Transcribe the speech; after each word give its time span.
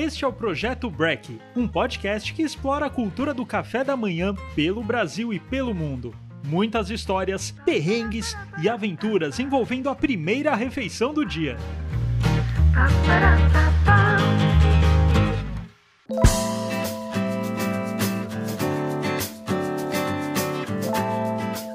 Este 0.00 0.24
é 0.24 0.26
o 0.26 0.32
Projeto 0.32 0.88
Break, 0.88 1.38
um 1.54 1.68
podcast 1.68 2.32
que 2.32 2.40
explora 2.40 2.86
a 2.86 2.90
cultura 2.90 3.34
do 3.34 3.44
café 3.44 3.84
da 3.84 3.94
manhã 3.94 4.34
pelo 4.56 4.82
Brasil 4.82 5.30
e 5.30 5.38
pelo 5.38 5.74
mundo. 5.74 6.14
Muitas 6.42 6.88
histórias, 6.88 7.50
perrengues 7.66 8.34
e 8.62 8.66
aventuras 8.66 9.38
envolvendo 9.38 9.90
a 9.90 9.94
primeira 9.94 10.54
refeição 10.54 11.12
do 11.12 11.22
dia. 11.26 11.58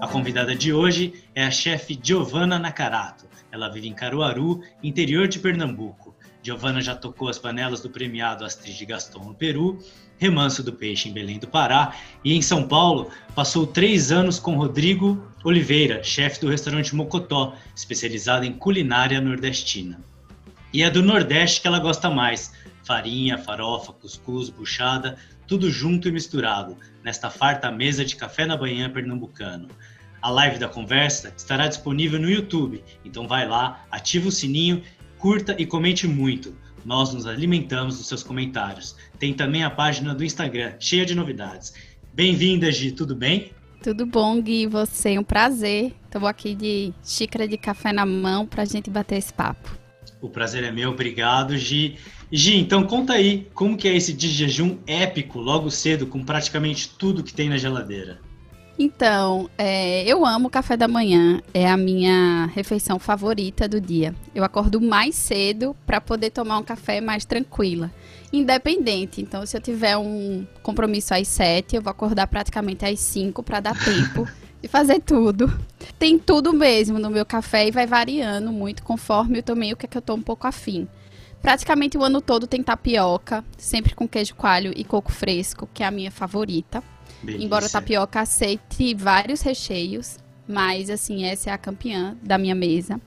A 0.02 0.08
convidada 0.08 0.56
de 0.56 0.74
hoje 0.74 1.14
é 1.36 1.44
a 1.44 1.52
chefe 1.52 2.00
Giovanna 2.02 2.58
Nakarato. 2.58 3.28
Ela 3.52 3.70
vive 3.70 3.88
em 3.88 3.94
Caruaru, 3.94 4.64
interior 4.82 5.28
de 5.28 5.38
Pernambuco. 5.38 6.15
Giovanna 6.46 6.80
já 6.80 6.96
tocou 6.96 7.28
as 7.28 7.40
panelas 7.40 7.82
do 7.82 7.90
premiado 7.90 8.46
Astrid 8.46 8.78
de 8.78 8.86
Gaston 8.86 9.24
no 9.24 9.34
Peru, 9.34 9.80
Remanso 10.20 10.62
do 10.62 10.72
Peixe 10.72 11.10
em 11.10 11.12
Belém 11.12 11.40
do 11.40 11.48
Pará 11.48 11.96
e 12.24 12.36
em 12.36 12.42
São 12.42 12.68
Paulo 12.68 13.10
passou 13.34 13.66
três 13.66 14.12
anos 14.12 14.38
com 14.38 14.56
Rodrigo 14.56 15.28
Oliveira, 15.44 16.04
chefe 16.04 16.40
do 16.40 16.48
restaurante 16.48 16.96
Mocotó, 16.96 17.56
especializado 17.76 18.46
em 18.46 18.54
culinária 18.54 19.20
nordestina. 19.20 20.00
E 20.72 20.84
é 20.84 20.90
do 20.92 21.02
Nordeste 21.02 21.62
que 21.62 21.68
ela 21.68 21.80
gosta 21.80 22.12
mais: 22.12 22.54
farinha, 22.84 23.40
farofa, 23.40 23.92
cuscuz, 23.94 24.52
buchada, 24.52 25.18
tudo 25.48 25.72
junto 25.72 26.08
e 26.08 26.12
misturado, 26.12 26.78
nesta 27.04 27.32
farta 27.32 27.72
mesa 27.72 28.06
de 28.06 28.16
café 28.16 28.46
na 28.46 28.56
manhã 28.56 28.88
pernambucano. 28.88 29.68
A 30.22 30.30
live 30.30 30.58
da 30.58 30.68
conversa 30.68 31.34
estará 31.38 31.68
disponível 31.68 32.20
no 32.20 32.30
YouTube, 32.30 32.84
então 33.04 33.28
vai 33.28 33.48
lá, 33.48 33.86
ativa 33.92 34.28
o 34.28 34.32
sininho 34.32 34.84
curta 35.26 35.56
e 35.58 35.66
comente 35.66 36.08
muito. 36.08 36.56
Nós 36.86 37.12
nos 37.12 37.26
alimentamos 37.26 37.98
dos 37.98 38.08
seus 38.08 38.22
comentários. 38.22 38.96
Tem 39.18 39.34
também 39.34 39.64
a 39.64 39.72
página 39.72 40.14
do 40.14 40.24
Instagram, 40.24 40.74
cheia 40.80 41.04
de 41.04 41.16
novidades. 41.16 41.74
Bem-vinda, 42.14 42.72
Gi, 42.72 42.92
tudo 42.92 43.16
bem? 43.16 43.52
Tudo 43.82 44.06
bom, 44.06 44.40
Gui, 44.40 44.68
você, 44.68 45.18
um 45.18 45.24
prazer. 45.24 45.94
Estou 46.06 46.28
aqui 46.28 46.54
de 46.54 46.94
xícara 47.04 47.48
de 47.48 47.58
café 47.58 47.92
na 47.92 48.06
mão 48.06 48.46
para 48.46 48.62
a 48.62 48.66
gente 48.66 48.88
bater 48.88 49.18
esse 49.18 49.34
papo. 49.34 49.76
O 50.22 50.30
prazer 50.30 50.64
é 50.64 50.72
meu, 50.72 50.92
obrigado, 50.92 51.58
Gi. 51.58 51.98
Gi, 52.32 52.58
então 52.58 52.84
conta 52.84 53.14
aí, 53.14 53.48
como 53.56 53.76
que 53.76 53.88
é 53.88 53.96
esse 53.96 54.14
de 54.14 54.28
jejum 54.28 54.78
épico, 54.86 55.40
logo 55.40 55.72
cedo, 55.72 56.06
com 56.06 56.24
praticamente 56.24 56.88
tudo 57.00 57.24
que 57.24 57.34
tem 57.34 57.50
na 57.50 57.58
geladeira? 57.58 58.20
Então, 58.78 59.50
é, 59.58 60.04
eu 60.04 60.26
amo 60.26 60.50
café 60.50 60.76
da 60.76 60.88
manhã, 60.88 61.42
é 61.54 61.66
a 61.66 61.78
minha 61.78 62.48
refeição 62.54 63.00
favorita 63.00 63.70
do 63.70 63.80
dia. 63.80 64.14
Eu 64.34 64.44
acordo 64.44 64.82
mais 64.82 65.16
cedo 65.16 65.74
para 65.86 66.02
poder 66.02 66.32
tomar 66.32 66.58
um 66.58 66.64
café 66.64 67.00
mais 67.00 67.24
tranquila, 67.24 67.90
independente. 68.34 69.22
Então, 69.22 69.46
se 69.46 69.56
eu 69.56 69.62
tiver 69.62 69.96
um 69.96 70.46
compromisso 70.62 71.14
às 71.14 71.26
7, 71.30 71.78
eu 71.78 71.82
vou 71.82 71.90
acordar 71.90 72.28
praticamente 72.28 72.86
às 72.86 73.00
5 73.00 73.42
para 73.44 73.62
dar 73.62 73.80
tempo 73.82 74.28
de 74.62 74.68
fazer 74.68 75.00
tudo. 75.00 75.52
Tem 75.98 76.20
tudo 76.20 76.52
mesmo 76.52 77.00
no 77.00 77.10
meu 77.10 77.26
café 77.26 77.68
e 77.68 77.72
vai 77.72 77.88
variando 77.88 78.52
muito 78.52 78.84
conforme 78.84 79.40
eu 79.40 79.44
tomei 79.44 79.72
o 79.72 79.78
que, 79.78 79.86
é 79.86 79.90
que 79.90 79.98
eu 79.98 80.02
tô 80.02 80.14
um 80.16 80.22
pouco 80.22 80.48
afim. 80.48 80.86
Praticamente 81.42 81.98
o 81.98 82.04
ano 82.04 82.20
todo 82.20 82.46
tem 82.46 82.62
tapioca, 82.62 83.46
sempre 83.58 83.96
com 83.96 84.06
queijo 84.06 84.36
coalho 84.36 84.74
e 84.76 84.84
coco 84.84 85.14
fresco, 85.14 85.70
que 85.74 85.82
é 85.82 85.86
a 85.86 85.92
minha 85.92 86.12
favorita. 86.12 86.84
Delícia. 87.26 87.46
Embora 87.46 87.66
a 87.66 87.70
tapioca 87.70 88.22
aceite 88.22 88.94
vários 88.94 89.42
recheios, 89.42 90.18
mas 90.48 90.90
assim, 90.90 91.26
essa 91.26 91.50
é 91.50 91.54
a 91.54 91.58
campeã 91.58 92.16
da 92.22 92.38
minha 92.38 92.56
mesa. 92.56 93.00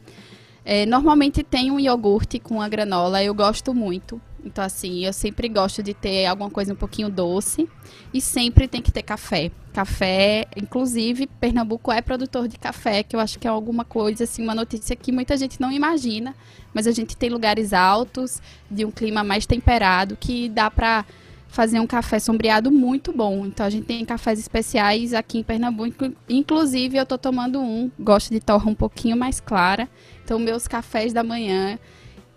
É, 0.65 0.85
normalmente 0.85 1.43
tem 1.43 1.71
um 1.71 1.81
iogurte 1.81 2.39
com 2.39 2.61
a 2.61 2.69
granola, 2.69 3.23
eu 3.23 3.35
gosto 3.35 3.73
muito. 3.73 4.21
Então, 4.45 4.63
assim, 4.63 5.05
eu 5.05 5.13
sempre 5.13 5.49
gosto 5.49 5.83
de 5.83 5.93
ter 5.93 6.27
alguma 6.27 6.51
coisa 6.51 6.73
um 6.73 6.77
pouquinho 6.77 7.09
doce 7.09 7.69
e 8.13 8.21
sempre 8.21 8.69
tem 8.69 8.81
que 8.81 8.93
ter 8.93 9.03
café. 9.03 9.51
Café, 9.73 10.47
inclusive, 10.57 11.27
Pernambuco 11.27 11.91
é 11.91 12.01
produtor 12.01 12.49
de 12.49 12.59
café, 12.59 13.03
que 13.03 13.17
eu 13.17 13.21
acho 13.21 13.39
que 13.39 13.47
é 13.47 13.51
alguma 13.51 13.85
coisa, 13.85 14.25
assim, 14.25 14.43
uma 14.43 14.55
notícia 14.55 14.95
que 14.95 15.11
muita 15.11 15.37
gente 15.37 15.61
não 15.61 15.73
imagina, 15.73 16.35
mas 16.73 16.87
a 16.87 16.93
gente 16.93 17.17
tem 17.17 17.31
lugares 17.31 17.73
altos, 17.73 18.41
de 18.71 18.85
um 18.85 18.91
clima 18.91 19.25
mais 19.25 19.45
temperado, 19.45 20.17
que 20.17 20.49
dá 20.49 20.71
para 20.71 21.05
fazer 21.49 21.81
um 21.81 21.87
café 21.87 22.19
sombreado 22.19 22.71
muito 22.71 23.13
bom. 23.13 23.47
Então 23.47 23.67
a 23.67 23.71
gente 23.71 23.87
tem 23.87 24.05
cafés 24.05 24.39
especiais 24.39 25.13
aqui 25.15 25.39
em 25.39 25.43
Pernambuco. 25.43 26.13
Inclusive 26.29 26.97
eu 26.97 27.07
tô 27.07 27.19
tomando 27.19 27.61
um, 27.61 27.91
gosto 27.99 28.31
de 28.31 28.39
torra 28.39 28.71
um 28.71 28.75
pouquinho 28.75 29.17
mais 29.17 29.41
clara. 29.41 29.89
Então 30.23 30.39
meus 30.39 30.69
cafés 30.69 31.13
da 31.13 31.25
manhã, 31.25 31.79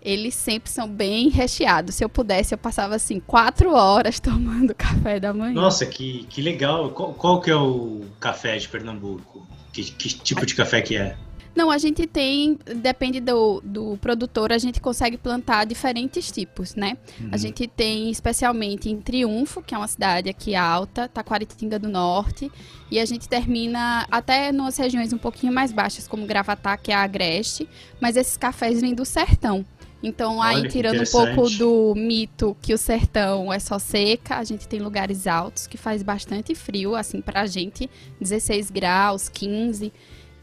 eles 0.02 0.34
sempre 0.34 0.70
são 0.70 0.88
bem 0.88 1.28
recheados. 1.28 1.94
Se 1.94 2.04
eu 2.04 2.08
pudesse, 2.08 2.54
eu 2.54 2.58
passava 2.58 2.96
assim 2.96 3.20
quatro 3.20 3.74
horas 3.74 4.18
tomando 4.20 4.74
café 4.74 5.20
da 5.20 5.32
manhã. 5.32 5.54
Nossa, 5.54 5.86
que, 5.86 6.26
que 6.28 6.40
legal. 6.40 6.90
Qual, 6.90 7.12
qual 7.12 7.40
que 7.40 7.50
é 7.50 7.56
o 7.56 8.00
café 8.18 8.56
de 8.56 8.68
Pernambuco? 8.68 9.46
Que, 9.72 9.84
que 9.84 10.08
tipo 10.08 10.44
de 10.44 10.54
café 10.54 10.82
que 10.82 10.96
é? 10.96 11.16
Não, 11.54 11.70
a 11.70 11.76
gente 11.76 12.06
tem, 12.06 12.58
depende 12.76 13.20
do, 13.20 13.60
do 13.62 13.98
produtor, 14.00 14.52
a 14.52 14.58
gente 14.58 14.80
consegue 14.80 15.18
plantar 15.18 15.66
diferentes 15.66 16.30
tipos, 16.30 16.74
né? 16.74 16.96
Uhum. 17.20 17.28
A 17.30 17.36
gente 17.36 17.66
tem 17.66 18.10
especialmente 18.10 18.88
em 18.88 19.00
Triunfo, 19.00 19.62
que 19.62 19.74
é 19.74 19.78
uma 19.78 19.88
cidade 19.88 20.30
aqui 20.30 20.54
alta, 20.54 21.08
Taquaritinga 21.08 21.78
do 21.78 21.88
Norte, 21.88 22.50
e 22.90 22.98
a 22.98 23.04
gente 23.04 23.28
termina 23.28 24.06
até 24.10 24.50
nas 24.50 24.78
regiões 24.78 25.12
um 25.12 25.18
pouquinho 25.18 25.52
mais 25.52 25.72
baixas, 25.72 26.08
como 26.08 26.26
Gravatá, 26.26 26.76
que 26.76 26.90
é 26.90 26.94
a 26.94 27.02
Agreste, 27.02 27.68
mas 28.00 28.16
esses 28.16 28.36
cafés 28.36 28.80
vêm 28.80 28.94
do 28.94 29.04
sertão. 29.04 29.64
Então, 30.02 30.38
Olha, 30.38 30.56
aí 30.56 30.68
tirando 30.68 31.00
um 31.00 31.10
pouco 31.10 31.48
do 31.50 31.94
mito 31.94 32.56
que 32.60 32.74
o 32.74 32.78
sertão 32.78 33.52
é 33.52 33.60
só 33.60 33.78
seca, 33.78 34.36
a 34.36 34.42
gente 34.44 34.66
tem 34.66 34.80
lugares 34.80 35.28
altos 35.28 35.68
que 35.68 35.76
faz 35.76 36.02
bastante 36.02 36.54
frio, 36.56 36.96
assim, 36.96 37.20
pra 37.20 37.46
gente, 37.46 37.88
16 38.20 38.70
graus, 38.70 39.28
15 39.28 39.92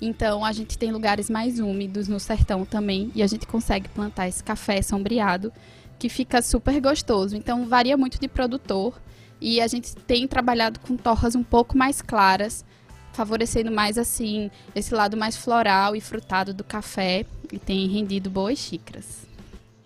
então 0.02 0.46
a 0.46 0.52
gente 0.52 0.78
tem 0.78 0.92
lugares 0.92 1.30
mais 1.30 1.60
úmidos 1.60 2.08
no 2.08 2.20
sertão 2.20 2.66
também 2.66 3.12
e 3.14 3.22
a 3.22 3.28
gente 3.28 3.46
consegue 3.46 3.90
plantar 3.90 4.28
esse 4.28 4.44
café 4.44 4.82
sombreado 4.82 5.52
que 5.98 6.08
fica 6.08 6.42
super 6.42 6.80
gostoso. 6.80 7.36
Então 7.36 7.66
varia 7.68 7.98
muito 7.98 8.20
de 8.20 8.28
produtor 8.28 9.00
e 9.42 9.60
a 9.60 9.68
gente 9.68 9.96
tem 9.96 10.28
trabalhado 10.28 10.80
com 10.80 10.96
torras 10.96 11.36
um 11.36 11.44
pouco 11.44 11.78
mais 11.78 12.02
claras, 12.02 12.64
favorecendo 13.14 13.72
mais 13.72 13.98
assim 13.98 14.50
esse 14.74 14.94
lado 14.94 15.18
mais 15.18 15.36
floral 15.36 15.96
e 15.96 16.02
frutado 16.02 16.54
do 16.54 16.64
café 16.64 17.26
e 17.52 17.60
tem 17.60 17.88
rendido 17.88 18.30
boas 18.30 18.58
xícaras. 18.60 19.28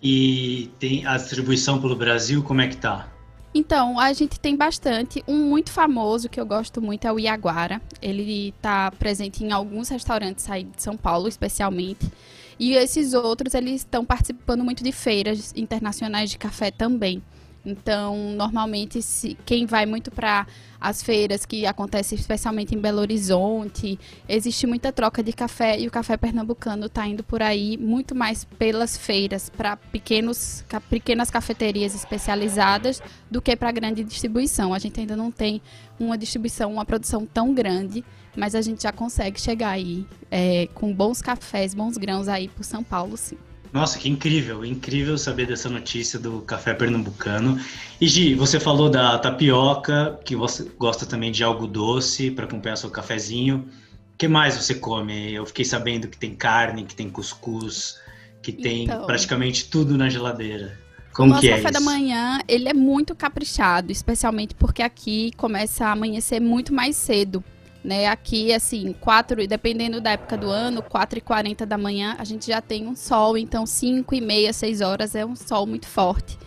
E 0.02 0.70
tem 0.78 1.06
a 1.06 1.16
distribuição 1.16 1.80
pelo 1.80 1.96
Brasil, 1.96 2.42
como 2.42 2.60
é 2.60 2.68
que 2.68 2.76
tá? 2.76 3.08
Então, 3.54 4.00
a 4.00 4.12
gente 4.12 4.40
tem 4.40 4.56
bastante. 4.56 5.22
Um 5.28 5.48
muito 5.48 5.70
famoso 5.70 6.28
que 6.28 6.40
eu 6.40 6.44
gosto 6.44 6.82
muito 6.82 7.06
é 7.06 7.12
o 7.12 7.20
Iaguara. 7.20 7.80
Ele 8.02 8.48
está 8.48 8.90
presente 8.90 9.44
em 9.44 9.52
alguns 9.52 9.88
restaurantes 9.88 10.50
aí 10.50 10.64
de 10.64 10.82
São 10.82 10.96
Paulo, 10.96 11.28
especialmente. 11.28 12.10
E 12.58 12.74
esses 12.74 13.14
outros, 13.14 13.54
eles 13.54 13.76
estão 13.76 14.04
participando 14.04 14.64
muito 14.64 14.82
de 14.82 14.90
feiras 14.90 15.52
internacionais 15.54 16.30
de 16.30 16.38
café 16.38 16.72
também. 16.72 17.22
Então, 17.64 18.32
normalmente, 18.32 19.00
se, 19.00 19.36
quem 19.46 19.64
vai 19.64 19.86
muito 19.86 20.10
para 20.10 20.46
as 20.78 21.02
feiras 21.02 21.46
que 21.46 21.64
acontecem 21.64 22.18
especialmente 22.18 22.74
em 22.74 22.78
Belo 22.78 23.00
Horizonte, 23.00 23.98
existe 24.28 24.66
muita 24.66 24.92
troca 24.92 25.22
de 25.22 25.32
café 25.32 25.80
e 25.80 25.86
o 25.86 25.90
café 25.90 26.14
pernambucano 26.18 26.86
está 26.86 27.06
indo 27.06 27.24
por 27.24 27.42
aí 27.42 27.78
muito 27.78 28.14
mais 28.14 28.44
pelas 28.44 28.98
feiras 28.98 29.48
para 29.48 29.76
pequenos 29.76 30.62
pequenas 30.90 31.30
cafeterias 31.30 31.94
especializadas 31.94 33.00
do 33.30 33.40
que 33.40 33.56
para 33.56 33.72
grande 33.72 34.04
distribuição. 34.04 34.74
A 34.74 34.78
gente 34.78 35.00
ainda 35.00 35.16
não 35.16 35.30
tem 35.30 35.62
uma 35.98 36.18
distribuição, 36.18 36.70
uma 36.70 36.84
produção 36.84 37.24
tão 37.24 37.54
grande, 37.54 38.04
mas 38.36 38.54
a 38.54 38.60
gente 38.60 38.82
já 38.82 38.92
consegue 38.92 39.40
chegar 39.40 39.70
aí 39.70 40.06
é, 40.30 40.68
com 40.74 40.92
bons 40.92 41.22
cafés, 41.22 41.72
bons 41.72 41.96
grãos 41.96 42.28
aí 42.28 42.48
por 42.48 42.62
São 42.62 42.84
Paulo, 42.84 43.16
sim. 43.16 43.38
Nossa, 43.74 43.98
que 43.98 44.08
incrível, 44.08 44.64
incrível 44.64 45.18
saber 45.18 45.48
dessa 45.48 45.68
notícia 45.68 46.16
do 46.16 46.42
café 46.42 46.72
pernambucano. 46.72 47.58
E 48.00 48.06
Gi, 48.06 48.32
você 48.32 48.60
falou 48.60 48.88
da 48.88 49.18
tapioca, 49.18 50.16
que 50.24 50.36
você 50.36 50.70
gosta 50.78 51.04
também 51.04 51.32
de 51.32 51.42
algo 51.42 51.66
doce 51.66 52.30
para 52.30 52.44
acompanhar 52.44 52.76
seu 52.76 52.88
cafezinho. 52.88 53.68
O 54.14 54.16
que 54.16 54.28
mais 54.28 54.54
você 54.54 54.76
come? 54.76 55.34
Eu 55.34 55.44
fiquei 55.44 55.64
sabendo 55.64 56.06
que 56.06 56.16
tem 56.16 56.36
carne, 56.36 56.84
que 56.84 56.94
tem 56.94 57.10
cuscuz, 57.10 57.98
que 58.40 58.52
tem 58.52 58.84
então, 58.84 59.06
praticamente 59.06 59.68
tudo 59.68 59.98
na 59.98 60.08
geladeira. 60.08 60.78
Como 61.12 61.30
Nosso 61.30 61.40
que 61.40 61.48
é 61.48 61.56
café 61.56 61.70
isso? 61.70 61.72
da 61.72 61.80
manhã, 61.80 62.38
ele 62.46 62.68
é 62.68 62.74
muito 62.74 63.12
caprichado, 63.12 63.90
especialmente 63.90 64.54
porque 64.54 64.84
aqui 64.84 65.32
começa 65.36 65.86
a 65.86 65.90
amanhecer 65.90 66.38
muito 66.38 66.72
mais 66.72 66.94
cedo. 66.94 67.42
Né, 67.84 68.06
aqui, 68.06 68.50
assim, 68.50 68.94
4, 68.94 69.46
dependendo 69.46 70.00
da 70.00 70.12
época 70.12 70.38
do 70.38 70.48
ano, 70.48 70.82
4 70.82 71.18
e 71.18 71.20
40 71.20 71.66
da 71.66 71.76
manhã, 71.76 72.16
a 72.18 72.24
gente 72.24 72.46
já 72.46 72.62
tem 72.62 72.86
um 72.88 72.96
sol, 72.96 73.36
então 73.36 73.66
5 73.66 74.14
e 74.14 74.22
meia, 74.22 74.54
6 74.54 74.80
horas 74.80 75.14
é 75.14 75.26
um 75.26 75.36
sol 75.36 75.66
muito 75.66 75.86
forte. 75.86 76.38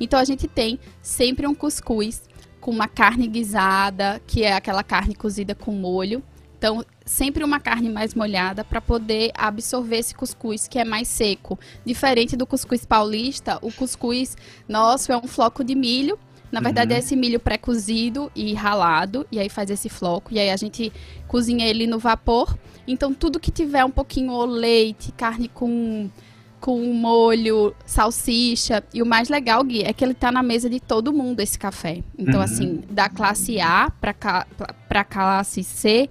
Então 0.00 0.18
a 0.18 0.24
gente 0.24 0.48
tem 0.48 0.80
sempre 1.02 1.46
um 1.46 1.54
cuscuz 1.54 2.22
com 2.60 2.70
uma 2.70 2.88
carne 2.88 3.28
guisada, 3.28 4.20
que 4.26 4.42
é 4.42 4.54
aquela 4.54 4.82
carne 4.82 5.14
cozida 5.14 5.54
com 5.54 5.70
molho. 5.70 6.22
Então, 6.58 6.84
sempre 7.04 7.44
uma 7.44 7.60
carne 7.60 7.90
mais 7.90 8.14
molhada 8.14 8.64
para 8.64 8.80
poder 8.80 9.30
absorver 9.36 9.98
esse 9.98 10.14
cuscuz 10.14 10.66
que 10.66 10.78
é 10.78 10.84
mais 10.84 11.06
seco. 11.06 11.58
Diferente 11.84 12.36
do 12.36 12.46
cuscuz 12.46 12.84
paulista, 12.84 13.58
o 13.60 13.70
cuscuz 13.70 14.36
nosso 14.66 15.12
é 15.12 15.16
um 15.16 15.28
floco 15.28 15.62
de 15.62 15.74
milho. 15.74 16.18
Na 16.50 16.60
verdade, 16.60 16.92
uhum. 16.92 16.96
é 16.96 17.00
esse 17.00 17.16
milho 17.16 17.40
pré-cozido 17.40 18.30
e 18.34 18.54
ralado, 18.54 19.26
e 19.30 19.38
aí 19.38 19.48
faz 19.48 19.70
esse 19.70 19.88
floco, 19.88 20.32
e 20.32 20.38
aí 20.38 20.50
a 20.50 20.56
gente 20.56 20.92
cozinha 21.26 21.66
ele 21.66 21.86
no 21.86 21.98
vapor. 21.98 22.56
Então, 22.86 23.12
tudo 23.12 23.40
que 23.40 23.50
tiver 23.50 23.84
um 23.84 23.90
pouquinho 23.90 24.32
ou 24.32 24.46
leite, 24.46 25.12
carne 25.12 25.48
com 25.48 26.08
com 26.58 26.80
molho, 26.94 27.74
salsicha. 27.84 28.82
E 28.92 29.02
o 29.02 29.06
mais 29.06 29.28
legal, 29.28 29.62
Gui, 29.62 29.82
é 29.82 29.92
que 29.92 30.04
ele 30.04 30.14
tá 30.14 30.32
na 30.32 30.42
mesa 30.42 30.68
de 30.68 30.80
todo 30.80 31.12
mundo, 31.12 31.38
esse 31.40 31.58
café. 31.58 32.02
Então, 32.18 32.36
uhum. 32.36 32.42
assim, 32.42 32.82
da 32.90 33.08
classe 33.08 33.60
A 33.60 33.88
para 34.00 35.04
classe 35.04 35.62
C, 35.62 36.08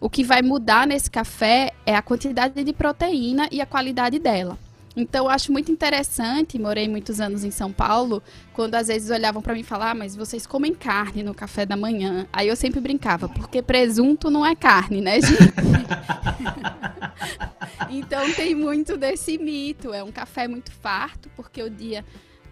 o 0.00 0.10
que 0.10 0.22
vai 0.22 0.42
mudar 0.42 0.86
nesse 0.86 1.10
café 1.10 1.72
é 1.86 1.96
a 1.96 2.02
quantidade 2.02 2.62
de 2.62 2.72
proteína 2.72 3.48
e 3.50 3.60
a 3.60 3.66
qualidade 3.66 4.18
dela. 4.18 4.58
Então, 4.96 5.24
eu 5.24 5.30
acho 5.30 5.50
muito 5.50 5.72
interessante, 5.72 6.58
morei 6.58 6.88
muitos 6.88 7.20
anos 7.20 7.42
em 7.42 7.50
São 7.50 7.72
Paulo, 7.72 8.22
quando 8.52 8.76
às 8.76 8.86
vezes 8.86 9.10
olhavam 9.10 9.42
para 9.42 9.52
mim 9.52 9.60
e 9.60 9.64
falavam, 9.64 9.92
ah, 9.92 9.94
mas 9.94 10.14
vocês 10.14 10.46
comem 10.46 10.72
carne 10.72 11.22
no 11.22 11.34
café 11.34 11.66
da 11.66 11.76
manhã. 11.76 12.26
Aí 12.32 12.48
eu 12.48 12.54
sempre 12.54 12.80
brincava, 12.80 13.28
porque 13.28 13.60
presunto 13.60 14.30
não 14.30 14.46
é 14.46 14.54
carne, 14.54 15.00
né, 15.00 15.20
gente? 15.20 15.54
então 17.90 18.32
tem 18.34 18.54
muito 18.54 18.96
desse 18.96 19.36
mito. 19.36 19.92
É 19.92 20.02
um 20.04 20.12
café 20.12 20.46
muito 20.46 20.70
farto, 20.70 21.28
porque 21.34 21.62
o 21.62 21.68
dia 21.68 22.04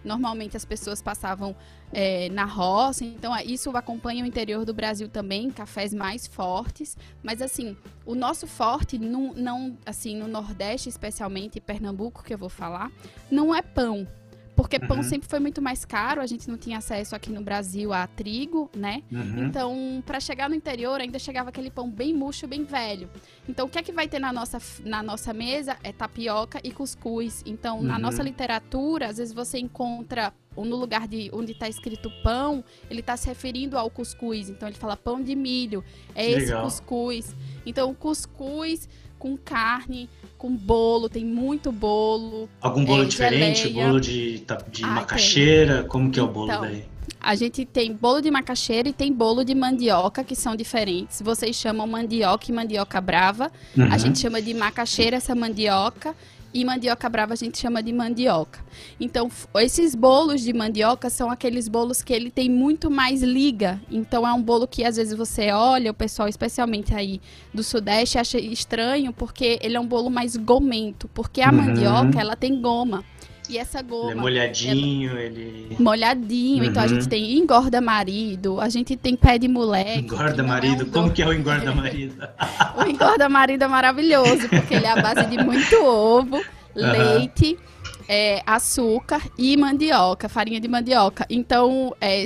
normalmente 0.03 0.57
as 0.57 0.65
pessoas 0.65 1.01
passavam 1.01 1.55
é, 1.91 2.29
na 2.29 2.45
roça, 2.45 3.05
então 3.05 3.35
isso 3.39 3.69
acompanha 3.75 4.23
o 4.23 4.27
interior 4.27 4.65
do 4.65 4.73
Brasil 4.73 5.07
também, 5.07 5.49
cafés 5.49 5.93
mais 5.93 6.27
fortes, 6.27 6.97
mas 7.21 7.41
assim, 7.41 7.77
o 8.05 8.15
nosso 8.15 8.47
forte, 8.47 8.97
não 9.35 9.77
assim, 9.85 10.17
no 10.17 10.27
Nordeste 10.27 10.89
especialmente, 10.89 11.59
Pernambuco 11.59 12.23
que 12.23 12.33
eu 12.33 12.37
vou 12.37 12.49
falar, 12.49 12.91
não 13.29 13.53
é 13.53 13.61
pão, 13.61 14.07
porque 14.55 14.79
pão 14.79 14.97
uhum. 14.97 15.03
sempre 15.03 15.27
foi 15.27 15.39
muito 15.39 15.61
mais 15.61 15.83
caro, 15.85 16.21
a 16.21 16.25
gente 16.25 16.49
não 16.49 16.57
tinha 16.57 16.77
acesso 16.77 17.15
aqui 17.15 17.31
no 17.31 17.41
Brasil 17.41 17.91
a 17.91 18.05
trigo, 18.07 18.69
né? 18.75 19.03
Uhum. 19.11 19.45
Então, 19.45 20.03
para 20.05 20.19
chegar 20.19 20.49
no 20.49 20.55
interior, 20.55 20.99
ainda 21.01 21.17
chegava 21.17 21.49
aquele 21.49 21.71
pão 21.71 21.89
bem 21.89 22.13
murcho, 22.13 22.47
bem 22.47 22.63
velho. 22.63 23.09
Então, 23.47 23.65
o 23.65 23.69
que 23.69 23.79
é 23.79 23.83
que 23.83 23.91
vai 23.91 24.07
ter 24.07 24.19
na 24.19 24.31
nossa, 24.31 24.59
na 24.85 25.01
nossa 25.01 25.33
mesa 25.33 25.77
é 25.83 25.91
tapioca 25.91 26.59
e 26.63 26.71
cuscuz. 26.71 27.43
Então, 27.45 27.77
uhum. 27.77 27.83
na 27.83 27.97
nossa 27.97 28.21
literatura, 28.21 29.07
às 29.07 29.17
vezes 29.17 29.33
você 29.33 29.57
encontra 29.57 30.33
no 30.55 30.75
lugar 30.75 31.07
de 31.07 31.31
onde 31.33 31.53
está 31.53 31.67
escrito 31.67 32.11
pão, 32.21 32.63
ele 32.87 32.99
está 32.99 33.17
se 33.17 33.27
referindo 33.27 33.75
ao 33.75 33.89
cuscuz. 33.89 34.49
Então, 34.49 34.67
ele 34.69 34.77
fala 34.77 34.95
pão 34.95 35.21
de 35.21 35.35
milho. 35.35 35.83
É 36.13 36.29
esse 36.29 36.53
cuscuz. 36.55 37.35
Então, 37.65 37.89
o 37.89 37.95
cuscuz 37.95 38.87
com 39.23 39.37
carne, 39.37 40.09
com 40.37 40.53
bolo, 40.53 41.07
tem 41.07 41.23
muito 41.23 41.71
bolo. 41.71 42.49
Algum 42.59 42.83
bolo 42.83 43.03
é, 43.03 43.05
diferente? 43.05 43.69
Geleia. 43.69 43.87
Bolo 43.87 44.01
de, 44.01 44.45
de 44.69 44.81
macaxeira? 44.81 45.79
Tem. 45.79 45.87
Como 45.87 46.11
que 46.11 46.19
é 46.19 46.23
o 46.23 46.27
bolo 46.27 46.51
então, 46.51 46.61
daí? 46.61 46.83
A 47.21 47.33
gente 47.33 47.63
tem 47.63 47.93
bolo 47.93 48.19
de 48.19 48.29
macaxeira 48.29 48.89
e 48.89 48.91
tem 48.91 49.13
bolo 49.13 49.45
de 49.45 49.55
mandioca, 49.55 50.25
que 50.25 50.35
são 50.35 50.57
diferentes. 50.57 51.21
Vocês 51.21 51.55
chamam 51.55 51.87
mandioca 51.87 52.51
e 52.51 52.53
mandioca 52.53 52.99
brava. 52.99 53.49
Uhum. 53.77 53.93
A 53.93 53.97
gente 53.97 54.19
chama 54.19 54.41
de 54.41 54.53
macaxeira 54.53 55.15
essa 55.15 55.33
mandioca 55.33 56.13
e 56.53 56.63
mandioca 56.63 57.09
brava 57.09 57.33
a 57.33 57.35
gente 57.35 57.57
chama 57.57 57.81
de 57.81 57.91
mandioca. 57.91 58.59
Então, 58.99 59.29
esses 59.55 59.95
bolos 59.95 60.41
de 60.41 60.53
mandioca 60.53 61.09
são 61.09 61.31
aqueles 61.31 61.67
bolos 61.67 62.01
que 62.01 62.13
ele 62.13 62.29
tem 62.29 62.49
muito 62.49 62.91
mais 62.91 63.21
liga. 63.23 63.81
Então, 63.89 64.27
é 64.27 64.33
um 64.33 64.41
bolo 64.41 64.67
que 64.67 64.83
às 64.83 64.97
vezes 64.97 65.17
você 65.17 65.51
olha, 65.51 65.91
o 65.91 65.93
pessoal, 65.93 66.27
especialmente 66.27 66.93
aí 66.93 67.19
do 67.53 67.63
Sudeste, 67.63 68.17
acha 68.17 68.37
estranho, 68.37 69.11
porque 69.11 69.59
ele 69.61 69.75
é 69.75 69.79
um 69.79 69.87
bolo 69.87 70.09
mais 70.09 70.35
gomento. 70.35 71.07
Porque 71.13 71.41
a 71.41 71.49
uhum. 71.49 71.55
mandioca, 71.55 72.19
ela 72.19 72.35
tem 72.35 72.61
goma. 72.61 73.03
E 73.49 73.57
essa 73.57 73.81
goma. 73.81 74.11
Ele 74.11 74.19
é 74.19 74.21
molhadinho, 74.21 75.11
ela... 75.11 75.21
ele. 75.21 75.75
Molhadinho. 75.79 76.63
Uhum. 76.63 76.69
Então 76.69 76.83
a 76.83 76.87
gente 76.87 77.03
uhum. 77.03 77.09
tem 77.09 77.37
engorda 77.37 77.81
marido, 77.81 78.59
a 78.59 78.69
gente 78.69 78.95
tem 78.95 79.15
pé 79.15 79.37
de 79.37 79.47
moleque. 79.47 79.99
Engorda 79.99 80.43
marido? 80.43 80.83
É 80.83 80.85
um 80.85 80.89
Como 80.89 81.11
que 81.11 81.21
é 81.21 81.27
o 81.27 81.33
engorda 81.33 81.73
marido? 81.73 82.15
o 82.77 82.89
engorda 82.89 83.27
marido 83.27 83.63
é 83.63 83.67
maravilhoso, 83.67 84.47
porque 84.49 84.75
ele 84.75 84.85
é 84.85 84.91
a 84.91 85.01
base 85.01 85.25
de 85.25 85.43
muito 85.43 85.75
ovo, 85.83 86.37
uhum. 86.75 86.91
leite. 86.91 87.57
É, 88.05 88.41
açúcar 88.45 89.21
e 89.37 89.55
mandioca, 89.55 90.27
farinha 90.27 90.59
de 90.59 90.67
mandioca. 90.67 91.25
Então, 91.29 91.95
é, 92.01 92.25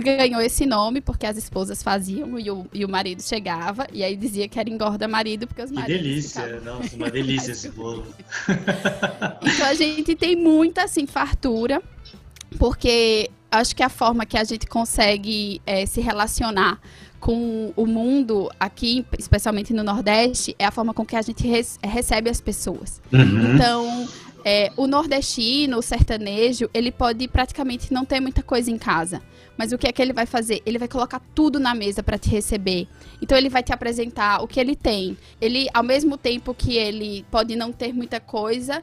ganhou 0.00 0.40
esse 0.40 0.66
nome 0.66 1.00
porque 1.00 1.26
as 1.26 1.36
esposas 1.36 1.82
faziam 1.82 2.38
e 2.38 2.50
o, 2.50 2.66
e 2.72 2.84
o 2.84 2.88
marido 2.88 3.22
chegava 3.22 3.86
e 3.92 4.02
aí 4.02 4.16
dizia 4.16 4.48
que 4.48 4.58
era 4.58 4.68
engorda 4.68 5.06
marido 5.06 5.46
porque 5.46 5.62
os 5.62 5.70
que 5.70 5.76
maridos 5.76 6.02
delícia, 6.02 6.42
ficavam... 6.42 6.64
nossa, 6.64 6.96
uma 6.96 7.10
delícia 7.10 7.52
esse 7.52 7.68
bolo. 7.72 8.06
então 9.42 9.66
a 9.66 9.74
gente 9.74 10.14
tem 10.14 10.34
muita 10.36 10.84
assim 10.84 11.06
fartura 11.06 11.82
porque 12.58 13.30
acho 13.50 13.74
que 13.74 13.82
a 13.82 13.88
forma 13.88 14.26
que 14.26 14.36
a 14.36 14.44
gente 14.44 14.66
consegue 14.66 15.60
é, 15.66 15.86
se 15.86 16.00
relacionar 16.00 16.80
com 17.20 17.72
o 17.74 17.86
mundo 17.86 18.50
aqui, 18.60 19.06
especialmente 19.18 19.72
no 19.72 19.82
Nordeste, 19.82 20.54
é 20.58 20.66
a 20.66 20.70
forma 20.70 20.92
com 20.92 21.06
que 21.06 21.16
a 21.16 21.22
gente 21.22 21.48
recebe 21.82 22.28
as 22.28 22.38
pessoas. 22.38 23.00
Uhum. 23.10 23.54
Então, 23.54 24.08
é, 24.44 24.70
o 24.76 24.86
nordestino, 24.86 25.78
o 25.78 25.82
sertanejo, 25.82 26.68
ele 26.74 26.92
pode 26.92 27.26
praticamente 27.26 27.92
não 27.92 28.04
ter 28.04 28.20
muita 28.20 28.42
coisa 28.42 28.70
em 28.70 28.76
casa. 28.76 29.22
Mas 29.56 29.72
o 29.72 29.78
que 29.78 29.86
é 29.86 29.92
que 29.92 30.02
ele 30.02 30.12
vai 30.12 30.26
fazer? 30.26 30.60
Ele 30.66 30.78
vai 30.78 30.88
colocar 30.88 31.20
tudo 31.34 31.58
na 31.58 31.74
mesa 31.74 32.02
para 32.02 32.18
te 32.18 32.28
receber. 32.28 32.86
Então 33.22 33.38
ele 33.38 33.48
vai 33.48 33.62
te 33.62 33.72
apresentar 33.72 34.42
o 34.42 34.48
que 34.48 34.60
ele 34.60 34.76
tem. 34.76 35.16
Ele, 35.40 35.68
ao 35.72 35.82
mesmo 35.82 36.18
tempo 36.18 36.52
que 36.52 36.76
ele 36.76 37.24
pode 37.30 37.56
não 37.56 37.72
ter 37.72 37.92
muita 37.92 38.20
coisa, 38.20 38.82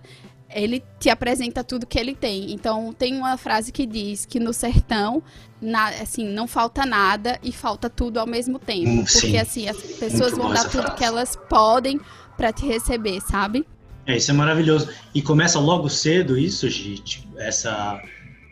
ele 0.49 0.83
te 0.99 1.09
apresenta 1.09 1.63
tudo 1.63 1.85
que 1.85 1.99
ele 1.99 2.15
tem. 2.15 2.51
Então 2.53 2.93
tem 2.93 3.15
uma 3.15 3.37
frase 3.37 3.71
que 3.71 3.85
diz 3.85 4.25
que 4.25 4.39
no 4.39 4.53
sertão, 4.53 5.21
na, 5.61 5.89
assim, 5.89 6.27
não 6.27 6.47
falta 6.47 6.85
nada 6.85 7.37
e 7.43 7.51
falta 7.51 7.89
tudo 7.89 8.19
ao 8.19 8.25
mesmo 8.25 8.57
tempo. 8.57 8.89
Hum, 8.89 9.03
porque 9.03 9.37
assim, 9.37 9.67
as 9.67 9.77
pessoas 9.77 10.31
Muito 10.31 10.41
vão 10.41 10.53
dar 10.53 10.63
tudo 10.69 10.83
frase. 10.83 10.97
que 10.97 11.03
elas 11.03 11.35
podem 11.35 11.99
para 12.37 12.51
te 12.51 12.65
receber, 12.65 13.19
sabe? 13.21 13.65
É, 14.05 14.17
isso 14.17 14.31
é 14.31 14.33
maravilhoso. 14.33 14.89
E 15.13 15.21
começa 15.21 15.59
logo 15.59 15.89
cedo 15.89 16.37
isso, 16.37 16.69
gente, 16.69 17.27
essa 17.37 18.01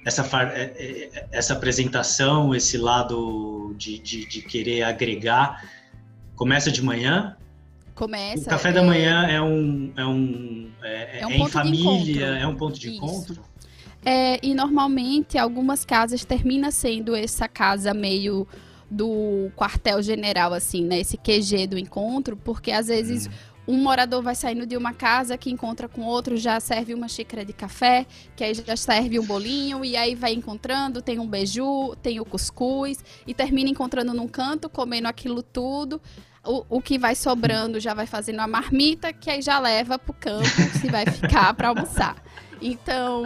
essa, 0.06 0.24
é, 0.54 0.62
é, 0.62 1.28
essa 1.32 1.54
apresentação, 1.54 2.56
esse 2.56 2.78
lado 2.78 3.74
de, 3.78 4.00
de, 4.00 4.26
de, 4.26 4.42
querer 4.42 4.84
agregar, 4.84 5.64
começa 6.36 6.72
de 6.72 6.82
manhã? 6.82 7.36
Começa. 7.94 8.44
O 8.44 8.50
café 8.50 8.70
é... 8.70 8.72
da 8.72 8.84
manhã 8.84 9.28
é 9.28 9.42
um. 9.42 9.92
É, 9.96 10.06
um, 10.06 10.72
é, 10.82 11.20
é 11.20 11.28
um 11.28 11.32
em 11.32 11.48
família, 11.50 12.26
é 12.26 12.48
um 12.48 12.56
ponto 12.56 12.80
de 12.80 12.88
Isso. 12.88 12.98
encontro? 12.98 13.42
É, 14.06 14.40
e 14.42 14.54
normalmente 14.54 15.38
algumas 15.38 15.84
casas 15.84 16.24
termina 16.24 16.72
sendo 16.72 17.14
essa 17.14 17.50
casa 17.50 17.94
meio 17.94 18.48
do 18.90 19.52
quartel-general, 19.58 20.54
assim, 20.54 20.86
né? 20.86 21.02
Esse 21.02 21.18
QG 21.18 21.68
do 21.68 21.78
encontro, 21.78 22.38
porque 22.38 22.72
às 22.72 22.88
vezes 22.88 23.28
hum 23.28 23.32
um 23.70 23.78
morador 23.78 24.24
vai 24.24 24.34
saindo 24.34 24.66
de 24.66 24.76
uma 24.76 24.94
casa 24.94 25.38
que 25.38 25.52
encontra 25.52 25.88
com 25.88 26.02
outro, 26.02 26.36
já 26.36 26.60
serve 26.60 26.92
uma 26.92 27.08
xícara 27.08 27.46
de 27.46 27.54
café, 27.54 28.08
que 28.36 28.44
aí 28.44 28.52
já 28.56 28.76
serve 28.76 29.20
um 29.20 29.24
bolinho, 29.24 29.86
e 29.86 29.96
aí 29.96 30.16
vai 30.16 30.34
encontrando, 30.34 31.04
tem 31.04 31.20
um 31.20 31.28
beiju, 31.28 31.96
tem 32.02 32.20
o 32.20 32.26
cuscuz, 32.26 32.98
e 33.28 33.34
termina 33.34 33.70
encontrando 33.70 34.12
num 34.12 34.28
canto, 34.28 34.68
comendo 34.70 35.08
aquilo 35.08 35.44
tudo. 35.44 36.02
O, 36.44 36.78
o 36.78 36.82
que 36.82 36.98
vai 36.98 37.14
sobrando 37.14 37.80
já 37.80 37.94
vai 37.94 38.08
fazendo 38.08 38.40
a 38.40 38.48
marmita, 38.48 39.14
que 39.14 39.30
aí 39.30 39.40
já 39.40 39.60
leva 39.60 40.00
pro 40.00 40.14
campo, 40.14 40.48
se 40.82 40.90
vai 40.90 41.06
ficar 41.06 41.54
para 41.54 41.68
almoçar. 41.68 42.16
Então, 42.62 43.24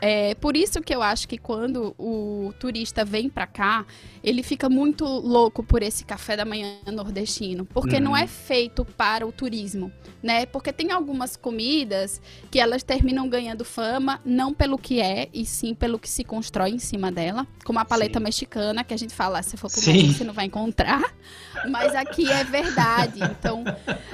é 0.00 0.34
por 0.34 0.56
isso 0.56 0.80
que 0.80 0.94
eu 0.94 1.02
acho 1.02 1.28
que 1.28 1.38
quando 1.38 1.94
o 1.98 2.52
turista 2.58 3.04
vem 3.04 3.28
para 3.28 3.46
cá, 3.46 3.84
ele 4.22 4.42
fica 4.42 4.68
muito 4.68 5.04
louco 5.04 5.62
por 5.62 5.82
esse 5.82 6.04
café 6.04 6.36
da 6.36 6.44
manhã 6.44 6.76
nordestino, 6.92 7.64
porque 7.66 7.96
uhum. 7.96 8.02
não 8.02 8.16
é 8.16 8.26
feito 8.26 8.84
para 8.84 9.26
o 9.26 9.32
turismo, 9.32 9.92
né? 10.22 10.46
Porque 10.46 10.72
tem 10.72 10.90
algumas 10.90 11.36
comidas 11.36 12.20
que 12.50 12.58
elas 12.58 12.82
terminam 12.82 13.28
ganhando 13.28 13.64
fama 13.64 14.20
não 14.24 14.52
pelo 14.52 14.78
que 14.78 15.00
é, 15.00 15.28
e 15.32 15.44
sim 15.44 15.74
pelo 15.74 15.98
que 15.98 16.08
se 16.08 16.24
constrói 16.24 16.70
em 16.70 16.78
cima 16.78 17.10
dela, 17.10 17.46
como 17.64 17.78
a 17.78 17.84
paleta 17.84 18.18
sim. 18.18 18.24
mexicana, 18.24 18.84
que 18.84 18.94
a 18.94 18.96
gente 18.96 19.14
fala, 19.14 19.42
se 19.42 19.56
for 19.56 19.70
pro 19.70 19.80
Brasil, 19.80 20.12
você 20.12 20.24
não 20.24 20.34
vai 20.34 20.46
encontrar, 20.46 21.14
mas 21.68 21.94
aqui 21.94 22.30
é 22.30 22.44
verdade. 22.44 23.20
Então, 23.22 23.64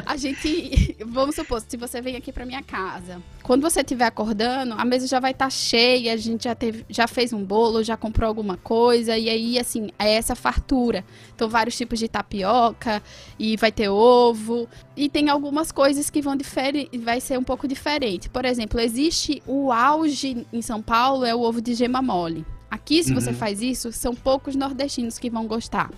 a 0.04 0.16
gente, 0.16 0.96
vamos 1.04 1.34
supor, 1.34 1.62
se 1.66 1.76
você 1.76 2.00
vem 2.00 2.16
aqui 2.16 2.32
para 2.32 2.46
minha 2.46 2.62
casa, 2.62 3.20
quando 3.42 3.62
você 3.62 3.80
estiver 3.80 4.06
acordando, 4.06 4.55
a 4.60 4.84
mesa 4.84 5.06
já 5.06 5.20
vai 5.20 5.32
estar 5.32 5.46
tá 5.46 5.50
cheia, 5.50 6.12
a 6.12 6.16
gente 6.16 6.44
já 6.44 6.54
teve, 6.54 6.84
já 6.88 7.06
fez 7.06 7.32
um 7.32 7.44
bolo, 7.44 7.82
já 7.82 7.96
comprou 7.96 8.28
alguma 8.28 8.56
coisa 8.56 9.16
e 9.16 9.28
aí 9.28 9.58
assim, 9.58 9.88
é 9.98 10.14
essa 10.14 10.34
fartura. 10.34 11.04
Então, 11.34 11.48
vários 11.48 11.76
tipos 11.76 11.98
de 11.98 12.08
tapioca 12.08 13.02
e 13.38 13.56
vai 13.56 13.70
ter 13.72 13.88
ovo. 13.88 14.68
E 14.96 15.08
tem 15.08 15.28
algumas 15.28 15.70
coisas 15.72 16.08
que 16.10 16.22
vão 16.22 16.36
diferir, 16.36 16.88
vai 17.02 17.20
ser 17.20 17.38
um 17.38 17.44
pouco 17.44 17.68
diferente. 17.68 18.28
Por 18.28 18.44
exemplo, 18.44 18.80
existe 18.80 19.42
o 19.46 19.70
auge 19.72 20.46
em 20.52 20.62
São 20.62 20.80
Paulo 20.82 21.24
é 21.24 21.34
o 21.34 21.40
ovo 21.40 21.60
de 21.60 21.74
gema 21.74 22.00
mole. 22.02 22.44
Aqui, 22.68 23.02
se 23.02 23.14
você 23.14 23.30
Uhum. 23.30 23.36
faz 23.36 23.62
isso, 23.62 23.92
são 23.92 24.12
poucos 24.14 24.56
nordestinos 24.56 25.18
que 25.18 25.30
vão 25.30 25.46
gostar. 25.46 25.90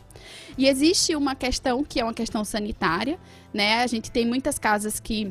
E 0.56 0.68
existe 0.68 1.16
uma 1.16 1.34
questão 1.34 1.82
que 1.82 1.98
é 1.98 2.04
uma 2.04 2.12
questão 2.12 2.44
sanitária, 2.44 3.18
né? 3.54 3.82
A 3.82 3.86
gente 3.86 4.10
tem 4.10 4.26
muitas 4.26 4.58
casas 4.58 5.00
que 5.00 5.28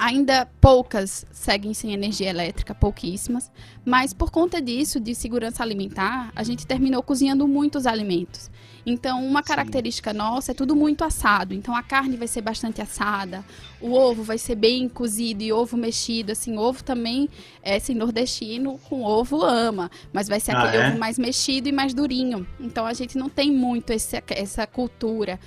ainda 0.00 0.46
poucas 0.62 1.26
seguem 1.30 1.74
sem 1.74 1.92
energia 1.92 2.30
elétrica, 2.30 2.74
pouquíssimas, 2.74 3.50
mas 3.84 4.14
por 4.14 4.30
conta 4.30 4.60
disso, 4.60 4.98
de 4.98 5.14
segurança 5.14 5.62
alimentar, 5.62 6.32
a 6.34 6.42
gente 6.42 6.66
terminou 6.66 7.02
cozinhando 7.02 7.46
muitos 7.46 7.86
alimentos. 7.86 8.50
Então, 8.86 9.22
uma 9.22 9.40
Sim. 9.42 9.48
característica 9.48 10.14
nossa 10.14 10.52
é 10.52 10.54
tudo 10.54 10.74
muito 10.74 11.04
assado. 11.04 11.52
Então, 11.52 11.76
a 11.76 11.82
carne 11.82 12.16
vai 12.16 12.26
ser 12.26 12.40
bastante 12.40 12.80
assada, 12.80 13.44
o 13.78 13.92
ovo 13.92 14.22
vai 14.22 14.38
ser 14.38 14.54
bem 14.54 14.88
cozido 14.88 15.42
e 15.42 15.52
ovo 15.52 15.76
mexido. 15.76 16.32
Assim, 16.32 16.56
ovo 16.56 16.82
também, 16.82 17.28
é, 17.62 17.76
assim, 17.76 17.94
nordestino 17.94 18.78
com 18.88 19.02
ovo 19.02 19.42
ama, 19.42 19.90
mas 20.14 20.28
vai 20.28 20.40
ser 20.40 20.52
Ah, 20.52 20.62
aquele 20.62 20.82
é? 20.82 20.88
ovo 20.88 20.98
mais 20.98 21.18
mexido 21.18 21.68
e 21.68 21.72
mais 21.72 21.92
durinho. 21.92 22.46
Então, 22.58 22.86
a 22.86 22.94
gente 22.94 23.18
não 23.18 23.28
tem 23.28 23.52
muito 23.52 23.92
esse, 23.92 24.22
essa 24.28 24.66
cultura 24.66 25.38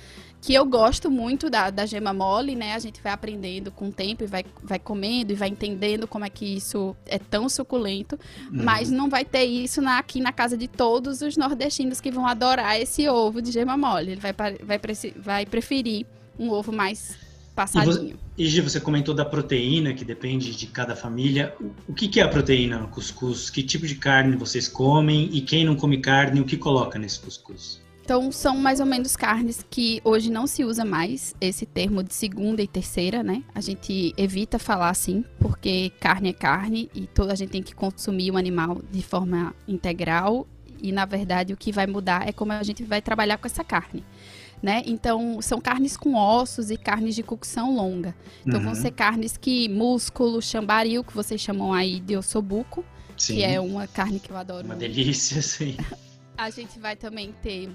que 0.44 0.52
eu 0.52 0.64
gosto 0.66 1.10
muito 1.10 1.48
da, 1.48 1.70
da 1.70 1.86
gema 1.86 2.12
mole, 2.12 2.54
né? 2.54 2.74
A 2.74 2.78
gente 2.78 3.00
vai 3.02 3.12
aprendendo 3.12 3.70
com 3.70 3.88
o 3.88 3.92
tempo 3.92 4.24
e 4.24 4.26
vai, 4.26 4.44
vai 4.62 4.78
comendo 4.78 5.32
e 5.32 5.34
vai 5.34 5.48
entendendo 5.48 6.06
como 6.06 6.24
é 6.24 6.28
que 6.28 6.44
isso 6.44 6.94
é 7.06 7.18
tão 7.18 7.48
suculento. 7.48 8.18
Uhum. 8.52 8.62
Mas 8.62 8.90
não 8.90 9.08
vai 9.08 9.24
ter 9.24 9.44
isso 9.44 9.80
na- 9.80 9.98
aqui 9.98 10.20
na 10.20 10.32
casa 10.32 10.54
de 10.56 10.68
todos 10.68 11.22
os 11.22 11.36
nordestinos 11.38 11.98
que 12.00 12.10
vão 12.10 12.26
adorar 12.26 12.78
esse 12.78 13.08
ovo 13.08 13.40
de 13.40 13.50
gema 13.52 13.74
mole. 13.76 14.12
Ele 14.12 14.20
vai, 14.20 14.34
vai, 14.62 14.78
vai 15.16 15.46
preferir 15.46 16.04
um 16.38 16.50
ovo 16.50 16.70
mais 16.72 17.16
passadinho. 17.54 18.18
E 18.36 18.44
Gi, 18.46 18.60
você 18.60 18.80
comentou 18.80 19.14
da 19.14 19.24
proteína, 19.24 19.94
que 19.94 20.04
depende 20.04 20.54
de 20.54 20.66
cada 20.66 20.94
família. 20.94 21.54
O- 21.60 21.70
O 21.92 21.94
que 21.94 22.06
que 22.08 22.20
é 22.20 22.22
a 22.22 22.28
proteína 22.28 22.78
no 22.78 22.88
cuscuz? 22.88 23.48
Que 23.48 23.62
tipo 23.62 23.86
de 23.86 23.94
carne 23.94 24.36
vocês 24.36 24.68
comem? 24.68 25.30
E 25.32 25.40
quem 25.40 25.64
não 25.64 25.74
come 25.76 25.98
carne, 25.98 26.40
o 26.40 26.44
que 26.44 26.56
coloca 26.58 26.98
nesse 26.98 27.20
cuscuz? 27.20 27.80
Então, 28.04 28.30
são 28.30 28.54
mais 28.58 28.80
ou 28.80 28.86
menos 28.86 29.16
carnes 29.16 29.64
que 29.70 29.98
hoje 30.04 30.30
não 30.30 30.46
se 30.46 30.62
usa 30.62 30.84
mais 30.84 31.34
esse 31.40 31.64
termo 31.64 32.02
de 32.02 32.12
segunda 32.12 32.60
e 32.62 32.68
terceira, 32.68 33.22
né? 33.22 33.42
A 33.54 33.62
gente 33.62 34.12
evita 34.18 34.58
falar 34.58 34.90
assim, 34.90 35.24
porque 35.40 35.90
carne 36.00 36.28
é 36.28 36.32
carne 36.34 36.90
e 36.94 37.06
toda 37.06 37.32
a 37.32 37.34
gente 37.34 37.48
tem 37.48 37.62
que 37.62 37.74
consumir 37.74 38.30
o 38.30 38.36
animal 38.36 38.82
de 38.92 39.02
forma 39.02 39.54
integral. 39.66 40.46
E, 40.82 40.92
na 40.92 41.06
verdade, 41.06 41.54
o 41.54 41.56
que 41.56 41.72
vai 41.72 41.86
mudar 41.86 42.28
é 42.28 42.32
como 42.32 42.52
a 42.52 42.62
gente 42.62 42.84
vai 42.84 43.00
trabalhar 43.00 43.38
com 43.38 43.46
essa 43.46 43.64
carne. 43.64 44.04
Né? 44.62 44.82
Então, 44.84 45.40
são 45.40 45.58
carnes 45.58 45.96
com 45.96 46.14
ossos 46.14 46.70
e 46.70 46.76
carnes 46.76 47.14
de 47.14 47.22
cocção 47.22 47.74
longa. 47.74 48.14
Então, 48.46 48.60
vão 48.60 48.74
Uhum. 48.74 48.74
ser 48.74 48.90
carnes 48.90 49.38
que 49.38 49.66
músculo, 49.70 50.42
chambaril, 50.42 51.02
que 51.02 51.14
vocês 51.14 51.40
chamam 51.40 51.72
aí 51.72 52.00
de 52.00 52.18
ossobuco, 52.18 52.84
Sim, 53.16 53.36
que 53.36 53.42
é 53.44 53.58
uma 53.58 53.86
carne 53.86 54.20
que 54.20 54.28
eu 54.30 54.36
adoro 54.36 54.66
uma 54.66 54.76
delícia, 54.76 55.40
sim. 55.40 55.74
A 56.36 56.50
gente 56.50 56.78
vai 56.80 56.96
também 56.96 57.32
ter 57.42 57.70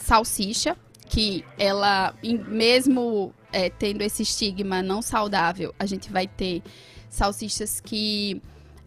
salsicha, 0.00 0.76
que 1.08 1.44
ela, 1.58 2.14
mesmo 2.48 3.32
é, 3.52 3.68
tendo 3.68 4.02
esse 4.02 4.22
estigma 4.22 4.82
não 4.82 5.02
saudável, 5.02 5.74
a 5.78 5.86
gente 5.86 6.10
vai 6.10 6.26
ter 6.26 6.62
salsichas 7.08 7.80
que 7.80 8.40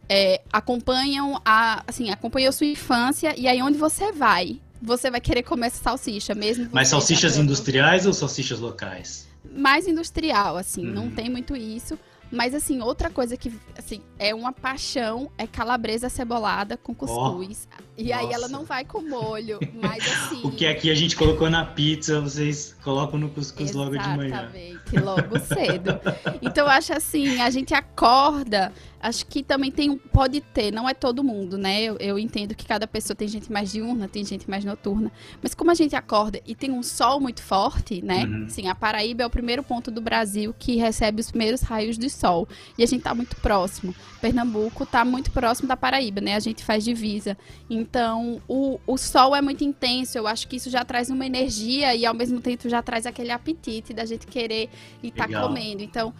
é, 0.07 0.41
acompanham 0.51 1.39
a, 1.45 1.83
assim, 1.87 2.09
acompanham 2.11 2.49
a 2.49 2.51
sua 2.51 2.67
infância 2.67 3.33
e 3.37 3.47
aí 3.47 3.61
onde 3.61 3.77
você 3.77 4.11
vai, 4.11 4.59
você 4.81 5.09
vai 5.11 5.19
querer 5.21 5.43
comer 5.43 5.67
essa 5.67 5.83
salsicha 5.83 6.33
mesmo. 6.33 6.69
Mas 6.71 6.89
salsichas 6.89 7.33
provou. 7.33 7.43
industriais 7.43 8.05
ou 8.05 8.13
salsichas 8.13 8.59
locais? 8.59 9.27
mais 9.55 9.85
industrial, 9.87 10.55
assim, 10.57 10.87
Uhum. 10.87 10.93
não 10.93 11.11
tem 11.11 11.29
muito 11.29 11.55
isso. 11.55 11.99
Mas, 12.33 12.55
assim, 12.55 12.81
outra 12.81 13.11
coisa 13.11 13.37
que, 13.37 13.53
assim, 13.77 14.01
é 14.17 14.33
uma 14.33 14.51
paixão 14.51 15.29
é 15.37 15.45
calabresa 15.45 16.09
cebolada 16.09 16.75
com 16.75 16.91
cuscuz. 16.95 17.67
e 17.95 18.11
aí 18.11 18.25
ela 18.25 18.47
nossa. 18.47 18.53
não 18.53 18.65
vai 18.65 18.83
com 18.83 19.07
molho, 19.07 19.59
mas 19.79 20.03
assim... 20.03 20.41
O 20.43 20.49
que 20.49 20.65
aqui 20.65 20.89
a 20.89 20.95
gente 20.95 21.15
colocou 21.15 21.47
na 21.47 21.63
pizza, 21.63 22.19
vocês 22.19 22.75
colocam 22.83 23.19
no 23.19 23.29
cuscuz 23.29 23.71
logo 23.73 23.95
de 23.95 24.09
manhã. 24.09 24.49
Exatamente, 24.49 24.97
logo 24.97 25.39
cedo. 25.39 26.01
Então, 26.41 26.65
eu 26.65 26.71
acho 26.71 26.91
assim, 26.91 27.39
a 27.39 27.51
gente 27.51 27.71
acorda, 27.75 28.73
acho 29.03 29.25
que 29.25 29.43
também 29.43 29.69
tem 29.69 29.89
um, 29.89 29.97
pode 29.97 30.39
ter, 30.39 30.71
não 30.71 30.87
é 30.87 30.93
todo 30.93 31.21
mundo, 31.21 31.57
né? 31.57 31.81
Eu, 31.81 31.97
eu 31.97 32.17
entendo 32.17 32.55
que 32.55 32.65
cada 32.65 32.87
pessoa 32.87 33.13
tem 33.15 33.27
gente 33.27 33.51
mais 33.51 33.69
diurna, 33.69 34.07
tem 34.07 34.23
gente 34.23 34.49
mais 34.49 34.63
noturna. 34.63 35.11
Mas 35.41 35.53
como 35.53 35.69
a 35.69 35.73
gente 35.73 35.93
acorda 35.93 36.39
e 36.47 36.55
tem 36.55 36.71
um 36.71 36.81
sol 36.81 37.19
muito 37.19 37.41
forte, 37.41 38.01
né? 38.01 38.23
Uhum. 38.23 38.45
Assim, 38.45 38.67
a 38.69 38.73
Paraíba 38.73 39.23
é 39.23 39.25
o 39.25 39.29
primeiro 39.29 39.61
ponto 39.61 39.91
do 39.91 39.99
Brasil 39.99 40.55
que 40.57 40.77
recebe 40.77 41.19
os 41.19 41.29
primeiros 41.29 41.61
raios 41.61 41.97
de 41.97 42.09
sol. 42.09 42.47
E 42.77 42.83
a 42.83 42.85
gente 42.85 43.03
tá 43.03 43.13
muito 43.13 43.35
próximo. 43.35 43.93
Pernambuco 44.21 44.85
tá 44.85 45.03
muito 45.03 45.31
próximo 45.31 45.67
da 45.67 45.75
Paraíba, 45.75 46.21
né? 46.21 46.35
A 46.35 46.39
gente 46.39 46.63
faz 46.63 46.85
divisa. 46.85 47.37
Então, 47.69 48.41
o, 48.47 48.79
o 48.87 48.97
sol 48.97 49.35
é 49.35 49.41
muito 49.41 49.65
intenso. 49.65 50.17
Eu 50.17 50.27
acho 50.27 50.47
que 50.47 50.55
isso 50.55 50.69
já 50.69 50.85
traz 50.85 51.09
uma 51.09 51.25
energia 51.25 51.93
e 51.93 52.05
ao 52.05 52.13
mesmo 52.13 52.39
tempo 52.39 52.69
já 52.69 52.81
traz 52.81 53.05
aquele 53.05 53.31
apetite 53.31 53.93
da 53.93 54.05
gente 54.05 54.25
querer 54.27 54.69
e 55.03 55.11
tá 55.11 55.25
Legal. 55.25 55.49
comendo. 55.49 55.83
Então, 55.83 56.13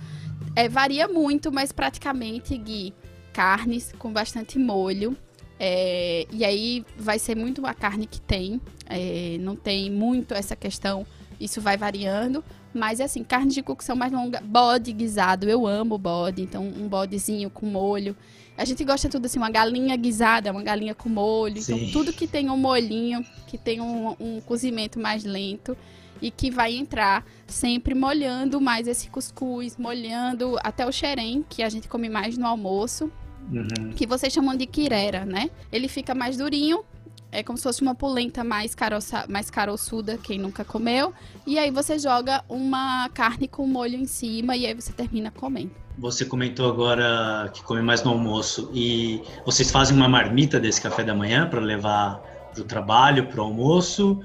é, 0.55 0.69
varia 0.69 1.07
muito, 1.07 1.51
mas 1.51 1.71
praticamente, 1.71 2.57
Gui, 2.57 2.93
carnes 3.31 3.91
com 3.97 4.11
bastante 4.11 4.59
molho. 4.59 5.17
É, 5.59 6.27
e 6.31 6.43
aí 6.43 6.85
vai 6.97 7.17
ser 7.17 7.35
muito 7.35 7.65
a 7.65 7.73
carne 7.73 8.05
que 8.05 8.19
tem. 8.21 8.61
é, 8.87 9.37
não 9.39 9.55
tem 9.55 9.89
muito 9.89 10.33
essa 10.33 10.55
questão. 10.55 11.05
Isso 11.39 11.59
vai 11.59 11.77
variando. 11.77 12.43
Mas 12.73 12.99
é 12.99 13.03
assim, 13.03 13.23
carne 13.23 13.51
de 13.51 13.61
cocção 13.61 13.95
mais 13.95 14.11
longa, 14.11 14.41
bode 14.41 14.91
guisado. 14.91 15.47
Eu 15.49 15.67
amo 15.67 15.97
bode. 15.97 16.41
Então, 16.41 16.63
um 16.65 16.87
bodezinho 16.87 17.49
com 17.49 17.65
molho. 17.65 18.15
A 18.57 18.65
gente 18.65 18.83
gosta 18.83 19.09
tudo 19.09 19.25
assim, 19.25 19.39
uma 19.39 19.49
galinha 19.49 19.95
guisada, 19.95 20.51
uma 20.51 20.63
galinha 20.63 20.93
com 20.93 21.09
molho. 21.09 21.61
Sim. 21.61 21.75
Então, 21.75 21.91
tudo 21.91 22.13
que 22.13 22.27
tem 22.27 22.49
um 22.49 22.57
molhinho, 22.57 23.25
que 23.47 23.57
tem 23.57 23.81
um, 23.81 24.15
um 24.19 24.41
cozimento 24.41 24.99
mais 24.99 25.23
lento 25.23 25.75
e 26.21 26.31
que 26.31 26.49
vai 26.49 26.75
entrar 26.75 27.25
sempre 27.47 27.93
molhando 27.93 28.59
mais 28.61 28.87
esse 28.87 29.09
cuscuz, 29.09 29.77
molhando 29.77 30.57
até 30.63 30.85
o 30.85 30.91
xerém, 30.91 31.45
que 31.49 31.61
a 31.63 31.69
gente 31.69 31.87
come 31.87 32.09
mais 32.09 32.37
no 32.37 32.47
almoço, 32.47 33.11
Uhum. 33.51 33.91
que 33.93 34.07
vocês 34.07 34.31
chamam 34.31 34.55
de 34.55 34.65
quirera, 34.65 35.25
né? 35.25 35.49
Ele 35.69 35.89
fica 35.89 36.15
mais 36.15 36.37
durinho, 36.37 36.81
é 37.29 37.43
como 37.43 37.57
se 37.57 37.63
fosse 37.63 37.81
uma 37.81 37.93
polenta 37.93 38.43
mais, 38.43 38.73
caroça, 38.73 39.25
mais 39.27 39.49
caroçuda, 39.49 40.17
quem 40.17 40.39
nunca 40.39 40.63
comeu. 40.63 41.13
E 41.45 41.57
aí 41.59 41.69
você 41.71 41.99
joga 41.99 42.43
uma 42.47 43.09
carne 43.09 43.47
com 43.47 43.67
molho 43.67 43.95
em 43.95 44.05
cima 44.05 44.55
e 44.55 44.65
aí 44.65 44.73
você 44.73 44.93
termina 44.93 45.29
comendo. 45.31 45.71
Você 45.97 46.25
comentou 46.25 46.69
agora 46.69 47.49
que 47.53 47.61
come 47.63 47.81
mais 47.81 48.03
no 48.03 48.11
almoço 48.11 48.69
e 48.73 49.21
vocês 49.45 49.69
fazem 49.71 49.95
uma 49.97 50.07
marmita 50.07 50.59
desse 50.59 50.81
café 50.81 51.03
da 51.03 51.13
manhã 51.13 51.47
para 51.49 51.59
levar 51.59 52.21
para 52.53 52.61
o 52.61 52.63
trabalho, 52.63 53.27
para 53.27 53.41
o 53.41 53.43
almoço? 53.43 54.21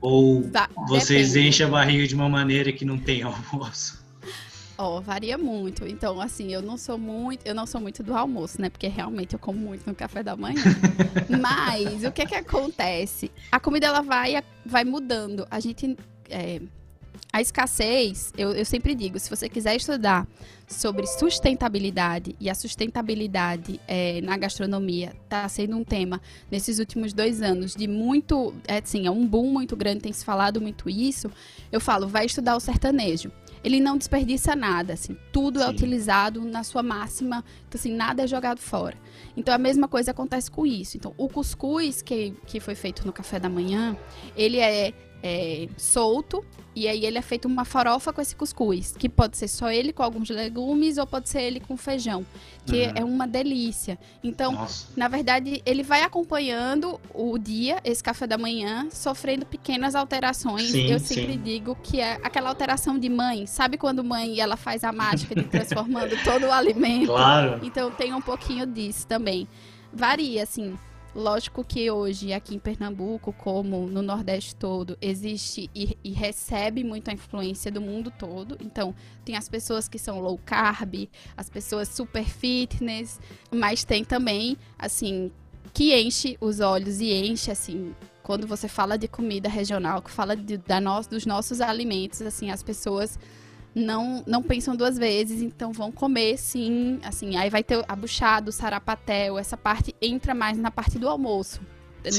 Ou 0.00 0.42
Va- 0.50 0.68
vocês 0.88 1.28
depende. 1.32 1.48
enchem 1.48 1.66
a 1.66 1.68
barriga 1.70 2.06
de 2.06 2.14
uma 2.14 2.28
maneira 2.28 2.72
que 2.72 2.84
não 2.84 2.98
tem 2.98 3.22
almoço? 3.24 3.98
Ó, 4.80 5.00
varia 5.00 5.36
muito. 5.36 5.84
Então, 5.88 6.20
assim, 6.20 6.52
eu 6.54 6.62
não 6.62 6.76
sou 6.78 6.96
muito, 6.96 7.44
eu 7.44 7.52
não 7.52 7.66
sou 7.66 7.80
muito 7.80 8.00
do 8.02 8.16
almoço, 8.16 8.62
né? 8.62 8.70
Porque 8.70 8.86
realmente 8.86 9.32
eu 9.32 9.38
como 9.38 9.58
muito 9.58 9.84
no 9.86 9.94
café 9.94 10.22
da 10.22 10.36
manhã. 10.36 10.62
Mas 11.40 12.04
o 12.04 12.12
que 12.12 12.22
é 12.22 12.26
que 12.26 12.34
acontece? 12.36 13.30
A 13.50 13.58
comida 13.58 13.86
ela 13.86 14.02
vai, 14.02 14.40
vai 14.64 14.84
mudando. 14.84 15.46
A 15.50 15.58
gente 15.58 15.96
é, 16.30 16.60
a 17.32 17.40
escassez, 17.40 18.32
eu, 18.38 18.52
eu 18.52 18.64
sempre 18.64 18.94
digo, 18.94 19.18
se 19.18 19.28
você 19.28 19.48
quiser 19.48 19.76
estudar 19.76 20.26
sobre 20.66 21.06
sustentabilidade 21.06 22.34
e 22.40 22.48
a 22.48 22.54
sustentabilidade 22.54 23.80
é, 23.86 24.20
na 24.22 24.36
gastronomia 24.36 25.14
está 25.24 25.48
sendo 25.48 25.76
um 25.76 25.84
tema 25.84 26.20
nesses 26.50 26.78
últimos 26.78 27.12
dois 27.12 27.42
anos 27.42 27.74
de 27.74 27.86
muito, 27.86 28.54
é, 28.66 28.78
assim, 28.78 29.06
é 29.06 29.10
um 29.10 29.26
boom 29.26 29.50
muito 29.50 29.76
grande, 29.76 30.00
tem 30.00 30.12
se 30.12 30.24
falado 30.24 30.60
muito 30.60 30.88
isso. 30.88 31.30
Eu 31.70 31.80
falo, 31.80 32.08
vai 32.08 32.26
estudar 32.26 32.56
o 32.56 32.60
sertanejo. 32.60 33.30
Ele 33.62 33.80
não 33.80 33.98
desperdiça 33.98 34.54
nada, 34.54 34.92
assim, 34.92 35.16
tudo 35.32 35.60
é 35.60 35.66
Sim. 35.66 35.72
utilizado 35.72 36.40
na 36.42 36.62
sua 36.62 36.82
máxima, 36.82 37.44
então 37.68 37.78
assim, 37.78 37.92
nada 37.92 38.22
é 38.22 38.26
jogado 38.26 38.60
fora. 38.60 38.96
Então 39.36 39.52
a 39.52 39.58
mesma 39.58 39.88
coisa 39.88 40.12
acontece 40.12 40.50
com 40.50 40.64
isso. 40.64 40.96
Então, 40.96 41.12
o 41.16 41.28
cuscuz 41.28 42.00
que, 42.00 42.34
que 42.46 42.60
foi 42.60 42.74
feito 42.74 43.04
no 43.04 43.12
café 43.12 43.38
da 43.40 43.48
manhã, 43.48 43.96
ele 44.36 44.58
é, 44.58 44.92
é 45.22 45.68
solto 45.76 46.44
e 46.76 46.86
aí 46.86 47.04
ele 47.04 47.18
é 47.18 47.22
feito 47.22 47.48
uma 47.48 47.64
farofa 47.64 48.12
com 48.12 48.20
esse 48.20 48.36
cuscuz, 48.36 48.94
que 48.96 49.08
pode 49.08 49.36
ser 49.36 49.48
só 49.48 49.68
ele 49.68 49.92
com 49.92 50.02
alguns 50.04 50.30
legumes 50.30 50.96
ou 50.96 51.04
pode 51.08 51.28
ser 51.28 51.42
ele 51.42 51.58
com 51.58 51.76
feijão, 51.76 52.24
que 52.64 52.86
Uhum. 52.86 52.92
é 52.94 53.04
uma 53.04 53.26
delícia. 53.26 53.98
Então, 54.22 54.52
Nossa, 54.52 54.86
na 54.96 55.08
verdade, 55.08 55.60
ele 55.66 55.82
vai 55.82 56.02
acompanhando 56.02 57.00
o 57.12 57.36
dia, 57.36 57.80
esse 57.84 58.00
café 58.04 58.28
da 58.28 58.38
manhã, 58.38 58.86
sofrendo 58.92 59.44
pequenas 59.44 59.96
alterações. 59.96 60.70
Sim, 60.70 60.86
Eu 60.88 61.00
sempre 61.00 61.32
sim. 61.32 61.42
digo 61.42 61.76
que 61.82 62.00
é 62.00 62.12
aquela 62.22 62.48
alteração 62.48 62.96
de 62.96 63.08
mãe. 63.08 63.44
Sabe 63.46 63.76
quando 63.76 64.04
mãe 64.04 64.38
ela 64.38 64.56
faz 64.56 64.84
a 64.84 64.92
mágica 64.92 65.34
de 65.34 65.42
transformando 65.48 66.14
todo 66.22 66.46
o 66.46 66.52
alimento? 66.52 67.06
claro. 67.08 67.58
Então 67.64 67.90
tem 67.90 68.14
um 68.14 68.20
pouquinho 68.20 68.64
disso 68.66 69.04
também. 69.04 69.48
Varia, 69.92 70.44
assim. 70.44 70.78
Lógico 71.18 71.64
que 71.64 71.90
hoje, 71.90 72.32
aqui 72.32 72.54
em 72.54 72.60
Pernambuco, 72.60 73.32
como 73.32 73.88
no 73.88 74.00
Nordeste 74.00 74.54
todo, 74.54 74.96
existe 75.00 75.68
e, 75.74 75.98
e 76.04 76.12
recebe 76.12 76.84
muita 76.84 77.12
influência 77.12 77.72
do 77.72 77.80
mundo 77.80 78.08
todo. 78.16 78.56
Então, 78.60 78.94
tem 79.24 79.36
as 79.36 79.48
pessoas 79.48 79.88
que 79.88 79.98
são 79.98 80.20
low 80.20 80.38
carb, 80.46 81.08
as 81.36 81.50
pessoas 81.50 81.88
super 81.88 82.24
fitness, 82.24 83.18
mas 83.50 83.82
tem 83.82 84.04
também, 84.04 84.56
assim, 84.78 85.32
que 85.74 85.92
enche 85.92 86.38
os 86.40 86.60
olhos 86.60 87.00
e 87.00 87.12
enche, 87.12 87.50
assim, 87.50 87.92
quando 88.22 88.46
você 88.46 88.68
fala 88.68 88.96
de 88.96 89.08
comida 89.08 89.48
regional, 89.48 90.00
que 90.00 90.12
fala 90.12 90.36
de, 90.36 90.56
da 90.56 90.80
no, 90.80 91.00
dos 91.00 91.26
nossos 91.26 91.60
alimentos, 91.60 92.22
assim, 92.22 92.52
as 92.52 92.62
pessoas 92.62 93.18
não, 93.78 94.22
não 94.26 94.42
pensam 94.42 94.76
duas 94.76 94.98
vezes, 94.98 95.40
então 95.40 95.72
vão 95.72 95.90
comer 95.90 96.36
sim, 96.36 96.98
assim, 97.02 97.36
aí 97.36 97.48
vai 97.48 97.62
ter 97.62 97.84
a 97.88 97.96
buchada, 97.96 98.50
o 98.50 98.52
sarapatel, 98.52 99.38
essa 99.38 99.56
parte 99.56 99.94
entra 100.02 100.34
mais 100.34 100.58
na 100.58 100.70
parte 100.70 100.98
do 100.98 101.08
almoço. 101.08 101.60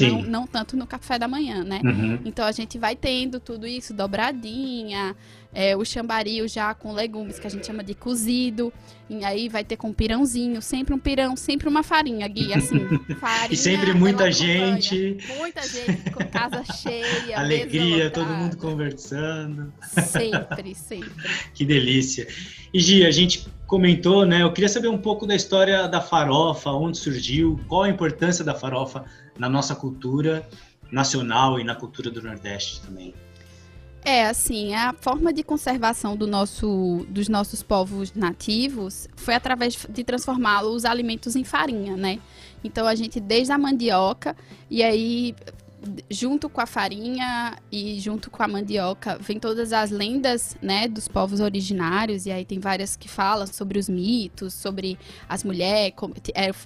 Não, 0.00 0.22
não, 0.22 0.46
tanto 0.46 0.76
no 0.76 0.86
café 0.86 1.18
da 1.18 1.26
manhã, 1.26 1.64
né? 1.64 1.80
Uhum. 1.82 2.20
Então 2.24 2.44
a 2.44 2.52
gente 2.52 2.78
vai 2.78 2.94
tendo 2.94 3.40
tudo 3.40 3.66
isso, 3.66 3.94
dobradinha, 3.94 5.16
é, 5.52 5.76
o 5.76 5.84
chambaril 5.84 6.46
já 6.46 6.72
com 6.74 6.92
legumes, 6.92 7.38
que 7.38 7.46
a 7.46 7.50
gente 7.50 7.66
chama 7.66 7.82
de 7.82 7.94
cozido. 7.94 8.72
E 9.08 9.24
aí 9.24 9.48
vai 9.48 9.64
ter 9.64 9.76
com 9.76 9.92
pirãozinho, 9.92 10.62
sempre 10.62 10.94
um 10.94 10.98
pirão, 10.98 11.36
sempre 11.36 11.68
uma 11.68 11.82
farinha, 11.82 12.28
Gui, 12.28 12.54
assim. 12.54 12.86
Farinha, 13.18 13.48
e 13.50 13.56
sempre 13.56 13.92
muita 13.92 14.30
gente. 14.30 15.18
Muita 15.36 15.62
gente, 15.62 16.10
com 16.12 16.24
casa 16.26 16.62
cheia. 16.72 17.36
Alegria, 17.36 18.08
todo 18.10 18.28
mundo 18.28 18.56
conversando. 18.56 19.72
Sempre, 19.82 20.74
sempre. 20.78 21.10
que 21.52 21.64
delícia. 21.64 22.28
E 22.72 22.78
Gi, 22.78 23.04
a 23.04 23.10
gente 23.10 23.48
comentou, 23.66 24.24
né? 24.24 24.42
Eu 24.42 24.52
queria 24.52 24.68
saber 24.68 24.88
um 24.88 24.98
pouco 24.98 25.26
da 25.26 25.34
história 25.34 25.88
da 25.88 26.00
farofa, 26.00 26.70
onde 26.70 26.96
surgiu, 26.96 27.58
qual 27.66 27.82
a 27.82 27.88
importância 27.88 28.44
da 28.44 28.54
farofa 28.54 29.04
na 29.36 29.48
nossa 29.48 29.74
cultura 29.74 30.48
nacional 30.92 31.58
e 31.58 31.64
na 31.64 31.74
cultura 31.74 32.10
do 32.10 32.22
Nordeste 32.22 32.80
também. 32.82 33.12
É, 34.02 34.26
assim, 34.26 34.74
a 34.74 34.94
forma 34.94 35.32
de 35.32 35.42
conservação 35.42 36.16
do 36.16 36.26
nosso, 36.26 37.04
dos 37.08 37.28
nossos 37.28 37.62
povos 37.62 38.14
nativos 38.14 39.06
foi 39.14 39.34
através 39.34 39.86
de 39.88 40.02
transformar 40.02 40.62
os 40.62 40.84
alimentos 40.86 41.36
em 41.36 41.44
farinha, 41.44 41.96
né? 41.96 42.18
Então 42.64 42.86
a 42.86 42.94
gente 42.94 43.20
desde 43.20 43.52
a 43.52 43.58
mandioca 43.58 44.34
e 44.70 44.82
aí 44.82 45.34
junto 46.10 46.48
com 46.48 46.60
a 46.60 46.66
farinha 46.66 47.56
e 47.70 47.98
junto 47.98 48.30
com 48.30 48.42
a 48.42 48.48
mandioca, 48.48 49.18
vem 49.18 49.38
todas 49.38 49.72
as 49.72 49.90
lendas, 49.90 50.56
né, 50.60 50.86
dos 50.86 51.08
povos 51.08 51.40
originários, 51.40 52.26
e 52.26 52.30
aí 52.30 52.44
tem 52.44 52.58
várias 52.58 52.96
que 52.96 53.08
falam 53.08 53.46
sobre 53.46 53.78
os 53.78 53.88
mitos, 53.88 54.52
sobre 54.52 54.98
as 55.28 55.42
mulheres, 55.42 55.94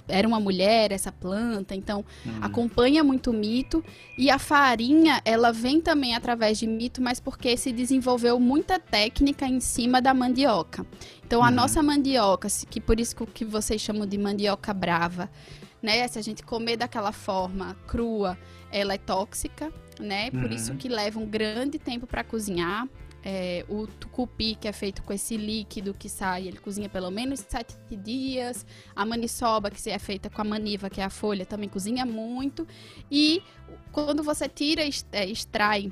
era 0.07 0.27
uma 0.27 0.39
mulher 0.39 0.91
essa 0.91 1.11
planta, 1.11 1.75
então 1.75 2.03
hum. 2.25 2.31
acompanha 2.41 3.03
muito 3.03 3.31
o 3.31 3.33
mito, 3.33 3.83
e 4.17 4.29
a 4.29 4.37
farinha, 4.37 5.21
ela 5.23 5.51
vem 5.51 5.79
também 5.79 6.15
através 6.15 6.57
de 6.57 6.67
mito, 6.67 7.01
mas 7.01 7.19
porque 7.19 7.55
se 7.55 7.71
desenvolveu 7.71 8.39
muita 8.39 8.79
técnica 8.79 9.45
em 9.45 9.59
cima 9.59 10.01
da 10.01 10.13
mandioca. 10.13 10.85
Então 11.25 11.43
a 11.43 11.47
uhum. 11.47 11.55
nossa 11.55 11.81
mandioca, 11.81 12.47
que 12.69 12.81
por 12.81 12.99
isso 12.99 13.15
que 13.33 13.45
vocês 13.45 13.81
chamam 13.81 14.05
de 14.05 14.17
mandioca 14.17 14.73
brava, 14.73 15.29
né, 15.81 16.07
se 16.07 16.17
a 16.17 16.21
gente 16.21 16.43
comer 16.43 16.77
daquela 16.77 17.11
forma 17.11 17.75
crua, 17.87 18.37
ela 18.75 18.93
é 18.93 18.97
tóxica, 18.97 19.71
né? 19.97 20.29
Por 20.29 20.43
uhum. 20.43 20.53
isso 20.53 20.75
que 20.75 20.89
leva 20.89 21.17
um 21.17 21.25
grande 21.25 21.79
tempo 21.79 22.05
para 22.05 22.25
cozinhar. 22.25 22.85
É, 23.27 23.65
o 23.67 23.87
tucupi, 23.87 24.53
que 24.53 24.67
é 24.67 24.71
feito 24.71 25.01
com 25.01 25.11
esse 25.11 25.35
líquido 25.35 25.95
que 25.95 26.07
sai, 26.07 26.47
ele 26.47 26.57
cozinha 26.57 26.87
pelo 26.87 27.09
menos 27.09 27.39
sete 27.39 27.73
dias. 27.95 28.65
A 28.93 29.05
maniçoba, 29.05 29.71
que 29.71 29.89
é 29.89 29.97
feita 29.97 30.29
com 30.29 30.41
a 30.41 30.43
maniva, 30.43 30.89
que 30.89 30.99
é 30.99 31.05
a 31.05 31.09
folha, 31.09 31.45
também 31.45 31.69
cozinha 31.69 32.05
muito. 32.05 32.67
E 33.09 33.41
quando 33.93 34.21
você 34.21 34.49
tira, 34.49 34.81
é, 35.13 35.25
extrai 35.25 35.89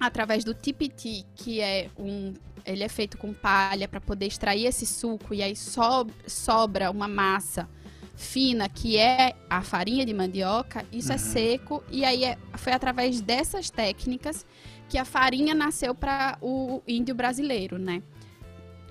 através 0.00 0.42
do 0.42 0.54
tipiti, 0.54 1.26
que 1.34 1.60
é 1.60 1.90
um 1.98 2.32
ele 2.64 2.82
é 2.82 2.88
feito 2.88 3.16
com 3.16 3.32
palha 3.32 3.86
para 3.86 4.00
poder 4.00 4.26
extrair 4.26 4.66
esse 4.66 4.84
suco 4.84 5.32
e 5.32 5.40
aí 5.40 5.54
so, 5.54 6.04
sobra 6.26 6.90
uma 6.90 7.06
massa 7.06 7.68
fina, 8.16 8.68
que 8.68 8.96
é 8.96 9.34
a 9.48 9.62
farinha 9.62 10.04
de 10.04 10.14
mandioca, 10.14 10.84
isso 10.90 11.12
é 11.12 11.16
uhum. 11.16 11.20
é 11.20 11.24
seco. 11.24 11.84
E 11.90 12.04
aí 12.04 12.24
é, 12.24 12.38
foi 12.54 12.72
através 12.72 13.20
dessas 13.20 13.70
técnicas 13.70 14.44
que 14.88 14.98
a 14.98 15.04
farinha 15.04 15.54
nasceu 15.54 15.94
para 15.94 16.38
o 16.40 16.82
índio 16.86 17.14
brasileiro, 17.14 17.78
né? 17.78 18.02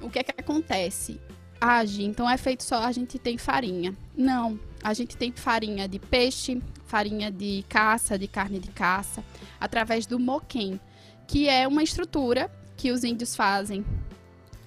O 0.02 0.10
que 0.10 0.20
é 0.20 0.24
que 0.24 0.34
acontece? 0.38 1.20
Age, 1.60 2.04
então 2.04 2.30
é 2.30 2.38
feito 2.38 2.64
só 2.64 2.84
a 2.84 2.92
gente 2.92 3.18
tem 3.18 3.38
farinha. 3.38 3.96
Não, 4.16 4.60
a 4.84 4.94
gente 4.94 5.18
tem 5.18 5.32
farinha 5.32 5.88
de 5.88 5.98
peixe, 5.98 6.62
farinha 6.86 7.32
de 7.32 7.66
caça, 7.68 8.20
de 8.20 8.28
carne 8.28 8.60
de 8.60 8.70
caça, 8.70 9.24
através 9.60 10.06
do 10.06 10.20
moquém, 10.20 10.80
que 11.28 11.50
é 11.50 11.68
uma 11.68 11.82
estrutura 11.82 12.52
que 12.78 12.92
os 12.92 13.04
índios 13.04 13.36
fazem 13.36 13.86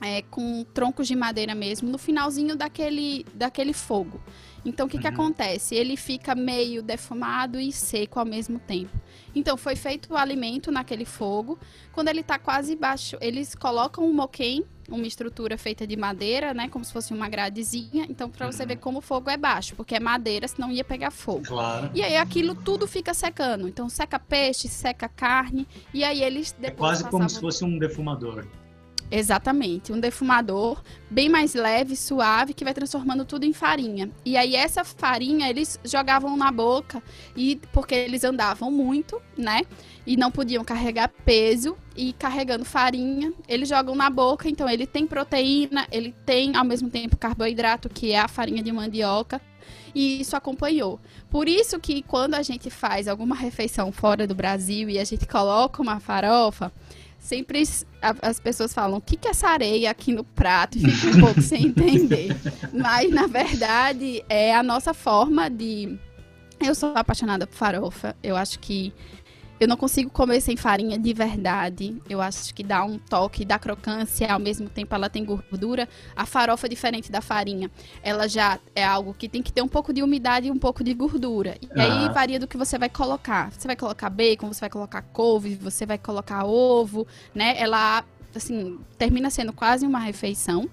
é, 0.01 0.23
com 0.23 0.65
troncos 0.75 1.07
de 1.07 1.17
madeira 1.17 1.55
mesmo, 1.55 1.91
no 1.91 1.99
finalzinho 1.99 2.57
daquele, 2.57 3.25
daquele 3.35 3.73
fogo. 3.73 4.21
Então, 4.65 4.87
o 4.87 4.89
que, 4.89 4.97
uhum. 4.97 5.03
que 5.03 5.09
acontece? 5.09 5.75
Ele 5.75 5.97
fica 5.97 6.35
meio 6.35 6.83
defumado 6.83 7.59
e 7.59 7.73
seco 7.73 8.19
ao 8.19 8.27
mesmo 8.27 8.59
tempo. 8.59 8.91
Então, 9.35 9.57
foi 9.57 9.77
feito 9.77 10.13
o 10.13 10.17
alimento 10.17 10.71
naquele 10.71 11.05
fogo. 11.05 11.59
Quando 11.93 12.09
ele 12.09 12.21
está 12.21 12.39
quase 12.39 12.75
baixo, 12.75 13.17
eles 13.21 13.55
colocam 13.55 14.05
um 14.05 14.13
moquém, 14.13 14.65
uma 14.89 15.07
estrutura 15.07 15.57
feita 15.57 15.87
de 15.87 15.97
madeira, 15.97 16.53
né? 16.53 16.69
Como 16.69 16.85
se 16.85 16.93
fosse 16.93 17.13
uma 17.13 17.29
gradezinha. 17.29 18.07
Então, 18.09 18.29
para 18.29 18.51
você 18.51 18.63
uhum. 18.63 18.69
ver 18.69 18.77
como 18.77 18.99
o 18.99 19.03
fogo 19.03 19.31
é 19.31 19.37
baixo, 19.37 19.77
porque 19.77 19.95
é 19.95 20.01
madeira, 20.01 20.49
senão 20.49 20.71
ia 20.71 20.85
pegar 20.85 21.11
fogo. 21.11 21.45
Claro. 21.47 21.91
E 21.95 22.03
aí 22.03 22.17
aquilo 22.17 22.55
tudo 22.55 22.87
fica 22.87 23.15
secando. 23.15 23.69
Então, 23.69 23.89
seca 23.89 24.19
peixe, 24.19 24.69
seca 24.69 25.09
carne. 25.09 25.67
E 25.95 26.03
aí 26.03 26.23
eles 26.23 26.53
depois. 26.53 26.73
É 26.73 26.77
quase 26.77 27.05
passavam... 27.05 27.21
como 27.21 27.31
se 27.31 27.41
fosse 27.41 27.65
um 27.65 27.79
defumador. 27.79 28.47
Exatamente, 29.11 29.91
um 29.91 29.99
defumador 29.99 30.83
bem 31.11 31.31
mais 31.31 31.55
leve, 31.55 31.97
suave, 31.97 32.53
que 32.53 32.63
vai 32.63 32.75
transformando 32.75 33.25
tudo 33.25 33.45
em 33.45 33.55
farinha. 33.55 34.11
E 34.23 34.37
aí 34.37 34.55
essa 34.55 34.85
farinha 34.85 35.49
eles 35.49 35.81
jogavam 35.83 36.37
na 36.37 36.53
boca 36.53 37.03
e 37.35 37.59
porque 37.73 37.95
eles 37.95 38.23
andavam 38.23 38.71
muito, 38.71 39.21
né? 39.37 39.63
E 40.07 40.15
não 40.15 40.31
podiam 40.31 40.63
carregar 40.63 41.11
peso 41.25 41.75
e 41.97 42.13
carregando 42.13 42.67
farinha, 42.67 43.33
eles 43.49 43.71
jogam 43.71 43.95
na 43.95 44.11
boca, 44.11 44.47
então 44.49 44.69
ele 44.69 44.87
tem 44.87 45.07
proteína, 45.07 45.87
ele 45.91 46.15
tem 46.27 46.55
ao 46.55 46.65
mesmo 46.65 46.91
tempo 46.91 47.17
carboidrato, 47.17 47.89
que 47.89 48.13
é 48.13 48.19
a 48.21 48.29
farinha 48.29 48.63
de 48.63 48.71
mandioca, 48.71 49.41
e 49.95 50.21
isso 50.21 50.37
acompanhou. 50.37 51.01
Por 51.31 51.49
isso 51.49 51.79
que 51.81 52.03
quando 52.03 52.35
a 52.35 52.43
gente 52.43 52.71
faz 52.71 53.09
alguma 53.09 53.35
refeição 53.35 53.91
fora 53.91 54.27
do 54.27 54.35
Brasil 54.35 54.89
e 54.89 54.99
a 54.99 55.05
gente 55.05 55.27
coloca 55.27 55.83
uma 55.83 55.99
farofa, 55.99 56.73
sempre 57.29 57.63
as 58.23 58.41
pessoas 58.41 58.73
falam 58.73 58.97
o 58.97 59.01
que, 59.03 59.15
que 59.15 59.29
é 59.29 59.33
essa 59.33 59.49
areia 59.49 59.91
aqui 59.91 60.13
no 60.13 60.25
prato 60.25 60.79
e 60.79 60.91
fica 60.91 61.17
um 61.19 61.21
pouco 61.27 61.43
sem 61.43 61.67
entender. 61.67 62.35
Mas, 62.73 63.11
na 63.11 63.27
verdade, 63.27 64.25
é 64.31 64.55
a 64.55 64.63
nossa 64.63 64.95
forma 64.95 65.51
de. 65.51 65.99
Eu 66.59 66.75
sou 66.75 66.93
apaixonada 66.97 67.47
por 67.47 67.55
farofa. 67.55 68.17
Eu 68.23 68.35
acho 68.35 68.59
que 68.59 68.95
eu 69.61 69.67
não 69.67 69.77
consigo 69.77 70.11
comer 70.11 70.41
sem 70.41 70.57
farinha 70.57 70.99
de 70.99 71.13
verdade. 71.13 72.01
Eu 72.09 72.21
acho 72.21 72.55
que 72.55 72.63
dá 72.63 72.85
um 72.85 72.99
toque, 72.99 73.45
dá 73.45 73.59
crocância, 73.59 74.33
ao 74.33 74.39
mesmo 74.39 74.69
tempo 74.69 74.95
ela 74.95 75.09
tem 75.09 75.25
gordura. 75.25 75.89
A 76.15 76.25
farofa 76.25 76.67
é 76.67 76.71
diferente 76.71 77.11
da 77.11 77.21
farinha. 77.21 77.71
Ela 78.03 78.29
já 78.29 78.59
é 78.75 78.85
algo 78.85 79.15
que 79.15 79.29
tem 79.29 79.43
que 79.43 79.53
ter 79.53 79.63
um 79.63 79.69
pouco 79.69 79.93
de 79.93 80.03
umidade 80.03 80.49
e 80.49 80.51
um 80.51 80.59
pouco 80.59 80.85
de 80.85 80.95
gordura. 80.95 81.57
E 81.61 81.69
ah. 81.75 82.05
aí 82.05 82.13
varia 82.13 82.39
do 82.39 82.47
que 82.47 82.57
você 82.57 82.79
vai 82.79 82.89
colocar. 82.89 83.51
Você 83.53 83.67
vai 83.67 83.77
colocar 83.77 84.09
bacon, 84.09 84.53
você 84.53 84.61
vai 84.61 84.71
colocar 84.71 85.03
couve, 85.03 85.55
você 85.57 85.85
vai 85.85 85.99
colocar 85.99 86.45
ovo, 86.45 87.07
né? 87.35 87.55
Ela 87.59 88.05
assim, 88.35 88.79
termina 88.97 89.31
sendo 89.31 89.53
quase 89.53 89.87
uma 89.87 89.99
refeição. 89.99 90.69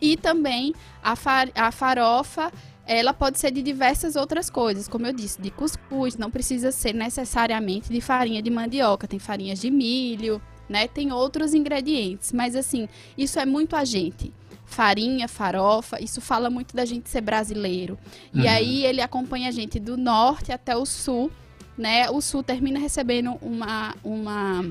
E 0.00 0.16
também 0.16 0.74
a, 1.02 1.16
far 1.16 1.48
a 1.54 1.72
farofa 1.72 2.52
ela 2.88 3.12
pode 3.12 3.38
ser 3.38 3.50
de 3.50 3.62
diversas 3.62 4.16
outras 4.16 4.48
coisas, 4.48 4.88
como 4.88 5.06
eu 5.06 5.12
disse, 5.12 5.40
de 5.40 5.50
cuscuz, 5.50 6.16
não 6.16 6.30
precisa 6.30 6.72
ser 6.72 6.94
necessariamente 6.94 7.92
de 7.92 8.00
farinha 8.00 8.40
de 8.40 8.50
mandioca, 8.50 9.06
tem 9.06 9.18
farinhas 9.18 9.60
de 9.60 9.70
milho, 9.70 10.40
né? 10.66 10.88
Tem 10.88 11.12
outros 11.12 11.52
ingredientes, 11.52 12.32
mas 12.32 12.56
assim, 12.56 12.88
isso 13.16 13.38
é 13.38 13.44
muito 13.44 13.76
a 13.76 13.84
gente. 13.84 14.32
Farinha, 14.64 15.28
farofa, 15.28 16.02
isso 16.02 16.20
fala 16.20 16.48
muito 16.48 16.74
da 16.74 16.86
gente 16.86 17.10
ser 17.10 17.20
brasileiro. 17.20 17.98
Uhum. 18.34 18.42
E 18.42 18.48
aí 18.48 18.84
ele 18.86 19.02
acompanha 19.02 19.48
a 19.48 19.52
gente 19.52 19.78
do 19.78 19.96
norte 19.96 20.50
até 20.50 20.74
o 20.74 20.86
sul, 20.86 21.30
né? 21.76 22.08
O 22.10 22.22
sul 22.22 22.42
termina 22.42 22.78
recebendo 22.78 23.36
uma 23.42 23.94
uma 24.02 24.64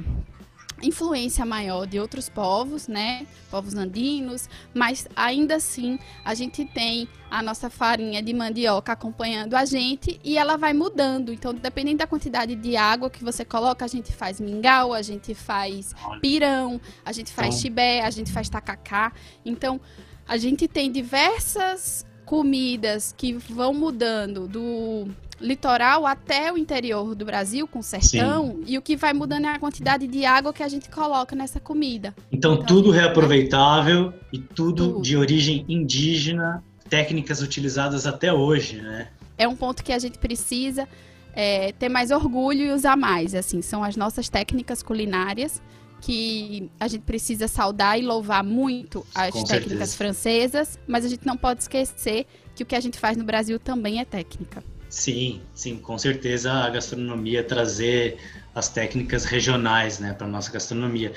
influência 0.81 1.45
maior 1.45 1.87
de 1.87 1.99
outros 1.99 2.29
povos, 2.29 2.87
né? 2.87 3.25
Povos 3.49 3.73
andinos, 3.73 4.49
mas 4.73 5.07
ainda 5.15 5.55
assim 5.55 5.97
a 6.23 6.33
gente 6.33 6.65
tem 6.65 7.07
a 7.29 7.41
nossa 7.41 7.69
farinha 7.69 8.21
de 8.21 8.33
mandioca 8.33 8.91
acompanhando 8.93 9.55
a 9.55 9.65
gente 9.65 10.19
e 10.23 10.37
ela 10.37 10.57
vai 10.57 10.73
mudando. 10.73 11.33
Então, 11.33 11.53
dependendo 11.53 11.97
da 11.97 12.07
quantidade 12.07 12.55
de 12.55 12.77
água 12.77 13.09
que 13.09 13.23
você 13.23 13.43
coloca, 13.43 13.83
a 13.83 13.87
gente 13.87 14.13
faz 14.13 14.39
mingau, 14.39 14.93
a 14.93 15.01
gente 15.01 15.33
faz 15.33 15.93
pirão, 16.21 16.79
a 17.03 17.11
gente 17.11 17.31
faz 17.31 17.49
então 17.49 17.61
chibé, 17.61 18.01
a 18.01 18.09
gente 18.09 18.31
faz 18.31 18.49
tacacá. 18.49 19.11
Então, 19.45 19.81
a 20.27 20.37
gente 20.37 20.67
tem 20.67 20.91
diversas 20.91 22.05
comidas 22.25 23.13
que 23.17 23.33
vão 23.33 23.73
mudando 23.73 24.47
do 24.47 25.07
litoral 25.39 26.05
até 26.05 26.51
o 26.51 26.57
interior 26.57 27.13
do 27.13 27.25
Brasil, 27.25 27.67
com 27.67 27.81
sertão, 27.81 28.47
Sim. 28.47 28.63
e 28.65 28.77
o 28.77 28.81
que 28.81 28.95
vai 28.95 29.13
mudando 29.13 29.45
é 29.45 29.49
a 29.49 29.59
quantidade 29.59 30.07
de 30.07 30.25
água 30.25 30.51
que 30.51 30.63
a 30.63 30.67
gente 30.67 30.89
coloca 30.89 31.35
nessa 31.35 31.59
comida. 31.59 32.15
Então, 32.31 32.53
então 32.53 32.65
tudo 32.65 32.91
reaproveitável 32.91 34.13
e 34.33 34.39
tudo, 34.39 34.93
tudo, 34.93 35.01
de 35.01 35.15
origem 35.15 35.65
indígena, 35.69 36.63
técnicas 36.89 37.41
utilizadas 37.41 38.07
até 38.07 38.33
hoje, 38.33 38.81
né? 38.81 39.09
é 39.37 39.47
um 39.47 39.55
ponto 39.55 39.83
que 39.83 39.93
a 39.93 39.99
gente 39.99 40.17
precisa 40.17 40.87
é, 41.33 41.71
ter 41.73 41.89
mais 41.89 42.11
orgulho 42.11 42.65
e 42.65 42.71
usar 42.71 42.97
mais. 42.97 43.35
Assim, 43.35 43.61
são 43.61 43.83
as 43.83 43.95
nossas 43.95 44.27
técnicas 44.27 44.81
culinárias 44.81 45.61
que 46.01 46.69
a 46.79 46.87
gente 46.87 47.01
precisa 47.01 47.47
saudar 47.47 47.99
e 47.99 48.03
louvar 48.03 48.43
muito 48.43 49.05
as 49.13 49.33
Com 49.33 49.43
técnicas 49.43 49.89
certeza. 49.89 49.97
francesas, 49.97 50.79
mas 50.87 51.05
a 51.05 51.07
gente 51.09 51.25
não 51.25 51.37
pode 51.37 51.61
esquecer 51.61 52.25
que 52.55 52.63
o 52.63 52.65
que 52.65 52.75
a 52.75 52.79
gente 52.79 52.99
faz 52.99 53.17
no 53.17 53.23
Brasil 53.23 53.59
também 53.59 53.99
é 53.99 54.05
técnica. 54.05 54.63
Sim, 54.89 55.41
sim, 55.53 55.77
com 55.77 55.97
certeza 55.97 56.51
a 56.51 56.69
gastronomia 56.69 57.43
trazer 57.43 58.17
as 58.55 58.69
técnicas 58.69 59.25
regionais, 59.25 59.99
né, 59.99 60.13
para 60.13 60.27
nossa 60.27 60.51
gastronomia. 60.51 61.11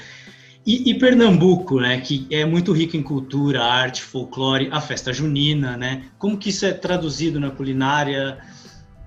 E, 0.67 0.91
e 0.91 0.99
Pernambuco, 0.99 1.81
né, 1.81 2.01
que 2.01 2.27
é 2.31 2.45
muito 2.45 2.73
rico 2.73 2.97
em 2.97 3.03
cultura, 3.03 3.63
arte, 3.63 4.03
folclore, 4.03 4.69
a 4.71 4.81
festa 4.81 5.13
junina, 5.13 5.77
né? 5.77 6.11
Como 6.19 6.37
que 6.37 6.51
isso 6.51 6.67
é 6.67 6.73
traduzido 6.73 7.41
na 7.41 7.51
culinária? 7.51 8.39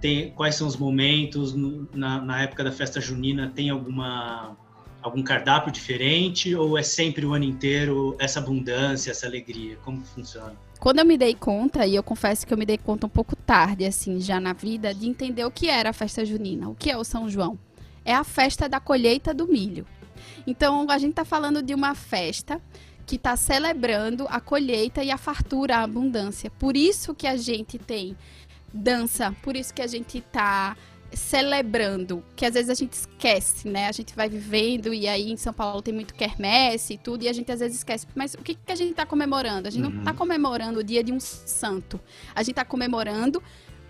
Tem 0.02 0.32
quais 0.32 0.56
são 0.56 0.67
os 0.67 0.76
momentos 0.76 1.54
no- 1.54 1.88
na, 1.93 2.19
na 2.21 2.41
época 2.41 2.63
da 2.63 2.71
festa 2.71 2.99
junina? 2.99 3.52
Tem 3.54 3.69
alguma 3.69 4.58
algum 5.02 5.21
cardápio 5.21 5.71
diferente 5.71 6.56
ou 6.56 6.78
é 6.78 6.82
sempre 6.82 7.26
o 7.26 7.34
ano 7.34 7.43
inteiro 7.43 8.15
essa 8.19 8.39
abundância, 8.39 9.12
essa 9.12 9.28
alegria? 9.28 9.78
Como 9.84 10.02
que 10.02 10.08
funciona? 10.08 10.56
Quando 10.84 11.00
eu 11.00 11.06
me 11.06 11.17
dei 11.17 11.34
conta, 11.34 11.88
e 11.88 11.96
eu 11.96 12.04
confesso 12.04 12.46
que 12.46 12.54
eu 12.54 12.58
me 12.58 12.65
dei 12.65 12.78
conta 12.78 13.06
um 13.06 13.10
pouco 13.10 13.38
tarde, 13.38 13.86
assim, 13.86 14.19
já 14.19 14.38
na 14.38 14.52
vida, 14.52 14.93
de 14.93 15.08
entender 15.08 15.46
o 15.46 15.50
que 15.50 15.69
era 15.69 15.91
a 15.91 15.93
festa 15.93 16.26
junina, 16.26 16.67
o 16.67 16.76
que 16.76 16.91
é 16.91 16.98
o 16.98 17.06
São 17.06 17.30
João. 17.30 17.58
É 18.04 18.13
a 18.13 18.26
festa 18.26 18.67
da 18.67 18.82
colheita 18.82 19.34
do 19.34 19.48
milho. 19.48 19.88
Então, 20.46 20.86
a 20.89 20.98
gente 20.98 21.12
está 21.12 21.24
falando 21.24 21.63
de 21.63 21.74
uma 21.74 21.96
festa 21.96 22.62
que 23.06 23.15
está 23.15 23.38
celebrando 23.38 24.28
a 24.30 24.41
colheita 24.41 25.02
e 25.02 25.10
a 25.10 25.17
fartura, 25.17 25.78
a 25.78 25.84
abundância. 25.84 26.52
Por 26.52 26.76
isso 26.76 27.15
que 27.15 27.28
a 27.28 27.38
gente 27.38 27.80
tem 27.80 28.17
dança, 28.74 29.34
por 29.41 29.56
isso 29.56 29.74
que 29.74 29.82
a 29.82 29.88
gente 29.88 30.17
está 30.17 30.76
celebrando, 31.15 32.23
que 32.36 32.45
às 32.45 32.54
vezes 32.54 32.69
a 32.69 32.73
gente 32.73 32.93
esquece, 32.93 33.67
né? 33.67 33.88
A 33.88 33.91
gente 33.91 34.15
vai 34.15 34.30
vivendo 34.30 34.93
e 34.93 35.08
aí 35.08 35.32
em 35.32 35.38
São 35.38 35.54
Paulo 35.54 35.82
tem 35.82 35.93
muito 35.93 36.13
quermesse 36.13 36.93
e 36.93 36.97
tudo, 36.97 37.23
e 37.23 37.28
a 37.30 37.34
gente 37.34 37.52
às 37.52 37.60
vezes 37.60 37.78
esquece. 37.78 38.08
Mas 38.15 38.34
o 38.34 38.39
que, 38.39 38.56
que 38.56 38.71
a 38.71 38.76
gente 38.76 38.91
está 38.91 39.06
comemorando? 39.06 39.67
A 39.67 39.71
gente 39.71 39.82
não 39.84 39.91
Uhum. 39.91 39.99
está 39.99 40.13
comemorando 40.13 40.80
o 40.80 40.84
dia 40.84 41.04
de 41.04 41.12
um 41.12 41.19
santo. 41.19 41.99
A 42.36 42.41
gente 42.41 42.52
está 42.52 42.65
comemorando 42.65 43.41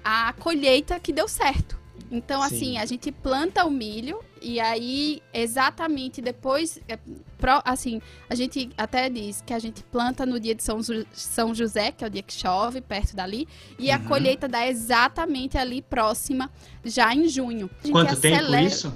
a 0.03 0.33
colheita 0.33 0.99
que 0.99 1.11
deu 1.13 1.27
certo. 1.27 1.79
Então, 2.11 2.41
Sim. 2.41 2.55
assim, 2.55 2.77
a 2.77 2.85
gente 2.85 3.11
planta 3.11 3.65
o 3.65 3.71
milho 3.71 4.19
e 4.43 4.59
aí, 4.59 5.21
exatamente 5.33 6.21
depois, 6.21 6.79
é, 6.87 6.97
pro- 7.37 7.61
assim, 7.63 8.01
a 8.29 8.35
gente 8.35 8.69
até 8.77 9.09
diz 9.09 9.41
que 9.45 9.53
a 9.53 9.59
gente 9.59 9.81
planta 9.83 10.25
no 10.25 10.39
dia 10.39 10.53
de 10.53 10.61
São, 10.63 10.79
São 11.13 11.55
José, 11.55 11.91
que 11.91 12.03
é 12.03 12.07
o 12.07 12.09
dia 12.09 12.21
que 12.21 12.33
chove, 12.33 12.81
perto 12.81 13.15
dali, 13.15 13.47
e 13.79 13.89
a 13.89 13.97
Uhum. 13.97 14.03
colheita 14.05 14.47
dá 14.47 14.67
exatamente 14.67 15.57
ali 15.57 15.81
próxima, 15.81 16.51
já 16.83 17.13
em 17.15 17.27
junho. 17.29 17.69
A 17.85 17.89
Quanto 17.89 18.19
tempo 18.19 18.35
acelera- 18.35 18.61
isso? 18.63 18.93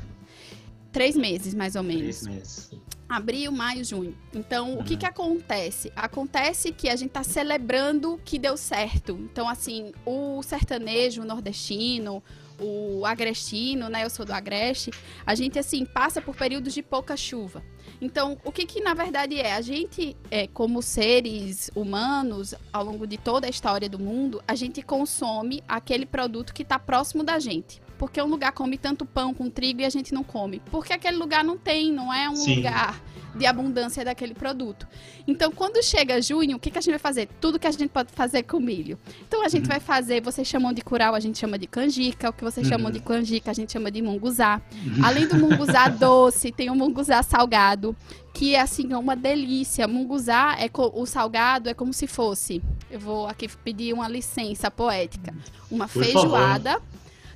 Três 0.91 1.15
meses, 1.15 1.53
mais 1.53 1.75
ou 1.75 1.83
menos 1.83 2.01
Três 2.21 2.27
meses. 2.27 2.71
abril, 3.07 3.51
maio, 3.51 3.85
junho. 3.85 4.17
Então, 4.33 4.79
o 4.79 4.83
que 4.83 4.93
Uhum. 4.93 4.99
que 4.99 5.05
acontece? 5.05 5.91
Acontece 5.95 6.71
que 6.71 6.89
a 6.89 6.95
gente 6.95 7.11
tá 7.11 7.23
celebrando 7.23 8.19
que 8.25 8.39
deu 8.39 8.57
certo. 8.57 9.11
Então, 9.31 9.47
assim, 9.47 9.91
o 10.05 10.41
sertanejo, 10.41 11.21
o 11.21 11.25
nordestino, 11.25 12.23
o 12.59 13.05
agrestino, 13.05 13.89
né? 13.89 14.03
Eu 14.03 14.09
sou 14.09 14.25
do 14.25 14.33
agreste. 14.33 14.91
A 15.25 15.35
gente, 15.35 15.59
assim, 15.59 15.85
passa 15.85 16.21
por 16.21 16.35
períodos 16.35 16.73
de 16.73 16.81
pouca 16.81 17.15
chuva. 17.15 17.63
Então, 17.99 18.37
o 18.43 18.51
que 18.51 18.65
que 18.65 18.81
na 18.81 18.93
verdade 18.93 19.39
é? 19.39 19.53
A 19.53 19.61
gente, 19.61 20.15
é, 20.29 20.47
como 20.47 20.81
seres 20.81 21.71
humanos, 21.75 22.53
ao 22.71 22.83
longo 22.83 23.07
de 23.07 23.17
toda 23.17 23.47
a 23.47 23.49
história 23.49 23.89
do 23.89 23.97
mundo, 23.97 24.41
a 24.47 24.55
gente 24.55 24.81
consome 24.81 25.63
aquele 25.67 26.05
produto 26.05 26.53
que 26.53 26.63
está 26.63 26.77
próximo 26.77 27.23
da 27.23 27.39
gente. 27.39 27.81
Porque 27.97 28.21
um 28.21 28.27
lugar 28.27 28.51
come 28.51 28.77
tanto 28.77 29.05
pão 29.05 29.33
com 29.33 29.49
trigo 29.49 29.81
e 29.81 29.85
a 29.85 29.89
gente 29.89 30.13
não 30.13 30.23
come. 30.23 30.61
Porque 30.71 30.93
aquele 30.93 31.17
lugar 31.17 31.43
não 31.43 31.57
tem, 31.57 31.91
não 31.91 32.13
é 32.13 32.29
um 32.29 32.35
Sim. 32.35 32.57
lugar 32.57 32.99
de 33.35 33.45
abundância 33.45 34.03
daquele 34.03 34.33
produto. 34.33 34.87
Então, 35.27 35.51
quando 35.51 35.83
chega 35.83 36.19
junho, 36.21 36.57
o 36.57 36.59
que, 36.59 36.71
que 36.71 36.77
a 36.77 36.81
gente 36.81 36.91
vai 36.91 36.99
fazer? 36.99 37.27
Tudo 37.39 37.59
que 37.59 37.67
a 37.67 37.71
gente 37.71 37.89
pode 37.89 38.11
fazer 38.11 38.41
com 38.43 38.59
milho. 38.59 38.97
Então, 39.27 39.43
a 39.43 39.47
gente 39.49 39.63
Uhum. 39.63 39.69
vai 39.69 39.79
fazer, 39.79 40.21
vocês 40.21 40.47
chamam 40.47 40.73
de 40.73 40.81
curau, 40.81 41.13
a 41.13 41.19
gente 41.19 41.37
chama 41.37 41.57
de 41.57 41.67
canjica. 41.67 42.29
O 42.29 42.33
que 42.33 42.43
vocês 42.43 42.65
chamam 42.67 42.87
Uhum. 42.87 42.91
de 42.93 42.99
canjica, 42.99 43.51
a 43.51 43.53
gente 43.53 43.71
chama 43.71 43.91
de 43.91 44.01
munguzá. 44.01 44.59
Além 45.03 45.27
do 45.27 45.35
munguzá 45.35 45.87
doce, 45.89 46.51
tem 46.51 46.69
o 46.71 46.75
munguzá 46.75 47.21
salgado, 47.21 47.95
que 48.33 48.55
é 48.55 48.61
assim, 48.61 48.91
é 48.91 48.97
uma 48.97 49.15
delícia. 49.15 49.87
Munguzá, 49.87 50.55
é 50.59 50.69
o 50.75 51.05
salgado 51.05 51.69
é 51.69 51.73
como 51.75 51.93
se 51.93 52.07
fosse, 52.07 52.61
eu 52.89 52.99
vou 52.99 53.27
aqui 53.27 53.47
pedir 53.63 53.93
uma 53.93 54.07
licença 54.07 54.71
poética, 54.71 55.31
uma 55.69 55.87
Por 55.87 56.03
feijoada. 56.03 56.81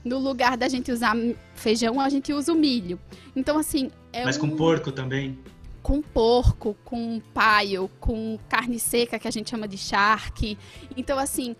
No 0.03 0.17
lugar 0.17 0.57
da 0.57 0.67
gente 0.67 0.91
usar 0.91 1.15
feijão, 1.55 1.99
a 1.99 2.09
gente 2.09 2.33
usa 2.33 2.51
o 2.51 2.55
milho. 2.55 2.99
Então, 3.35 3.57
assim, 3.57 3.91
é 4.11 4.25
Mas 4.25 4.37
com 4.37 4.47
um- 4.47 4.55
porco 4.55 4.91
também? 4.91 5.37
com 5.83 5.99
porco, 6.01 6.75
com 6.85 7.19
paio, 7.33 7.89
com 7.99 8.37
carne 8.47 8.79
seca 8.79 9.17
que 9.17 9.27
a 9.27 9.31
gente 9.31 9.49
chama 9.49 9.67
de 9.67 9.77
charque. 9.79 10.55
Então, 10.95 11.17
assim, 11.17 11.55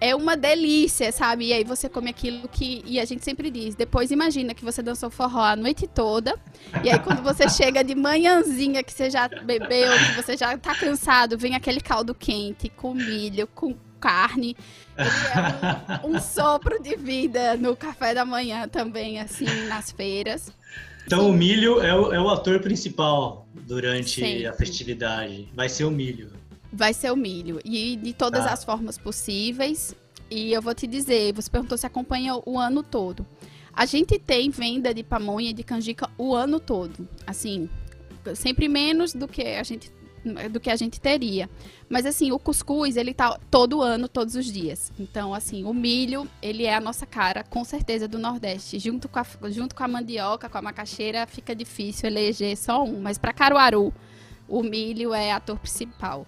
é 0.00 0.14
uma 0.14 0.34
delícia, 0.36 1.12
sabe? 1.12 1.46
E 1.48 1.52
aí 1.52 1.62
você 1.64 1.86
come 1.88 2.08
aquilo 2.10 2.48
que. 2.48 2.82
E 2.86 2.98
a 2.98 3.04
gente 3.04 3.22
sempre 3.24 3.50
diz. 3.50 3.74
Depois 3.74 4.10
imagina 4.10 4.54
que 4.54 4.64
você 4.64 4.82
dançou 4.82 5.10
forró 5.10 5.42
a 5.42 5.56
noite 5.56 5.86
toda. 5.86 6.38
E 6.82 6.90
aí 6.90 6.98
quando 6.98 7.22
você 7.22 7.48
chega 7.50 7.82
de 7.84 7.94
manhãzinha, 7.94 8.82
que 8.82 8.92
você 8.92 9.10
já 9.10 9.28
bebeu, 9.28 9.92
que 10.08 10.22
você 10.22 10.36
já 10.38 10.56
tá 10.56 10.74
cansado, 10.74 11.36
vem 11.38 11.54
aquele 11.54 11.80
caldo 11.80 12.14
quente, 12.14 12.68
com 12.70 12.94
milho, 12.94 13.46
com 13.54 13.74
carne. 14.00 14.56
Ele 14.96 15.08
é 15.08 16.06
um, 16.06 16.14
um 16.16 16.20
sopro 16.20 16.82
de 16.82 16.96
vida 16.96 17.56
no 17.56 17.74
café 17.76 18.14
da 18.14 18.24
manhã 18.24 18.68
também, 18.68 19.18
assim, 19.20 19.46
nas 19.68 19.90
feiras. 19.90 20.52
Então 21.06 21.20
Sim. 21.20 21.30
o 21.30 21.32
milho 21.32 21.80
é 21.80 21.94
o, 21.94 22.12
é 22.12 22.20
o 22.20 22.28
ator 22.28 22.60
principal 22.60 23.46
durante 23.54 24.20
Sempre. 24.20 24.46
a 24.46 24.52
festividade. 24.52 25.48
Vai 25.54 25.68
ser 25.68 25.84
o 25.84 25.90
milho. 25.90 26.32
Vai 26.72 26.92
ser 26.92 27.12
o 27.12 27.16
milho. 27.16 27.60
E 27.64 27.96
de 27.96 28.12
todas 28.12 28.44
Tá. 28.44 28.52
as 28.52 28.64
formas 28.64 28.98
possíveis. 28.98 29.94
E 30.28 30.52
eu 30.52 30.60
vou 30.60 30.74
te 30.74 30.86
dizer, 30.86 31.32
você 31.32 31.48
perguntou 31.48 31.78
se 31.78 31.86
acompanha 31.86 32.34
o 32.44 32.58
ano 32.58 32.82
todo. 32.82 33.24
A 33.72 33.86
gente 33.86 34.18
tem 34.18 34.50
venda 34.50 34.92
de 34.92 35.04
pamonha 35.04 35.50
e 35.50 35.52
de 35.52 35.62
canjica 35.62 36.10
o 36.18 36.34
ano 36.34 36.58
todo. 36.58 37.08
Assim, 37.26 37.68
sempre 38.34 38.68
menos 38.68 39.12
do 39.12 39.28
que 39.28 39.42
a 39.42 39.62
gente 39.62 39.90
do 40.50 40.60
que 40.60 40.70
a 40.70 40.76
gente 40.76 41.00
teria. 41.00 41.48
Mas 41.88 42.04
assim, 42.04 42.32
o 42.32 42.38
cuscuz, 42.38 42.96
ele 42.96 43.14
tá 43.14 43.38
todo 43.50 43.80
ano, 43.80 44.08
todos 44.08 44.34
os 44.34 44.46
dias. 44.46 44.92
Então, 44.98 45.32
assim, 45.32 45.64
o 45.64 45.72
milho, 45.72 46.28
ele 46.42 46.64
é 46.64 46.74
a 46.74 46.80
nossa 46.80 47.06
cara, 47.06 47.44
com 47.44 47.64
certeza, 47.64 48.08
do 48.08 48.18
Nordeste. 48.18 48.78
Junto 48.78 49.08
com 49.08 49.18
a, 49.18 49.26
junto 49.50 49.74
com 49.74 49.84
a 49.84 49.88
mandioca, 49.88 50.48
com 50.48 50.58
a 50.58 50.62
macaxeira, 50.62 51.26
fica 51.26 51.54
difícil 51.54 52.08
eleger 52.08 52.56
só 52.56 52.82
um. 52.82 53.00
Mas 53.00 53.18
para 53.18 53.32
Caruaru, 53.32 53.92
o 54.48 54.62
milho 54.62 55.14
é 55.14 55.32
ator 55.32 55.58
principal. 55.58 56.26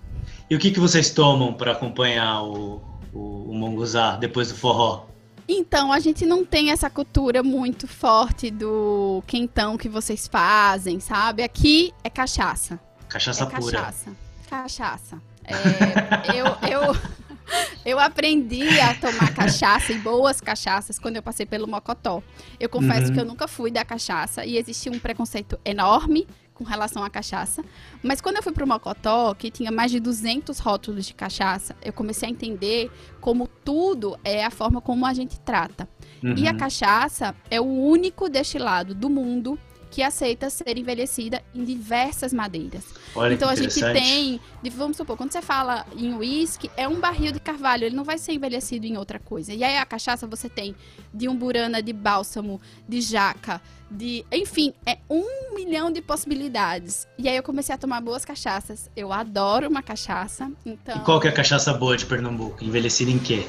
E 0.49 0.55
o 0.55 0.59
que, 0.59 0.71
que 0.71 0.81
vocês 0.81 1.11
tomam 1.11 1.53
para 1.53 1.73
acompanhar 1.73 2.43
o, 2.43 2.81
o, 3.13 3.51
o 3.51 3.55
monguzá 3.55 4.17
depois 4.17 4.49
do 4.49 4.55
forró? 4.55 5.07
Então, 5.49 5.91
a 5.91 5.99
gente 5.99 6.27
não 6.27 6.45
tem 6.45 6.71
essa 6.71 6.91
cultura 6.91 7.43
muito 7.43 7.89
forte 7.89 8.51
do 8.51 9.23
quentão 9.27 9.79
que 9.79 9.89
vocês 9.89 10.29
fazem, 10.29 11.01
sabe? 11.01 11.43
Aqui 11.43 11.93
é 12.05 12.11
cachaça. 12.11 12.79
Cachaça 13.09 13.45
é 13.45 13.47
pura. 13.47 13.79
cachaça. 13.79 14.13
Cachaça. 14.49 15.23
É, 15.45 16.39
eu, 16.39 16.47
eu, 16.71 16.97
eu 17.85 17.99
aprendi 17.99 18.79
a 18.81 18.95
tomar 18.95 19.33
cachaça 19.35 19.93
e 19.93 19.99
boas 19.99 20.41
cachaças 20.41 20.99
quando 20.99 21.17
eu 21.17 21.23
passei 21.23 21.47
pelo 21.47 21.67
Mocotó. 21.67 22.23
Eu 22.61 22.69
confesso 22.69 23.09
Uhum. 23.09 23.13
que 23.15 23.21
eu 23.21 23.25
nunca 23.25 23.49
fui 23.49 23.71
da 23.71 23.85
cachaça 23.85 24.45
e 24.45 24.57
existia 24.57 24.93
um 24.93 24.99
preconceito 24.99 25.59
enorme 25.65 26.27
com 26.55 26.65
relação 26.65 27.05
à 27.05 27.09
cachaça. 27.09 27.65
Mas 28.03 28.21
quando 28.21 28.37
eu 28.37 28.43
fui 28.43 28.53
pro 28.53 28.67
Mocotó, 28.67 29.33
que 29.35 29.51
tinha 29.51 29.71
mais 29.71 29.91
de 29.93 30.01
200 30.01 30.59
rótulos 30.59 31.07
de 31.07 31.15
cachaça, 31.15 31.77
eu 31.81 31.93
comecei 31.93 32.29
a 32.29 32.33
entender 32.33 32.91
como 33.21 33.47
tudo 33.65 34.19
é 34.25 34.45
a 34.45 34.51
forma 34.51 34.81
como 34.81 35.07
a 35.07 35.15
gente 35.15 35.39
trata. 35.41 35.89
E 36.23 36.49
a 36.49 36.51
Uhum. 36.51 36.57
cachaça 36.59 37.35
é 37.49 37.61
o 37.61 37.65
único 37.65 38.29
destilado 38.29 38.93
do 38.93 39.09
mundo 39.09 39.57
que 39.91 40.03
aceita 40.03 40.51
ser 40.51 40.77
envelhecida 40.77 41.43
em 41.55 41.65
diversas 41.65 42.33
madeiras. 42.33 42.85
Olha 43.15 43.35
então 43.35 43.49
que 43.49 43.55
a 43.55 43.63
gente 43.63 43.81
tem, 43.81 44.41
vamos 44.73 44.97
supor, 44.97 45.17
quando 45.17 45.33
você 45.33 45.43
fala 45.43 45.87
em 45.97 46.15
uísque, 46.15 46.71
é 46.77 46.87
um 46.87 47.01
barril 47.01 47.33
de 47.33 47.41
carvalho, 47.41 47.85
ele 47.85 47.97
não 47.97 48.05
vai 48.05 48.19
ser 48.19 48.33
envelhecido 48.33 48.87
em 48.87 48.97
outra 48.97 49.19
coisa. 49.19 49.53
E 49.53 49.65
aí 49.65 49.77
a 49.77 49.87
cachaça 49.87 50.27
você 50.27 50.49
tem 50.49 50.75
de 51.13 51.29
umburana, 51.29 51.83
de 51.83 51.93
bálsamo, 51.93 52.61
de 52.89 53.01
jaca, 53.01 53.61
de, 53.91 54.25
enfim, 54.31 54.75
é 54.85 54.99
um 55.09 55.55
milhão 55.55 55.91
de 55.91 56.03
possibilidades. 56.03 57.07
E 57.19 57.29
aí 57.29 57.37
eu 57.37 57.43
comecei 57.43 57.75
a 57.75 57.79
tomar 57.79 58.01
boas 58.01 58.25
cachaças. 58.25 58.91
Eu 58.95 59.13
adoro 59.13 59.69
uma 59.69 59.83
cachaça, 59.83 60.51
então 60.65 60.97
E 60.97 61.01
qual 61.01 61.19
que 61.19 61.27
é 61.27 61.31
a 61.31 61.35
cachaça 61.35 61.73
boa 61.73 61.97
de 61.97 62.05
Pernambuco? 62.05 62.63
Envelhecida 62.63 63.11
em 63.11 63.19
quê? 63.19 63.47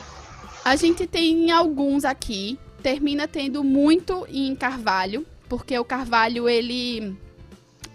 a 0.63 0.75
gente 0.75 1.07
tem 1.07 1.51
alguns 1.51 2.05
aqui. 2.05 2.59
Termina 2.81 3.27
tendo 3.27 3.61
muito 3.61 4.25
em 4.29 4.55
carvalho, 4.55 5.25
porque 5.49 5.77
o 5.77 5.83
carvalho 5.83 6.47
ele 6.47 7.17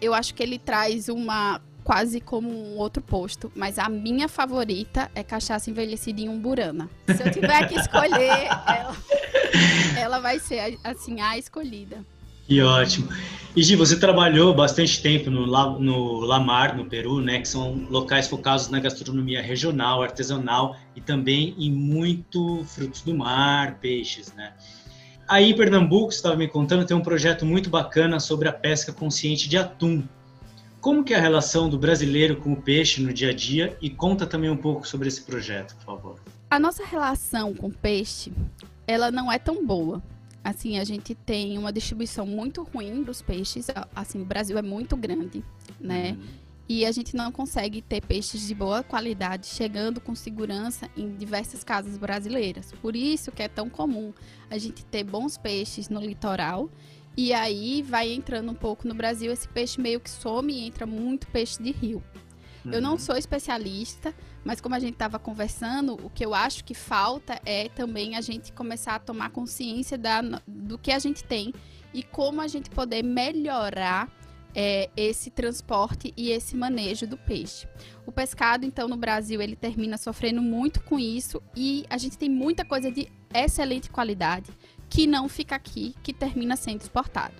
eu 0.00 0.12
acho 0.12 0.34
que 0.34 0.42
ele 0.42 0.58
traz 0.58 1.08
uma 1.08 1.60
quase 1.84 2.20
como 2.20 2.48
um 2.48 2.78
outro 2.78 3.02
posto, 3.02 3.52
mas 3.54 3.78
a 3.78 3.88
minha 3.88 4.26
favorita 4.26 5.10
é 5.14 5.22
cachaça 5.22 5.70
envelhecida 5.70 6.20
em 6.20 6.28
umburana. 6.28 6.88
Se 7.06 7.22
eu 7.22 7.30
tiver 7.30 7.68
que 7.68 7.78
escolher, 7.78 8.48
ela, 8.66 8.96
ela 9.96 10.18
vai 10.18 10.38
ser 10.38 10.78
assim 10.82 11.20
a 11.20 11.38
escolhida. 11.38 12.04
Que 12.46 12.60
ótimo. 12.60 13.08
E 13.56 13.62
Gi, 13.62 13.76
você 13.76 13.98
trabalhou 13.98 14.52
bastante 14.52 15.00
tempo 15.00 15.30
no, 15.30 15.46
no 15.78 16.20
Lamar, 16.20 16.76
no 16.76 16.86
Peru, 16.86 17.20
né, 17.20 17.38
que 17.38 17.48
são 17.48 17.86
locais 17.88 18.26
focados 18.26 18.68
na 18.68 18.80
gastronomia 18.80 19.40
regional, 19.40 20.02
artesanal 20.02 20.76
e 20.96 21.00
também 21.00 21.54
em 21.56 21.70
muito 21.70 22.64
frutos 22.64 23.02
do 23.02 23.14
mar, 23.14 23.78
peixes, 23.78 24.32
né? 24.34 24.52
Aí 25.26 25.50
em 25.50 25.56
Pernambuco, 25.56 26.12
você 26.12 26.18
estava 26.18 26.36
me 26.36 26.46
contando, 26.46 26.84
tem 26.84 26.96
um 26.96 27.02
projeto 27.02 27.46
muito 27.46 27.70
bacana 27.70 28.20
sobre 28.20 28.48
a 28.48 28.52
pesca 28.52 28.92
consciente 28.92 29.48
de 29.48 29.56
atum. 29.56 30.02
Como 30.80 31.02
que 31.02 31.14
é 31.14 31.16
a 31.16 31.20
relação 31.20 31.68
do 31.68 31.78
brasileiro 31.78 32.36
com 32.36 32.52
o 32.52 32.60
peixe 32.60 33.00
no 33.00 33.12
dia 33.12 33.30
a 33.30 33.32
dia? 33.32 33.76
E 33.80 33.88
conta 33.88 34.26
também 34.26 34.50
um 34.50 34.56
pouco 34.56 34.86
sobre 34.86 35.08
esse 35.08 35.22
projeto, 35.22 35.74
por 35.76 35.84
favor. 35.84 36.20
A 36.50 36.58
nossa 36.58 36.84
relação 36.84 37.54
com 37.54 37.68
o 37.68 37.72
peixe, 37.72 38.32
ela 38.86 39.10
não 39.10 39.32
é 39.32 39.38
tão 39.38 39.64
boa. 39.64 40.02
Assim, 40.44 40.78
a 40.78 40.84
gente 40.84 41.14
tem 41.14 41.56
uma 41.56 41.72
distribuição 41.72 42.26
muito 42.26 42.62
ruim 42.62 43.02
dos 43.02 43.22
peixes. 43.22 43.68
Assim, 43.96 44.20
o 44.20 44.26
Brasil 44.26 44.58
é 44.58 44.62
muito 44.62 44.94
grande, 44.94 45.42
né? 45.80 46.10
Uhum. 46.10 46.43
E 46.68 46.86
a 46.86 46.92
gente 46.92 47.14
não 47.14 47.30
consegue 47.30 47.82
ter 47.82 48.00
peixes 48.00 48.46
de 48.46 48.54
boa 48.54 48.82
qualidade 48.82 49.46
chegando 49.46 50.00
com 50.00 50.14
segurança 50.14 50.88
em 50.96 51.14
diversas 51.14 51.62
casas 51.62 51.98
brasileiras. 51.98 52.72
Por 52.80 52.96
isso 52.96 53.30
que 53.30 53.42
é 53.42 53.48
tão 53.48 53.68
comum 53.68 54.14
a 54.50 54.56
gente 54.56 54.84
ter 54.84 55.04
bons 55.04 55.36
peixes 55.36 55.90
no 55.90 56.00
litoral. 56.00 56.70
E 57.16 57.32
aí 57.32 57.82
vai 57.82 58.12
entrando 58.12 58.50
um 58.50 58.54
pouco 58.54 58.88
no 58.88 58.94
Brasil, 58.94 59.30
esse 59.30 59.46
peixe 59.46 59.80
meio 59.80 60.00
que 60.00 60.10
some 60.10 60.52
e 60.52 60.66
entra 60.66 60.86
muito 60.86 61.26
peixe 61.28 61.62
de 61.62 61.70
rio. 61.70 62.02
Uhum. 62.64 62.72
Eu 62.72 62.80
não 62.80 62.92
uhum. 62.92 62.98
sou 62.98 63.16
especialista, 63.16 64.14
mas 64.42 64.60
como 64.60 64.74
a 64.74 64.78
gente 64.78 64.94
estava 64.94 65.18
conversando, 65.18 65.94
o 66.02 66.10
que 66.10 66.24
eu 66.24 66.34
acho 66.34 66.64
que 66.64 66.74
falta 66.74 67.40
é 67.44 67.68
também 67.68 68.16
a 68.16 68.20
gente 68.20 68.52
começar 68.52 68.94
a 68.94 68.98
tomar 68.98 69.30
consciência 69.30 69.98
da, 69.98 70.22
do 70.46 70.78
que 70.78 70.90
a 70.90 70.98
gente 70.98 71.22
tem 71.22 71.52
e 71.92 72.02
como 72.02 72.40
a 72.40 72.48
gente 72.48 72.70
poder 72.70 73.04
melhorar 73.04 74.10
é, 74.54 74.88
esse 74.96 75.30
transporte 75.30 76.12
e 76.16 76.30
esse 76.30 76.56
manejo 76.56 77.06
do 77.06 77.16
peixe. 77.16 77.66
O 78.06 78.12
pescado, 78.12 78.64
então, 78.64 78.88
no 78.88 78.96
Brasil, 78.96 79.42
ele 79.42 79.56
termina 79.56 79.96
sofrendo 79.96 80.40
muito 80.40 80.82
com 80.82 80.98
isso 80.98 81.42
e 81.56 81.84
a 81.90 81.98
gente 81.98 82.16
tem 82.16 82.30
muita 82.30 82.64
coisa 82.64 82.90
de 82.90 83.08
excelente 83.32 83.90
qualidade 83.90 84.50
que 84.88 85.06
não 85.06 85.28
fica 85.28 85.56
aqui, 85.56 85.94
que 86.02 86.12
termina 86.12 86.56
sendo 86.56 86.82
exportado. 86.82 87.34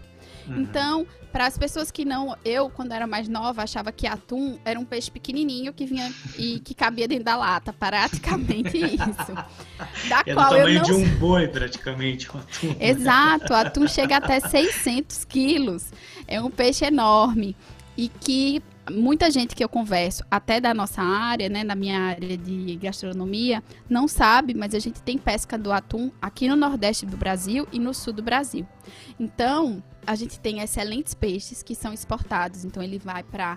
Uhum. 0.47 0.61
Então, 0.61 1.07
para 1.33 1.47
as 1.47 1.59
pessoas 1.59 1.91
que 1.91 2.05
não. 2.05 2.37
Eu, 2.45 2.71
quando 2.71 2.93
era 2.93 3.07
mais 3.07 3.29
nova, 3.29 3.63
achava 3.63 3.91
que 3.91 4.07
atum 4.07 4.59
era 4.65 4.79
um 4.79 4.85
peixe 4.85 5.11
pequenininho 5.11 5.73
que 5.73 5.85
vinha 5.85 6.13
e 6.39 6.61
que 6.61 6.75
cabia 6.75 7.09
dentro 7.09 7.25
da 7.25 7.37
lata. 7.37 7.73
Praticamente 7.73 8.79
isso. 8.79 9.35
Da 10.09 10.23
é 10.25 10.35
qual 10.35 10.51
do 10.51 10.57
tamanho 10.57 10.69
eu 10.69 10.75
não... 10.75 10.83
de 10.83 10.93
um 10.93 11.19
boi, 11.19 11.49
praticamente, 11.49 12.29
o 12.31 12.39
atum. 12.39 12.77
Exato, 12.79 13.53
o 13.53 13.57
atum 13.57 13.89
chega 13.89 14.19
até 14.19 14.39
600 14.39 15.25
quilos. 15.25 15.91
É 16.29 16.41
um 16.41 16.51
peixe 16.51 16.85
enorme. 16.85 17.57
E 17.97 18.09
que 18.09 18.63
muita 18.91 19.31
gente 19.31 19.55
que 19.55 19.65
eu 19.65 19.69
converso, 19.69 20.25
até 20.31 20.61
da 20.61 20.75
nossa 20.75 21.03
área, 21.03 21.49
né, 21.49 21.65
na 21.65 21.75
minha 21.75 21.99
área 22.01 22.37
de 22.37 22.77
gastronomia, 22.77 23.63
não 23.89 24.07
sabe, 24.07 24.55
mas 24.55 24.75
a 24.75 24.79
gente 24.79 25.03
tem 25.03 25.17
pesca 25.17 25.57
do 25.57 25.73
atum 25.73 26.11
aqui 26.21 26.49
no 26.49 26.57
Nordeste 26.57 27.07
do 27.07 27.17
Brasil 27.17 27.67
e 27.73 27.79
no 27.79 27.95
Sul 27.95 28.13
do 28.13 28.23
Brasil. 28.23 28.67
Então, 29.19 29.83
a 30.07 30.15
gente 30.15 30.39
tem 30.39 30.61
excelentes 30.61 31.15
peixes 31.15 31.63
que 31.63 31.75
são 31.75 31.93
exportados. 31.93 32.65
Então, 32.65 32.83
ele 32.83 32.99
vai 32.99 33.23
para 33.23 33.57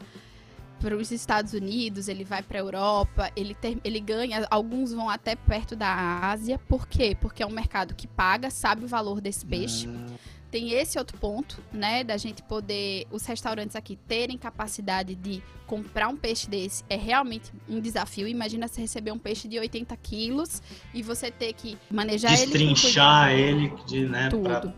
para 0.80 0.96
os 0.96 1.10
Estados 1.12 1.54
Unidos, 1.54 2.08
ele 2.08 2.24
vai 2.24 2.44
para 2.44 2.60
a 2.60 2.62
Europa, 2.62 3.32
ele, 3.36 3.56
ter, 3.56 3.80
ele 3.84 4.00
ganha, 4.00 4.46
alguns 4.48 4.94
vão 4.94 5.10
até 5.10 5.36
perto 5.36 5.76
da 5.76 6.20
Ásia. 6.22 6.60
Por 6.60 6.88
quê? 6.88 7.18
Porque 7.20 7.42
é 7.42 7.48
um 7.48 7.52
mercado 7.52 7.96
que 7.96 8.06
paga, 8.06 8.52
sabe 8.52 8.86
o 8.86 8.88
valor 8.88 9.20
desse 9.20 9.44
peixe. 9.44 9.88
Hum 9.88 10.06
tem 10.52 10.72
esse 10.74 10.98
outro 10.98 11.18
ponto, 11.18 11.62
né, 11.72 12.04
da 12.04 12.18
gente 12.18 12.42
poder, 12.44 13.06
os 13.12 13.26
restaurantes 13.26 13.76
aqui 13.76 13.98
terem 14.08 14.38
capacidade 14.38 15.16
de 15.16 15.42
comprar 15.66 16.08
um 16.08 16.16
peixe 16.16 16.50
desse 16.50 16.84
é 16.90 16.96
realmente 16.96 17.52
um 17.68 17.80
desafio. 17.80 18.28
Imagina 18.28 18.68
você 18.68 18.82
receber 18.82 19.12
um 19.12 19.20
peixe 19.20 19.48
de 19.48 19.60
80 19.60 19.96
quilos 19.98 20.62
e 20.94 21.04
você 21.04 21.30
ter 21.30 21.54
que 21.54 21.78
manejar 21.92 22.32
Destrinchar 22.32 23.32
ele, 23.32 23.74
de, 23.86 24.06
né, 24.06 24.30
tudo. 24.30 24.74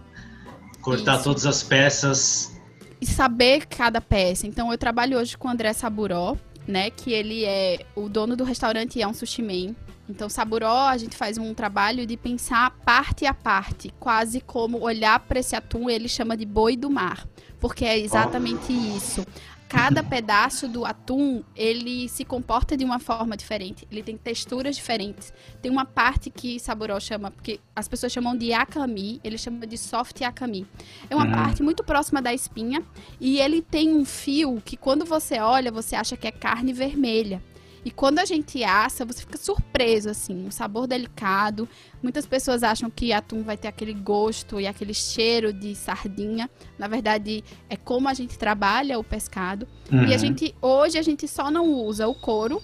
cortar 0.82 1.16
Isso. 1.16 1.24
todas 1.24 1.46
as 1.46 1.62
peças. 1.62 2.60
E 3.00 3.06
saber 3.06 3.66
cada 3.68 4.02
peça. 4.02 4.48
Então, 4.48 4.72
eu 4.72 4.78
trabalho 4.78 5.18
hoje 5.18 5.38
com 5.38 5.48
o 5.48 5.52
André 5.52 5.72
Saburó, 5.74 6.36
né, 6.68 6.90
que 6.90 7.12
ele 7.12 7.46
é 7.46 7.86
o 7.96 8.10
dono 8.10 8.36
do 8.36 8.44
restaurante 8.44 8.98
e 8.98 9.02
é 9.02 9.08
um 9.08 9.14
sushi 9.14 9.42
man. 9.42 9.76
Então, 10.10 10.28
Saburó, 10.28 10.88
a 10.88 10.98
gente 10.98 11.16
faz 11.16 11.38
um 11.38 11.54
trabalho 11.54 12.06
de 12.06 12.18
pensar 12.18 12.72
parte 12.84 13.28
a 13.28 13.34
parte, 13.34 13.94
quase 14.00 14.42
como 14.42 14.80
olhar 14.80 15.20
para 15.20 15.40
esse 15.40 15.56
atum, 15.56 15.88
ele 15.88 16.10
chama 16.10 16.36
de 16.36 16.46
boi 16.46 16.76
do 16.76 16.90
mar, 16.90 17.28
porque 17.60 17.86
é 17.86 17.98
exatamente 17.98 18.72
oh. 18.72 18.98
isso. 18.98 19.26
Cada 19.70 20.02
pedaço 20.02 20.68
do 20.68 20.84
atum, 20.84 21.44
ele 21.56 22.10
se 22.10 22.26
comporta 22.26 22.76
de 22.76 22.84
uma 22.84 22.98
forma 22.98 23.38
diferente, 23.38 23.88
ele 23.92 24.02
tem 24.02 24.18
texturas 24.18 24.76
diferentes. 24.76 25.32
Tem 25.62 25.72
uma 25.72 25.86
parte 25.86 26.32
que 26.32 26.60
Saburó 26.60 27.00
chama, 27.00 27.30
porque 27.30 27.60
as 27.76 27.88
pessoas 27.88 28.12
chamam 28.12 28.36
de 28.36 28.52
akami, 28.52 29.22
ele 29.24 29.38
chama 29.38 29.68
de 29.68 29.78
soft 29.78 30.20
akami. 30.24 30.66
É 31.08 31.16
uma 31.16 31.26
uhum. 31.26 31.32
parte 31.32 31.62
muito 31.62 31.84
próxima 31.84 32.20
da 32.20 32.34
espinha 32.34 32.84
e 33.22 33.40
ele 33.40 33.62
tem 33.62 33.94
um 33.94 34.04
fio 34.04 34.60
que 34.66 34.76
quando 34.76 35.06
você 35.06 35.40
olha, 35.40 35.72
você 35.72 35.96
acha 35.96 36.18
que 36.18 36.28
é 36.28 36.32
carne 36.32 36.74
vermelha. 36.74 37.40
E 37.84 37.92
quando 37.92 38.20
a 38.20 38.26
gente 38.26 38.64
assa, 38.64 39.06
você 39.06 39.22
fica 39.22 39.38
surpreso, 39.38 40.10
assim, 40.10 40.46
um 40.46 40.52
sabor 40.52 40.86
delicado. 40.86 41.68
Muitas 42.04 42.26
pessoas 42.26 42.64
acham 42.64 42.90
que 42.90 43.14
atum 43.14 43.44
vai 43.44 43.58
ter 43.58 43.68
aquele 43.68 43.94
gosto 43.94 44.60
e 44.60 44.68
aquele 44.68 44.94
cheiro 44.94 45.54
de 45.54 45.74
sardinha. 45.76 46.50
Na 46.78 46.88
verdade, 46.88 47.44
é 47.70 47.78
como 47.78 48.10
a 48.10 48.14
gente 48.14 48.38
trabalha 48.38 49.00
o 49.00 49.04
pescado. 49.04 49.68
Uhum. 49.92 50.04
E 50.04 50.08
a 50.08 50.10
uhum. 50.12 50.18
gente, 50.18 50.56
hoje, 50.62 50.98
a 50.98 51.02
gente 51.02 51.28
só 51.28 51.50
não 51.50 51.72
usa 51.74 52.08
o 52.08 52.16
couro 52.16 52.62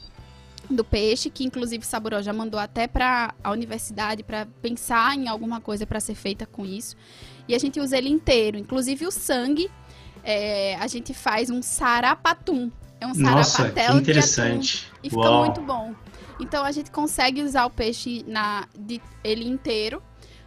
do 0.69 0.83
peixe, 0.83 1.29
que 1.29 1.43
inclusive 1.43 1.85
Saburó 1.85 2.21
já 2.21 2.33
mandou 2.33 2.59
até 2.59 2.87
para 2.87 3.33
a 3.43 3.51
universidade 3.51 4.23
para 4.23 4.47
pensar 4.61 5.15
em 5.15 5.27
alguma 5.27 5.61
coisa 5.61 5.85
para 5.85 5.99
ser 5.99 6.15
feita 6.15 6.45
com 6.45 6.65
isso. 6.65 6.95
E 7.47 7.53
a 7.53 7.59
gente 7.59 7.79
usa 7.79 7.97
ele 7.97 8.09
inteiro, 8.09 8.57
inclusive 8.57 9.05
o 9.05 9.11
sangue. 9.11 9.69
É, 10.23 10.75
a 10.77 10.87
gente 10.87 11.13
faz 11.13 11.51
um 11.51 11.61
sarapatum, 11.61 12.71
é 12.99 13.07
um 13.07 13.13
sarapatel 13.13 13.87
Nossa, 13.87 13.97
interessante. 13.97 14.91
e 15.03 15.09
fica 15.09 15.21
Uau. 15.21 15.45
muito 15.45 15.61
bom. 15.61 15.93
Então 16.39 16.63
a 16.63 16.71
gente 16.71 16.91
consegue 16.91 17.41
usar 17.41 17.65
o 17.65 17.69
peixe 17.69 18.23
na 18.27 18.67
de, 18.77 19.01
ele 19.23 19.47
inteiro, 19.47 20.01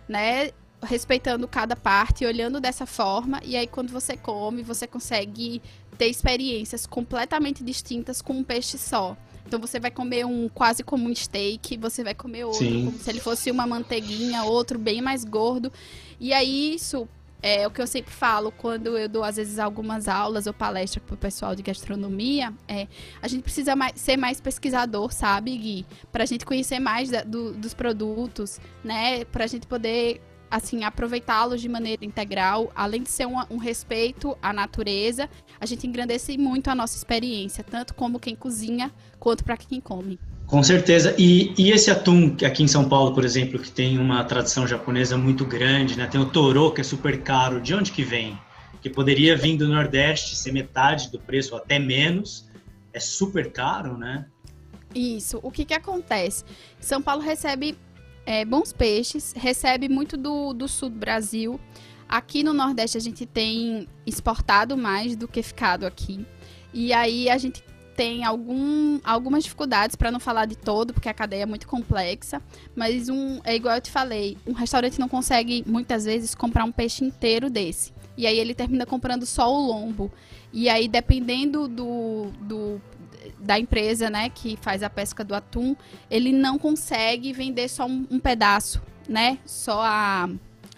né? 0.09 0.51
Respeitando 0.83 1.49
cada 1.49 1.75
parte, 1.75 2.25
olhando 2.25 2.61
dessa 2.61 2.87
forma, 2.87 3.41
e 3.45 3.57
aí 3.57 3.67
quando 3.67 3.91
você 3.91 4.17
come, 4.17 4.63
você 4.63 4.87
consegue 4.87 5.61
ter 5.97 6.07
experiências 6.07 6.87
completamente 6.87 7.65
distintas 7.65 8.23
com 8.23 8.35
um 8.35 8.45
peixe 8.45 8.79
só. 8.79 9.17
Então 9.45 9.59
você 9.59 9.81
vai 9.81 9.91
comer 9.91 10.27
um 10.27 10.49
quase 10.49 10.85
como 10.85 11.09
um 11.09 11.15
steak, 11.15 11.77
você 11.79 12.05
vai 12.05 12.15
comer 12.15 12.45
outro 12.45 12.61
Sim. 12.61 12.85
como 12.85 12.99
se 12.99 13.11
ele 13.11 13.19
fosse 13.19 13.51
uma 13.51 13.67
manteiguinha, 13.67 14.45
outro 14.45 14.79
bem 14.79 15.01
mais 15.01 15.25
gordo. 15.25 15.73
E 16.21 16.33
aí 16.33 16.75
isso 16.75 17.09
é 17.42 17.66
o 17.66 17.70
que 17.70 17.81
eu 17.81 17.87
sempre 17.87 18.12
falo 18.12 18.51
quando 18.51 18.98
eu 18.98 19.09
dou, 19.09 19.22
às 19.22 19.37
vezes, 19.37 19.59
algumas 19.59 20.09
aulas 20.09 20.46
ou 20.46 20.53
palestras 20.53 21.03
para 21.05 21.14
o 21.14 21.18
pessoal 21.18 21.55
de 21.55 21.62
gastronomia. 21.62 22.53
É, 22.66 22.88
a 23.22 23.29
gente 23.29 23.42
precisa 23.42 23.77
mais, 23.77 23.92
ser 24.01 24.16
mais 24.16 24.40
pesquisador, 24.40 25.12
sabe, 25.12 25.57
Gui? 25.57 25.87
Para 26.11 26.24
a 26.24 26.27
gente 26.27 26.44
conhecer 26.44 26.81
mais 26.81 27.11
da, 27.11 27.22
do, 27.22 27.53
dos 27.53 27.74
produtos, 27.74 28.61
né? 28.83 29.24
Para 29.27 29.44
a 29.44 29.46
gente 29.46 29.66
poder, 29.66 30.20
assim, 30.51 30.85
aproveitá-los 30.85 31.61
de 31.61 31.69
maneira 31.69 32.05
integral. 32.05 32.71
Além 32.75 33.03
de 33.03 33.11
ser 33.11 33.27
um, 33.27 33.37
um 33.51 33.57
respeito 33.57 34.37
à 34.43 34.53
natureza, 34.53 35.29
a 35.61 35.67
gente 35.67 35.87
engrandece 35.87 36.37
muito 36.39 36.69
a 36.69 36.75
nossa 36.75 36.97
experiência, 36.97 37.65
tanto 37.65 37.95
como 37.95 38.19
quem 38.19 38.35
cozinha, 38.35 38.93
quanto 39.19 39.45
para 39.45 39.57
quem 39.57 39.81
come. 39.81 40.19
Com 40.47 40.63
certeza. 40.63 41.15
E, 41.19 41.53
e, 41.59 41.71
esse 41.71 41.91
atum 41.91 42.35
aqui 42.45 42.63
em 42.63 42.69
São 42.69 42.89
Paulo, 42.89 43.13
por 43.13 43.23
exemplo, 43.23 43.59
que 43.59 43.71
tem 43.71 43.99
uma 43.99 44.25
tradição 44.25 44.67
japonesa 44.67 45.17
muito 45.19 45.45
grande, 45.45 45.97
né? 45.97 46.07
Tem 46.07 46.19
o 46.19 46.25
toro, 46.25 46.73
que 46.73 46.81
é 46.81 46.85
super 46.85 47.23
caro. 47.23 47.61
De 47.61 47.75
onde 47.75 47.93
que 47.93 48.03
vem? 48.03 48.39
Que 48.81 48.89
poderia 48.89 49.37
vir 49.37 49.59
do 49.59 49.69
Nordeste, 49.69 50.35
ser 50.35 50.53
metade 50.53 51.11
do 51.11 51.19
preço, 51.19 51.55
ou 51.55 51.61
até 51.61 51.79
menos. 51.79 52.49
É 52.95 52.99
super 52.99 53.53
caro, 53.53 53.99
né? 53.99 54.25
Isso. 54.95 55.39
O 55.43 55.51
que 55.51 55.67
que 55.67 55.75
acontece? 55.75 56.45
São 56.81 57.03
Paulo 57.03 57.23
recebe 57.23 57.77
é, 58.29 58.45
bons 58.45 58.75
peixes, 58.75 59.33
recebe 59.35 59.88
muito 59.88 60.14
do, 60.14 60.53
do 60.53 60.69
sul 60.69 60.91
do 60.91 60.99
Brasil. 60.99 61.59
Aqui 62.07 62.43
no 62.45 62.53
Nordeste 62.53 62.99
a 62.99 63.01
gente 63.01 63.25
tem 63.25 63.88
exportado 64.05 64.77
mais 64.77 65.17
do 65.17 65.27
que 65.27 65.43
ficado 65.43 65.87
aqui. 65.87 66.27
E 66.71 66.93
aí 66.93 67.31
a 67.31 67.38
gente 67.38 67.64
tem 67.97 68.25
algum, 68.25 69.01
algumas 69.03 69.45
dificuldades, 69.45 69.97
para 69.97 70.11
não 70.11 70.21
falar 70.21 70.45
de 70.45 70.57
todo, 70.57 70.93
porque 70.93 71.09
a 71.09 71.14
cadeia 71.14 71.45
é 71.45 71.47
muito 71.47 71.67
complexa. 71.67 72.43
Mas 72.77 73.09
um, 73.09 73.41
é 73.45 73.57
igual 73.57 73.77
eu 73.77 73.81
te 73.81 73.91
falei, 73.91 74.37
um 74.47 74.53
restaurante 74.53 75.01
não 75.01 75.09
consegue 75.09 75.64
muitas 75.67 76.05
vezes 76.05 76.35
comprar 76.35 76.64
um 76.64 76.73
peixe 76.73 77.03
inteiro 77.03 77.49
desse. 77.49 77.95
E 78.14 78.27
aí 78.27 78.38
ele 78.38 78.55
termina 78.55 78.85
comprando 78.85 79.25
só 79.25 79.51
o 79.51 79.67
lombo. 79.69 80.12
E 80.53 80.69
aí, 80.69 80.87
dependendo 80.87 81.67
do, 81.67 82.27
do 82.43 82.81
da 83.39 83.59
empresa, 83.59 84.11
né, 84.11 84.29
que 84.31 84.57
faz 84.61 84.83
a 84.83 84.91
pesca 84.91 85.25
do 85.25 85.35
atum, 85.35 85.75
ele 86.11 86.33
não 86.33 86.59
consegue 86.59 87.33
vender 87.33 87.69
só 87.69 87.87
um, 87.87 88.07
um 88.11 88.19
pedaço, 88.19 88.83
né? 89.09 89.39
Só 89.45 89.81
a 89.83 90.29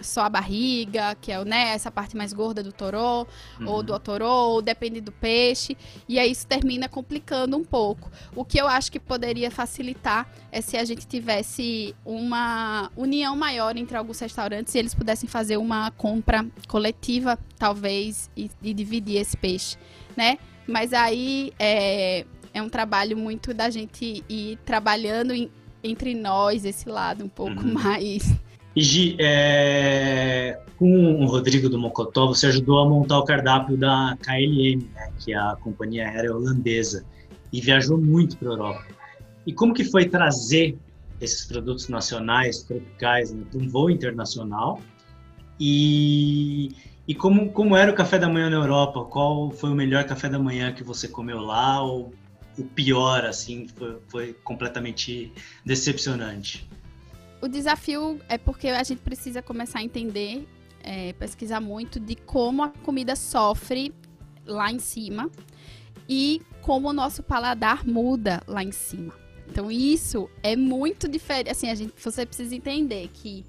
só 0.02 0.22
a 0.22 0.28
barriga, 0.28 1.14
que 1.20 1.30
é 1.32 1.44
né, 1.44 1.70
essa 1.70 1.90
parte 1.90 2.16
mais 2.16 2.32
gorda 2.32 2.62
do 2.62 2.72
torô, 2.72 3.26
uhum. 3.60 3.68
ou 3.68 3.82
do 3.82 3.92
otorô, 3.92 4.54
ou 4.54 4.62
depende 4.62 5.00
do 5.00 5.12
peixe, 5.12 5.76
e 6.08 6.18
aí 6.18 6.30
isso 6.30 6.46
termina 6.46 6.88
complicando 6.88 7.56
um 7.56 7.64
pouco. 7.64 8.10
O 8.34 8.44
que 8.44 8.58
eu 8.58 8.66
acho 8.66 8.90
que 8.90 8.98
poderia 8.98 9.50
facilitar 9.50 10.28
é 10.50 10.60
se 10.60 10.76
a 10.76 10.84
gente 10.84 11.06
tivesse 11.06 11.94
uma 12.04 12.90
união 12.96 13.36
maior 13.36 13.76
entre 13.76 13.96
alguns 13.96 14.18
restaurantes 14.18 14.74
e 14.74 14.78
eles 14.78 14.94
pudessem 14.94 15.28
fazer 15.28 15.56
uma 15.56 15.90
compra 15.90 16.46
coletiva, 16.68 17.38
talvez, 17.58 18.30
e, 18.36 18.50
e 18.62 18.74
dividir 18.74 19.16
esse 19.16 19.36
peixe, 19.36 19.76
né? 20.16 20.38
Mas 20.70 20.92
aí 20.92 21.52
é, 21.58 22.24
é 22.54 22.62
um 22.62 22.68
trabalho 22.68 23.16
muito 23.16 23.52
da 23.52 23.68
gente 23.70 24.24
ir 24.28 24.58
trabalhando 24.64 25.32
em, 25.32 25.50
entre 25.82 26.14
nós, 26.14 26.64
esse 26.64 26.88
lado 26.88 27.24
um 27.24 27.28
pouco 27.28 27.60
uhum. 27.60 27.74
mais 27.74 28.34
e 28.74 28.82
Gi, 28.82 29.16
é, 29.18 30.60
com 30.78 31.16
o 31.16 31.26
Rodrigo 31.26 31.68
do 31.68 31.78
Mocotó, 31.78 32.28
você 32.28 32.46
ajudou 32.46 32.78
a 32.78 32.88
montar 32.88 33.18
o 33.18 33.24
cardápio 33.24 33.76
da 33.76 34.16
KLM, 34.22 34.88
né, 34.94 35.12
que 35.18 35.32
é 35.32 35.36
a 35.36 35.56
companhia 35.60 36.08
aérea 36.08 36.34
holandesa, 36.34 37.04
e 37.52 37.60
viajou 37.60 37.98
muito 37.98 38.36
para 38.36 38.48
a 38.48 38.52
Europa. 38.52 38.86
E 39.44 39.52
como 39.52 39.74
que 39.74 39.84
foi 39.84 40.08
trazer 40.08 40.78
esses 41.20 41.44
produtos 41.46 41.88
nacionais, 41.88 42.62
tropicais, 42.62 43.32
né, 43.32 43.44
para 43.50 43.60
um 43.60 43.68
voo 43.68 43.90
internacional? 43.90 44.80
E, 45.58 46.70
e 47.10 47.14
como, 47.14 47.50
como 47.52 47.76
era 47.76 47.90
o 47.90 47.94
café 47.94 48.18
da 48.18 48.28
manhã 48.28 48.48
na 48.50 48.56
Europa? 48.56 49.04
Qual 49.04 49.50
foi 49.50 49.70
o 49.70 49.74
melhor 49.74 50.04
café 50.04 50.28
da 50.28 50.38
manhã 50.38 50.72
que 50.72 50.84
você 50.84 51.08
comeu 51.08 51.40
lá? 51.40 51.82
Ou 51.82 52.12
o 52.58 52.64
pior, 52.64 53.24
assim, 53.24 53.66
foi, 53.68 53.98
foi 54.08 54.32
completamente 54.44 55.32
decepcionante? 55.64 56.68
o 57.40 57.48
desafio 57.48 58.20
é 58.28 58.36
porque 58.36 58.68
a 58.68 58.82
gente 58.82 59.00
precisa 59.00 59.40
começar 59.40 59.78
a 59.78 59.82
entender, 59.82 60.46
é, 60.82 61.12
pesquisar 61.14 61.60
muito 61.60 61.98
de 61.98 62.14
como 62.14 62.62
a 62.62 62.68
comida 62.68 63.16
sofre 63.16 63.94
lá 64.44 64.70
em 64.70 64.78
cima 64.78 65.30
e 66.08 66.42
como 66.60 66.88
o 66.88 66.92
nosso 66.92 67.22
paladar 67.22 67.86
muda 67.86 68.42
lá 68.46 68.62
em 68.62 68.72
cima. 68.72 69.14
Então 69.48 69.70
isso 69.70 70.28
é 70.42 70.54
muito 70.54 71.08
diferente. 71.08 71.50
Assim, 71.50 71.70
a 71.70 71.74
gente, 71.74 71.92
você 71.96 72.26
precisa 72.26 72.54
entender 72.54 73.08
que 73.12 73.44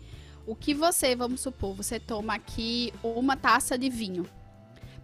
o 0.46 0.56
que 0.56 0.74
você, 0.74 1.16
vamos 1.16 1.42
supor, 1.42 1.76
você 1.76 2.00
toma 2.00 2.36
aqui 2.36 2.94
uma 3.04 3.36
taça 3.36 3.78
de 3.78 3.90
vinho. 3.90 4.26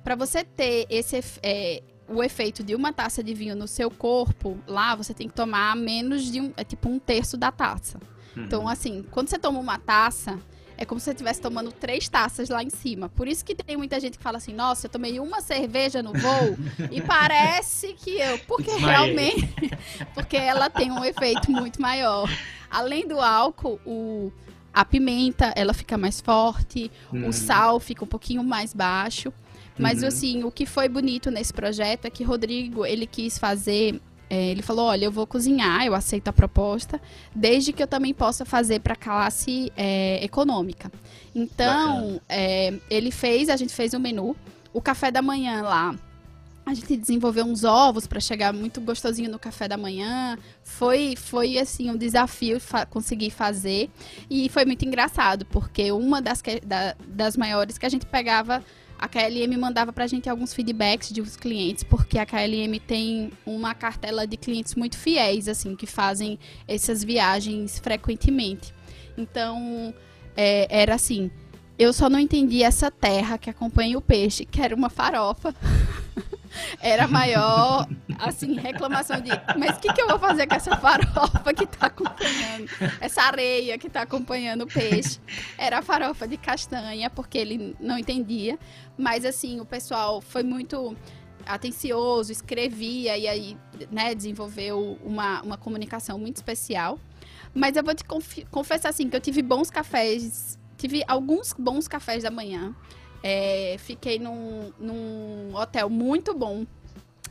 Para 0.03 0.15
você 0.15 0.43
ter 0.43 0.85
esse 0.89 1.21
é, 1.43 1.83
o 2.07 2.23
efeito 2.23 2.63
de 2.63 2.73
uma 2.73 2.93
taça 2.93 3.23
de 3.23 3.33
vinho 3.33 3.55
no 3.55 3.67
seu 3.67 3.91
corpo, 3.91 4.57
lá 4.65 4.95
você 4.95 5.13
tem 5.13 5.27
que 5.27 5.33
tomar 5.33 5.75
menos 5.75 6.31
de 6.31 6.39
um, 6.39 6.53
é 6.55 6.63
tipo 6.63 6.89
um 6.89 6.97
terço 6.97 7.37
da 7.37 7.51
taça. 7.51 7.99
Então, 8.35 8.61
uhum. 8.61 8.69
assim, 8.69 9.03
quando 9.11 9.29
você 9.29 9.37
toma 9.37 9.59
uma 9.59 9.79
taça, 9.79 10.39
é 10.77 10.85
como 10.85 10.99
se 10.99 11.05
você 11.05 11.11
estivesse 11.11 11.41
tomando 11.41 11.71
três 11.71 12.07
taças 12.07 12.49
lá 12.49 12.63
em 12.63 12.69
cima. 12.69 13.09
Por 13.09 13.27
isso 13.27 13.43
que 13.43 13.55
tem 13.55 13.75
muita 13.75 13.99
gente 13.99 14.17
que 14.17 14.23
fala 14.23 14.37
assim: 14.37 14.53
nossa, 14.53 14.85
eu 14.85 14.91
tomei 14.91 15.19
uma 15.19 15.41
cerveja 15.41 16.03
no 16.03 16.13
voo 16.13 16.57
e 16.91 17.01
parece 17.01 17.93
que 17.93 18.11
eu. 18.19 18.37
Porque 18.39 18.71
realmente. 18.71 19.49
porque 20.13 20.37
ela 20.37 20.69
tem 20.69 20.91
um 20.91 21.03
efeito 21.03 21.51
muito 21.51 21.81
maior. 21.81 22.29
Além 22.69 23.07
do 23.07 23.19
álcool, 23.19 23.79
o, 23.85 24.31
a 24.77 24.85
pimenta 24.85 25.51
ela 25.55 25.73
fica 25.73 25.97
mais 25.97 26.21
forte, 26.21 26.91
uhum. 27.11 27.29
o 27.29 27.33
sal 27.33 27.79
fica 27.79 28.05
um 28.05 28.07
pouquinho 28.07 28.43
mais 28.43 28.75
baixo. 28.75 29.33
Mas, 29.75 30.01
uhum. 30.01 30.07
assim, 30.07 30.43
o 30.43 30.51
que 30.51 30.67
foi 30.67 30.87
bonito 30.87 31.31
nesse 31.31 31.51
projeto 31.51 32.05
é 32.05 32.11
que 32.11 32.23
Rodrigo, 32.23 32.85
ele 32.85 33.07
quis 33.07 33.39
fazer 33.39 33.99
é, 34.29 34.51
ele 34.51 34.61
falou: 34.61 34.85
olha, 34.85 35.05
eu 35.05 35.11
vou 35.11 35.25
cozinhar, 35.25 35.83
eu 35.85 35.95
aceito 35.95 36.27
a 36.27 36.33
proposta, 36.33 37.01
desde 37.33 37.73
que 37.73 37.81
eu 37.81 37.87
também 37.87 38.13
possa 38.13 38.45
fazer 38.45 38.79
para 38.81 38.95
classe 38.95 39.71
é, 39.75 40.23
econômica. 40.23 40.91
Então, 41.33 42.21
é, 42.29 42.73
ele 42.89 43.09
fez, 43.09 43.49
a 43.49 43.55
gente 43.55 43.73
fez 43.73 43.93
um 43.95 43.99
menu. 43.99 44.35
O 44.73 44.81
café 44.81 45.09
da 45.09 45.23
manhã 45.23 45.63
lá, 45.63 45.95
a 46.69 46.73
gente 46.73 46.97
desenvolveu 46.97 47.45
uns 47.45 47.63
ovos 47.63 48.05
para 48.05 48.19
chegar 48.19 48.53
muito 48.53 48.81
gostosinho 48.81 49.31
no 49.31 49.39
café 49.39 49.69
da 49.69 49.77
manhã. 49.77 50.37
Foi, 50.63 51.15
foi 51.15 51.57
assim, 51.57 51.89
um 51.89 51.95
desafio 51.95 52.59
fa 52.59 52.85
conseguir 52.85 53.31
fazer. 53.31 53.89
E 54.29 54.49
foi 54.49 54.65
muito 54.65 54.83
engraçado, 54.83 55.45
porque 55.45 55.91
uma 55.93 56.21
das, 56.21 56.41
que, 56.41 56.59
da, 56.59 56.93
das 57.07 57.37
maiores 57.37 57.77
que 57.77 57.85
a 57.85 57.89
gente 57.89 58.05
pegava 58.05 58.61
a 58.99 59.07
KLM 59.07 59.55
mandava 59.57 59.93
pra 59.93 60.07
gente 60.07 60.27
alguns 60.27 60.53
feedbacks 60.53 61.09
de 61.09 61.21
os 61.21 61.37
clientes, 61.37 61.83
porque 61.83 62.17
a 62.17 62.25
KLM 62.25 62.79
tem 62.85 63.31
uma 63.45 63.73
cartela 63.73 64.25
de 64.25 64.35
clientes 64.35 64.75
muito 64.75 64.97
fiéis, 64.97 65.47
assim, 65.47 65.75
que 65.75 65.85
fazem 65.85 66.37
essas 66.67 67.03
viagens 67.03 67.79
frequentemente. 67.79 68.73
Então, 69.15 69.93
é, 70.35 70.67
era 70.69 70.95
assim, 70.95 71.31
eu 71.77 71.93
só 71.93 72.09
não 72.09 72.19
entendi 72.19 72.63
essa 72.63 72.89
terra 72.89 73.37
que 73.37 73.49
acompanha 73.49 73.97
o 73.97 74.01
peixe, 74.01 74.45
que 74.45 74.59
era 74.59 74.75
uma 74.75 74.89
farofa. 74.89 75.55
era 76.81 77.07
maior, 77.07 77.87
assim, 78.19 78.55
reclamação 78.55 79.19
de, 79.19 79.29
mas 79.57 79.77
o 79.77 79.79
que, 79.79 79.93
que 79.93 80.01
eu 80.01 80.07
vou 80.07 80.19
fazer 80.19 80.47
com 80.47 80.55
essa 80.55 80.75
farofa 80.77 81.53
que 81.53 81.63
está 81.63 81.87
acompanhando, 81.87 82.69
essa 82.99 83.21
areia 83.23 83.77
que 83.77 83.87
está 83.87 84.01
acompanhando 84.01 84.63
o 84.63 84.67
peixe? 84.67 85.19
Era 85.57 85.79
a 85.79 85.81
farofa 85.81 86.27
de 86.27 86.37
castanha, 86.37 87.09
porque 87.09 87.37
ele 87.37 87.75
não 87.79 87.97
entendia, 87.97 88.57
mas 88.97 89.25
assim, 89.25 89.59
o 89.59 89.65
pessoal 89.65 90.21
foi 90.21 90.43
muito 90.43 90.95
atencioso, 91.45 92.31
escrevia 92.31 93.17
e 93.17 93.27
aí, 93.27 93.57
né, 93.89 94.13
desenvolveu 94.13 94.97
uma, 95.03 95.41
uma 95.41 95.57
comunicação 95.57 96.19
muito 96.19 96.37
especial. 96.37 96.99
Mas 97.53 97.75
eu 97.75 97.83
vou 97.83 97.95
te 97.95 98.03
confessar 98.51 98.89
assim 98.89 99.09
que 99.09 99.15
eu 99.15 99.21
tive 99.21 99.41
bons 99.41 99.71
cafés, 99.71 100.59
tive 100.77 101.03
alguns 101.07 101.53
bons 101.53 101.87
cafés 101.87 102.23
da 102.23 102.31
manhã. 102.31 102.75
É, 103.23 103.75
fiquei 103.79 104.19
num, 104.19 104.71
num 104.79 105.55
hotel 105.55 105.89
muito 105.89 106.33
bom 106.33 106.65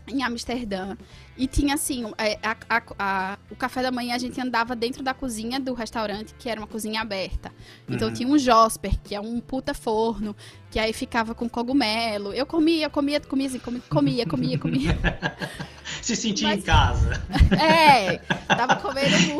em 0.08 0.22
Amsterdã. 0.22 0.96
E 1.36 1.46
tinha 1.46 1.74
assim, 1.74 2.04
é, 2.16 2.38
a, 2.42 2.56
a, 2.68 2.82
a, 2.98 3.38
o 3.50 3.56
café 3.56 3.82
da 3.82 3.90
manhã 3.90 4.14
a 4.14 4.18
gente 4.18 4.40
andava 4.40 4.74
dentro 4.74 5.02
da 5.02 5.12
cozinha 5.12 5.60
do 5.60 5.74
restaurante, 5.74 6.34
que 6.38 6.48
era 6.48 6.58
uma 6.60 6.66
cozinha 6.66 7.00
aberta. 7.02 7.52
Então 7.88 8.08
uhum. 8.08 8.14
tinha 8.14 8.28
um 8.28 8.38
Josper, 8.38 8.98
que 9.02 9.14
é 9.14 9.20
um 9.20 9.40
puta 9.40 9.74
forno, 9.74 10.34
que 10.70 10.78
aí 10.78 10.92
ficava 10.92 11.34
com 11.34 11.48
cogumelo. 11.48 12.32
Eu 12.32 12.46
comia, 12.46 12.88
comia, 12.88 13.20
comia 13.20 13.48
assim, 13.48 13.58
comia, 13.58 13.82
comia, 13.88 14.26
comia. 14.26 14.58
comia. 14.58 14.98
Se 16.02 16.16
sentia 16.16 16.48
Mas, 16.48 16.58
em 16.58 16.62
casa. 16.62 17.22
É, 17.60 18.18
tava 18.46 18.76
comendo. 18.76 19.35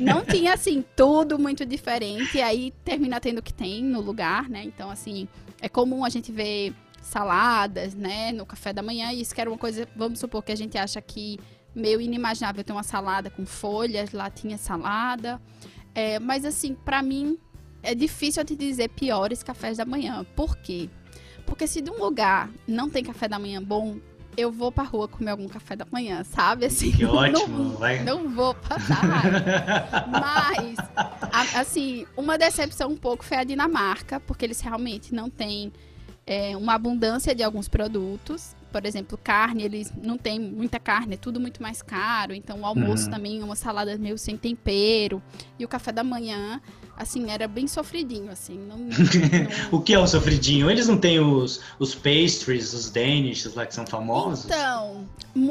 Não 0.00 0.24
tinha 0.24 0.54
assim, 0.54 0.84
tudo 0.96 1.38
muito 1.38 1.64
diferente. 1.64 2.38
E 2.38 2.42
aí 2.42 2.72
termina 2.84 3.20
tendo 3.20 3.38
o 3.38 3.42
que 3.42 3.52
tem 3.52 3.82
no 3.82 4.00
lugar, 4.00 4.48
né? 4.48 4.62
Então, 4.64 4.90
assim, 4.90 5.28
é 5.60 5.68
comum 5.68 6.04
a 6.04 6.08
gente 6.08 6.30
ver 6.32 6.74
saladas, 7.02 7.94
né, 7.94 8.32
no 8.32 8.46
café 8.46 8.72
da 8.72 8.82
manhã. 8.82 9.12
E 9.12 9.20
isso 9.20 9.34
que 9.34 9.40
era 9.40 9.50
uma 9.50 9.58
coisa, 9.58 9.88
vamos 9.94 10.18
supor 10.20 10.42
que 10.42 10.52
a 10.52 10.56
gente 10.56 10.78
acha 10.78 11.00
que 11.00 11.38
meio 11.74 12.00
inimaginável 12.00 12.62
ter 12.62 12.72
uma 12.72 12.82
salada 12.82 13.30
com 13.30 13.44
folhas, 13.44 14.12
lá 14.12 14.30
tinha 14.30 14.56
salada. 14.56 15.40
É, 15.94 16.18
mas 16.18 16.44
assim, 16.44 16.74
para 16.74 17.02
mim 17.02 17.38
é 17.82 17.94
difícil 17.94 18.44
te 18.44 18.54
dizer 18.54 18.88
piores 18.90 19.42
cafés 19.42 19.78
da 19.78 19.84
manhã. 19.84 20.24
Por 20.36 20.56
quê? 20.56 20.88
Porque 21.44 21.66
se 21.66 21.80
de 21.80 21.90
um 21.90 21.98
lugar 21.98 22.50
não 22.66 22.88
tem 22.88 23.02
café 23.02 23.28
da 23.28 23.38
manhã 23.38 23.62
bom, 23.62 23.98
eu 24.36 24.50
vou 24.50 24.72
pra 24.72 24.84
rua 24.84 25.08
comer 25.08 25.30
algum 25.30 25.48
café 25.48 25.76
da 25.76 25.86
manhã, 25.90 26.24
sabe? 26.24 26.66
Assim, 26.66 26.90
que 26.92 27.04
ótimo, 27.06 27.64
não, 27.64 27.70
vai. 27.76 28.02
Não 28.02 28.28
vou 28.28 28.54
passar. 28.54 29.02
Mas, 30.08 31.54
assim, 31.54 32.06
uma 32.16 32.38
decepção 32.38 32.90
um 32.90 32.96
pouco 32.96 33.24
foi 33.24 33.36
a 33.36 33.44
Dinamarca, 33.44 34.20
porque 34.20 34.44
eles 34.44 34.60
realmente 34.60 35.14
não 35.14 35.28
têm 35.28 35.72
é, 36.26 36.56
uma 36.56 36.74
abundância 36.74 37.34
de 37.34 37.42
alguns 37.42 37.68
produtos. 37.68 38.56
Por 38.72 38.86
exemplo, 38.86 39.18
carne, 39.22 39.62
eles 39.62 39.92
não 40.02 40.16
tem 40.16 40.40
muita 40.40 40.80
carne, 40.80 41.14
é 41.14 41.16
tudo 41.16 41.38
muito 41.38 41.62
mais 41.62 41.82
caro. 41.82 42.34
Então, 42.34 42.60
o 42.60 42.66
almoço 42.66 43.04
uhum. 43.04 43.10
também, 43.10 43.42
uma 43.42 43.54
salada 43.54 43.96
meio 43.98 44.16
sem 44.16 44.36
tempero. 44.36 45.22
E 45.58 45.64
o 45.64 45.68
café 45.68 45.92
da 45.92 46.02
manhã, 46.02 46.60
assim, 46.96 47.30
era 47.30 47.46
bem 47.46 47.68
sofridinho, 47.68 48.30
assim. 48.30 48.58
Não, 48.58 48.78
não... 49.70 49.78
o 49.78 49.80
que 49.80 49.92
é 49.92 49.98
o 49.98 50.06
sofridinho? 50.06 50.70
Eles 50.70 50.88
não 50.88 50.96
têm 50.96 51.20
os, 51.20 51.60
os 51.78 51.94
pastries, 51.94 52.72
os 52.72 52.90
danishes 52.90 53.54
lá 53.54 53.66
que 53.66 53.74
são 53.74 53.86
famosos? 53.86 54.46
Então, 54.46 55.06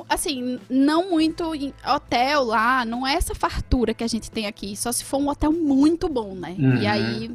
assim, 0.10 0.60
não 0.70 1.12
muito 1.12 1.44
hotel 1.86 2.44
lá, 2.44 2.84
não 2.86 3.06
é 3.06 3.14
essa 3.14 3.36
fartura 3.36 3.94
que 3.94 4.04
a 4.04 4.08
gente 4.08 4.32
tem 4.32 4.48
aqui. 4.48 4.76
Só 4.76 4.92
se 4.92 5.04
for 5.04 5.18
um 5.18 5.30
hotel 5.30 5.52
muito 5.52 6.10
bom, 6.10 6.34
né? 6.34 6.56
Uhum. 6.58 6.82
E 6.82 6.88
aí 6.88 7.32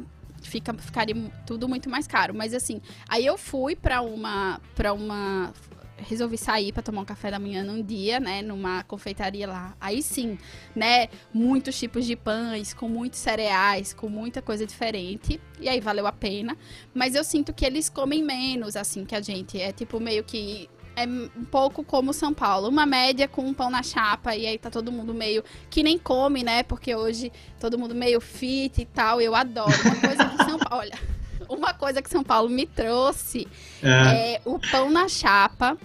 fica, 0.47 0.73
ficaria 0.73 1.15
tudo 1.45 1.67
muito 1.67 1.89
mais 1.89 2.07
caro. 2.07 2.33
Mas 2.33 2.53
assim, 2.53 2.81
aí 3.07 3.25
eu 3.25 3.37
fui 3.37 3.75
para 3.75 4.01
uma 4.01 4.59
para 4.75 4.93
uma 4.93 5.53
resolvi 5.97 6.37
sair 6.37 6.71
para 6.71 6.83
tomar 6.83 7.01
um 7.01 7.05
café 7.05 7.31
da 7.31 7.39
manhã 7.39 7.63
num 7.63 7.81
dia, 7.81 8.19
né, 8.19 8.41
numa 8.41 8.83
confeitaria 8.83 9.47
lá. 9.47 9.75
Aí 9.79 10.01
sim, 10.01 10.37
né, 10.75 11.07
muitos 11.33 11.77
tipos 11.77 12.05
de 12.05 12.15
pães, 12.15 12.73
com 12.73 12.87
muitos 12.87 13.19
cereais, 13.19 13.93
com 13.93 14.07
muita 14.09 14.41
coisa 14.41 14.65
diferente. 14.65 15.39
E 15.59 15.67
aí 15.67 15.79
valeu 15.79 16.07
a 16.07 16.11
pena. 16.11 16.57
Mas 16.93 17.15
eu 17.15 17.23
sinto 17.23 17.53
que 17.53 17.65
eles 17.65 17.89
comem 17.89 18.23
menos 18.23 18.75
assim 18.75 19.05
que 19.05 19.15
a 19.15 19.21
gente. 19.21 19.59
É 19.59 19.71
tipo 19.71 19.99
meio 19.99 20.23
que 20.23 20.69
é 20.95 21.05
um 21.05 21.45
pouco 21.45 21.83
como 21.83 22.11
São 22.11 22.33
Paulo. 22.33 22.67
Uma 22.67 22.85
média 22.85 23.27
com 23.27 23.43
um 23.43 23.53
pão 23.53 23.69
na 23.69 23.83
chapa 23.83 24.35
e 24.35 24.47
aí 24.47 24.57
tá 24.57 24.71
todo 24.71 24.91
mundo 24.91 25.13
meio 25.13 25.43
que 25.69 25.83
nem 25.83 25.97
come, 25.97 26.43
né? 26.43 26.63
Porque 26.63 26.95
hoje 26.95 27.31
todo 27.59 27.77
mundo 27.77 27.93
meio 27.93 28.19
fit 28.19 28.81
e 28.81 28.85
tal. 28.85 29.21
Eu 29.21 29.35
adoro. 29.35 29.71
Uma 29.85 29.95
coisa 29.95 30.25
que 30.25 30.37
São 30.37 30.57
Paulo, 30.57 30.67
olha, 30.81 31.16
uma 31.49 31.73
coisa 31.73 32.01
que 32.01 32.09
São 32.09 32.23
Paulo 32.23 32.49
me 32.49 32.65
trouxe 32.65 33.47
é, 33.81 34.35
é 34.35 34.41
o 34.45 34.59
pão 34.59 34.89
na 34.89 35.07
chapa 35.07 35.77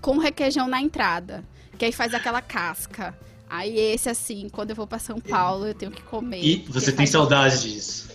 com 0.00 0.18
requeijão 0.18 0.66
na 0.66 0.80
entrada, 0.80 1.44
que 1.78 1.84
aí 1.84 1.92
faz 1.92 2.12
aquela 2.12 2.42
casca. 2.42 3.16
Aí 3.48 3.78
esse 3.78 4.08
assim, 4.08 4.48
quando 4.50 4.70
eu 4.70 4.76
vou 4.76 4.86
para 4.86 4.98
São 4.98 5.20
Paulo, 5.20 5.66
eu 5.66 5.74
tenho 5.74 5.92
que 5.92 6.02
comer. 6.02 6.42
E 6.42 6.64
você 6.68 6.90
tem 6.90 7.06
saudade 7.06 7.62
disso? 7.62 8.10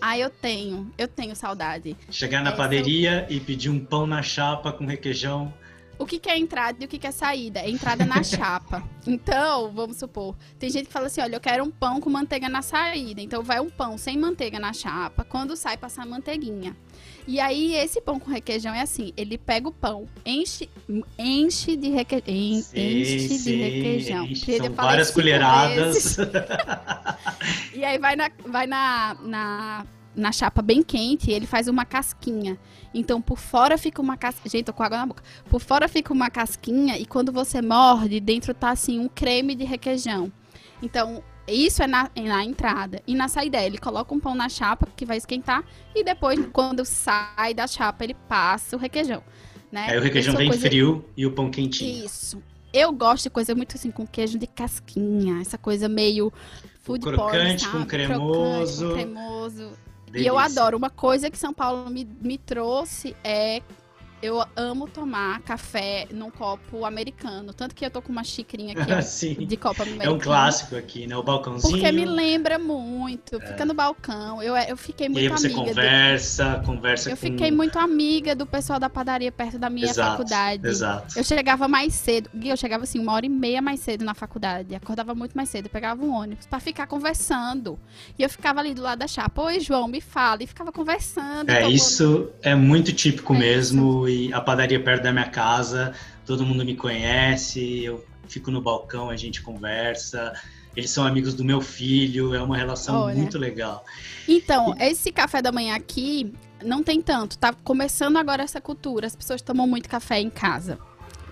Ah, 0.00 0.18
eu 0.18 0.30
tenho. 0.30 0.90
Eu 0.96 1.06
tenho 1.06 1.36
saudade. 1.36 1.96
Chegar 2.10 2.42
na 2.42 2.52
padaria 2.52 3.26
eu... 3.28 3.36
e 3.36 3.40
pedir 3.40 3.68
um 3.68 3.78
pão 3.78 4.06
na 4.06 4.22
chapa 4.22 4.72
com 4.72 4.86
requeijão. 4.86 5.52
O 6.00 6.06
que, 6.06 6.18
que 6.18 6.30
é 6.30 6.38
entrada 6.38 6.78
e 6.80 6.86
o 6.86 6.88
que, 6.88 6.98
que 6.98 7.06
é 7.06 7.10
saída? 7.10 7.60
É 7.60 7.68
entrada 7.68 8.06
na 8.06 8.22
chapa. 8.24 8.82
Então, 9.06 9.70
vamos 9.70 9.98
supor, 9.98 10.34
tem 10.58 10.70
gente 10.70 10.86
que 10.86 10.92
fala 10.92 11.08
assim: 11.08 11.20
olha, 11.20 11.36
eu 11.36 11.40
quero 11.40 11.62
um 11.62 11.70
pão 11.70 12.00
com 12.00 12.08
manteiga 12.08 12.48
na 12.48 12.62
saída. 12.62 13.20
Então, 13.20 13.42
vai 13.42 13.60
um 13.60 13.68
pão 13.68 13.98
sem 13.98 14.16
manteiga 14.16 14.58
na 14.58 14.72
chapa. 14.72 15.24
Quando 15.24 15.54
sai, 15.54 15.76
passar 15.76 16.06
manteiguinha. 16.06 16.74
E 17.28 17.38
aí, 17.38 17.74
esse 17.74 18.00
pão 18.00 18.18
com 18.18 18.30
requeijão 18.30 18.72
é 18.72 18.80
assim: 18.80 19.12
ele 19.14 19.36
pega 19.36 19.68
o 19.68 19.72
pão, 19.72 20.06
enche, 20.24 20.70
enche 21.18 21.76
de, 21.76 21.90
reque... 21.90 22.24
En, 22.26 22.64
enche 22.74 23.28
sim, 23.28 23.44
de 23.44 23.56
requeijão. 23.56 24.24
Enche, 24.24 24.56
são 24.56 24.72
várias 24.72 25.10
colheradas. 25.10 26.16
e 27.76 27.84
aí, 27.84 27.98
vai 27.98 28.16
na, 28.16 28.30
vai 28.46 28.66
na, 28.66 29.16
na 29.20 29.86
na 30.14 30.32
chapa 30.32 30.60
bem 30.60 30.82
quente, 30.82 31.30
ele 31.30 31.46
faz 31.46 31.68
uma 31.68 31.84
casquinha. 31.84 32.58
Então, 32.92 33.20
por 33.20 33.38
fora 33.38 33.78
fica 33.78 34.02
uma 34.02 34.16
casquinha. 34.16 34.50
Gente, 34.50 34.64
tô 34.64 34.72
com 34.72 34.82
água 34.82 34.98
na 34.98 35.06
boca. 35.06 35.22
Por 35.48 35.60
fora 35.60 35.88
fica 35.88 36.12
uma 36.12 36.30
casquinha 36.30 36.98
e 36.98 37.06
quando 37.06 37.32
você 37.32 37.62
morde, 37.62 38.18
dentro 38.20 38.52
tá 38.52 38.70
assim 38.70 38.98
um 38.98 39.08
creme 39.08 39.54
de 39.54 39.64
requeijão. 39.64 40.32
Então, 40.82 41.22
isso 41.46 41.82
é 41.82 41.86
na, 41.86 42.10
é 42.14 42.22
na 42.22 42.44
entrada. 42.44 43.02
E 43.06 43.14
na 43.14 43.28
saída, 43.28 43.62
ele 43.62 43.78
coloca 43.78 44.14
um 44.14 44.20
pão 44.20 44.34
na 44.34 44.48
chapa 44.48 44.88
que 44.96 45.04
vai 45.04 45.16
esquentar 45.16 45.64
e 45.94 46.02
depois, 46.02 46.38
quando 46.52 46.84
sai 46.84 47.54
da 47.54 47.66
chapa, 47.66 48.04
ele 48.04 48.14
passa 48.28 48.76
o 48.76 48.78
requeijão. 48.78 49.22
Né? 49.70 49.86
Aí 49.88 49.98
o 49.98 50.02
requeijão 50.02 50.36
vem 50.36 50.48
coisa... 50.48 50.66
frio 50.66 51.04
e 51.16 51.26
o 51.26 51.32
pão 51.32 51.50
quentinho. 51.50 52.04
Isso. 52.04 52.42
Eu 52.72 52.92
gosto 52.92 53.24
de 53.24 53.30
coisa 53.30 53.54
muito 53.54 53.76
assim, 53.76 53.90
com 53.90 54.06
queijo 54.06 54.38
de 54.38 54.46
casquinha, 54.46 55.40
essa 55.40 55.58
coisa 55.58 55.88
meio 55.88 56.32
food 56.82 57.04
crocante 57.04 57.64
porn, 57.64 57.80
com 57.80 57.86
cremoso. 57.86 58.86
Crocante, 58.86 59.04
com 59.04 59.12
cremoso. 59.12 59.72
Delícia. 60.10 60.28
E 60.28 60.28
eu 60.28 60.38
adoro. 60.38 60.76
Uma 60.76 60.90
coisa 60.90 61.30
que 61.30 61.38
São 61.38 61.52
Paulo 61.54 61.88
me, 61.90 62.04
me 62.20 62.36
trouxe 62.36 63.16
é 63.22 63.62
eu 64.22 64.44
amo 64.54 64.86
tomar 64.86 65.40
café 65.40 66.06
num 66.12 66.30
copo 66.30 66.84
americano. 66.84 67.52
Tanto 67.54 67.74
que 67.74 67.84
eu 67.84 67.90
tô 67.90 68.02
com 68.02 68.12
uma 68.12 68.24
xicrinha 68.24 68.74
aqui 68.76 69.34
de 69.46 69.56
copo 69.56 69.82
americano. 69.82 70.10
É 70.10 70.14
um 70.14 70.18
clássico 70.18 70.76
aqui, 70.76 71.06
né? 71.06 71.16
O 71.16 71.22
balcãozinho. 71.22 71.72
Porque 71.72 71.90
me 71.92 72.04
lembra 72.04 72.58
muito. 72.58 73.36
É. 73.36 73.46
Fica 73.46 73.64
no 73.64 73.72
balcão. 73.72 74.42
Eu, 74.42 74.54
eu 74.56 74.76
fiquei 74.76 75.08
muito 75.08 75.32
amiga. 75.32 75.42
E 75.42 75.46
aí 75.46 75.52
você 75.52 75.70
conversa, 75.70 76.56
do... 76.56 76.66
conversa 76.66 77.10
Eu 77.10 77.16
com... 77.16 77.20
fiquei 77.22 77.50
muito 77.50 77.78
amiga 77.78 78.34
do 78.34 78.46
pessoal 78.46 78.78
da 78.78 78.90
padaria 78.90 79.32
perto 79.32 79.58
da 79.58 79.70
minha 79.70 79.88
exato, 79.88 80.10
faculdade. 80.10 80.66
Exato. 80.66 81.18
Eu 81.18 81.24
chegava 81.24 81.66
mais 81.66 81.94
cedo. 81.94 82.28
Eu 82.42 82.56
chegava 82.56 82.84
assim, 82.84 82.98
uma 82.98 83.12
hora 83.12 83.24
e 83.24 83.30
meia 83.30 83.62
mais 83.62 83.80
cedo 83.80 84.04
na 84.04 84.14
faculdade. 84.14 84.74
Acordava 84.74 85.14
muito 85.14 85.34
mais 85.34 85.48
cedo. 85.48 85.68
Pegava 85.70 86.04
um 86.04 86.12
ônibus 86.12 86.46
para 86.46 86.60
ficar 86.60 86.86
conversando. 86.86 87.78
E 88.18 88.22
eu 88.22 88.28
ficava 88.28 88.60
ali 88.60 88.74
do 88.74 88.82
lado 88.82 88.98
da 88.98 89.06
chapa. 89.06 89.42
Oi, 89.42 89.60
João, 89.60 89.88
me 89.88 90.00
fala. 90.00 90.42
E 90.42 90.46
ficava 90.46 90.70
conversando. 90.70 91.48
É, 91.48 91.68
isso 91.68 92.28
é 92.42 92.54
muito 92.54 92.92
típico 92.92 93.34
é 93.34 93.38
mesmo. 93.38 94.06
Isso 94.06 94.09
e 94.10 94.32
a 94.32 94.40
padaria 94.40 94.82
perto 94.82 95.02
da 95.02 95.12
minha 95.12 95.28
casa, 95.28 95.94
todo 96.26 96.44
mundo 96.44 96.64
me 96.64 96.76
conhece, 96.76 97.84
eu 97.84 98.04
fico 98.26 98.50
no 98.50 98.60
balcão, 98.60 99.10
a 99.10 99.16
gente 99.16 99.42
conversa. 99.42 100.32
Eles 100.76 100.90
são 100.90 101.04
amigos 101.04 101.34
do 101.34 101.44
meu 101.44 101.60
filho, 101.60 102.34
é 102.34 102.40
uma 102.40 102.56
relação 102.56 103.02
Olha. 103.02 103.16
muito 103.16 103.38
legal. 103.38 103.84
Então, 104.28 104.74
esse 104.78 105.10
café 105.10 105.42
da 105.42 105.50
manhã 105.50 105.74
aqui 105.74 106.32
não 106.64 106.82
tem 106.82 107.02
tanto, 107.02 107.36
tá 107.38 107.52
começando 107.52 108.16
agora 108.16 108.42
essa 108.42 108.60
cultura. 108.60 109.06
As 109.06 109.16
pessoas 109.16 109.42
tomam 109.42 109.66
muito 109.66 109.88
café 109.88 110.20
em 110.20 110.30
casa, 110.30 110.78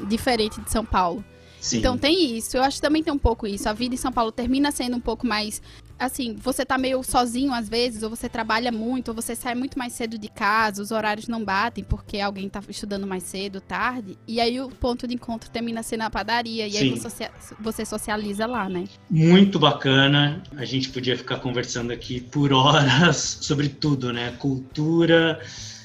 diferente 0.09 0.61
de 0.61 0.71
São 0.71 0.85
Paulo. 0.85 1.25
Sim. 1.61 1.79
Então 1.79 1.99
tem 1.99 2.37
isso. 2.37 2.57
Eu 2.57 2.63
acho 2.63 2.77
que 2.77 2.83
também 2.83 3.03
tem 3.03 3.13
um 3.13 3.19
pouco 3.19 3.47
isso. 3.47 3.69
A 3.69 3.73
vida 3.73 3.95
em 3.95 3.99
São 3.99 4.13
Paulo 4.13 4.31
termina 4.33 4.71
sendo 4.71 4.97
um 4.97 5.01
pouco 5.01 5.27
mais 5.27 5.61
assim, 5.99 6.37
você 6.37 6.65
tá 6.65 6.79
meio 6.79 7.03
sozinho 7.03 7.53
às 7.53 7.69
vezes, 7.69 8.03
ou 8.03 8.11
você 8.11 8.29
trabalha 8.29 8.71
muito, 8.71 9.09
ou 9.09 9.15
você 9.15 9.35
sai 9.35 9.55
muito 9.55 9.79
mais 9.79 9.93
cedo 9.93 10.17
de 10.17 10.29
casa, 10.29 10.83
os 10.83 10.91
horários 10.91 11.27
não 11.27 11.45
batem 11.45 11.83
porque 11.83 12.21
alguém 12.21 12.49
tá 12.49 12.63
estudando 12.69 13.07
mais 13.07 13.25
cedo, 13.25 13.61
tarde, 13.61 14.17
e 14.27 14.41
aí 14.41 14.61
o 14.61 14.69
ponto 14.69 15.09
de 15.09 15.15
encontro 15.15 15.51
termina 15.51 15.83
sendo 15.83 16.03
a 16.03 16.11
padaria, 16.11 16.67
e 16.67 16.73
Sim. 16.73 16.79
aí 16.79 16.99
você, 16.99 17.31
você 17.59 17.85
socializa 17.85 18.47
lá, 18.47 18.69
né? 18.69 18.85
Muito 19.11 19.59
bacana, 19.59 20.43
a 20.57 20.65
gente 20.65 20.91
podia 20.91 21.17
ficar 21.17 21.39
conversando 21.39 21.93
aqui 21.93 22.21
por 22.21 22.53
horas 22.53 23.39
sobre 23.43 23.69
tudo, 23.69 24.13
né? 24.13 24.33
Cultura. 24.39 25.41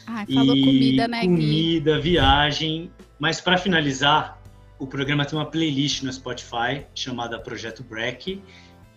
Ai, 0.05 0.25
falou 0.25 0.55
e 0.55 0.63
comida, 0.63 1.07
né? 1.07 1.21
Comida, 1.21 1.99
viagem. 1.99 2.91
Mas 3.17 3.39
para 3.39 3.57
finalizar, 3.57 4.41
o 4.77 4.85
programa 4.85 5.25
tem 5.25 5.39
uma 5.39 5.45
playlist 5.45 6.03
no 6.03 6.11
Spotify 6.11 6.85
chamada 6.93 7.39
Projeto 7.39 7.83
Break 7.83 8.41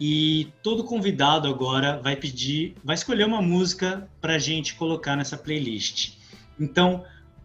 e 0.01 0.49
todo 0.62 0.84
convidado 0.84 1.49
agora 1.49 2.01
vai 2.03 2.16
pedir, 2.16 2.74
vai 2.84 2.94
escolher 2.94 3.24
uma 3.24 3.40
música 3.40 4.09
para 4.20 4.38
gente 4.38 4.74
colocar 4.74 5.16
nessa 5.16 5.36
playlist. 5.36 6.14
Então, 6.59 7.05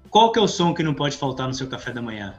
qual 0.10 0.32
que 0.32 0.39
é 0.39 0.41
o 0.41 0.47
som 0.47 0.74
que 0.74 0.84
não 0.84 0.93
pode 0.93 1.16
faltar 1.16 1.47
no 1.47 1.54
seu 1.54 1.68
café 1.68 1.91
da 1.91 2.02
manhã? 2.02 2.36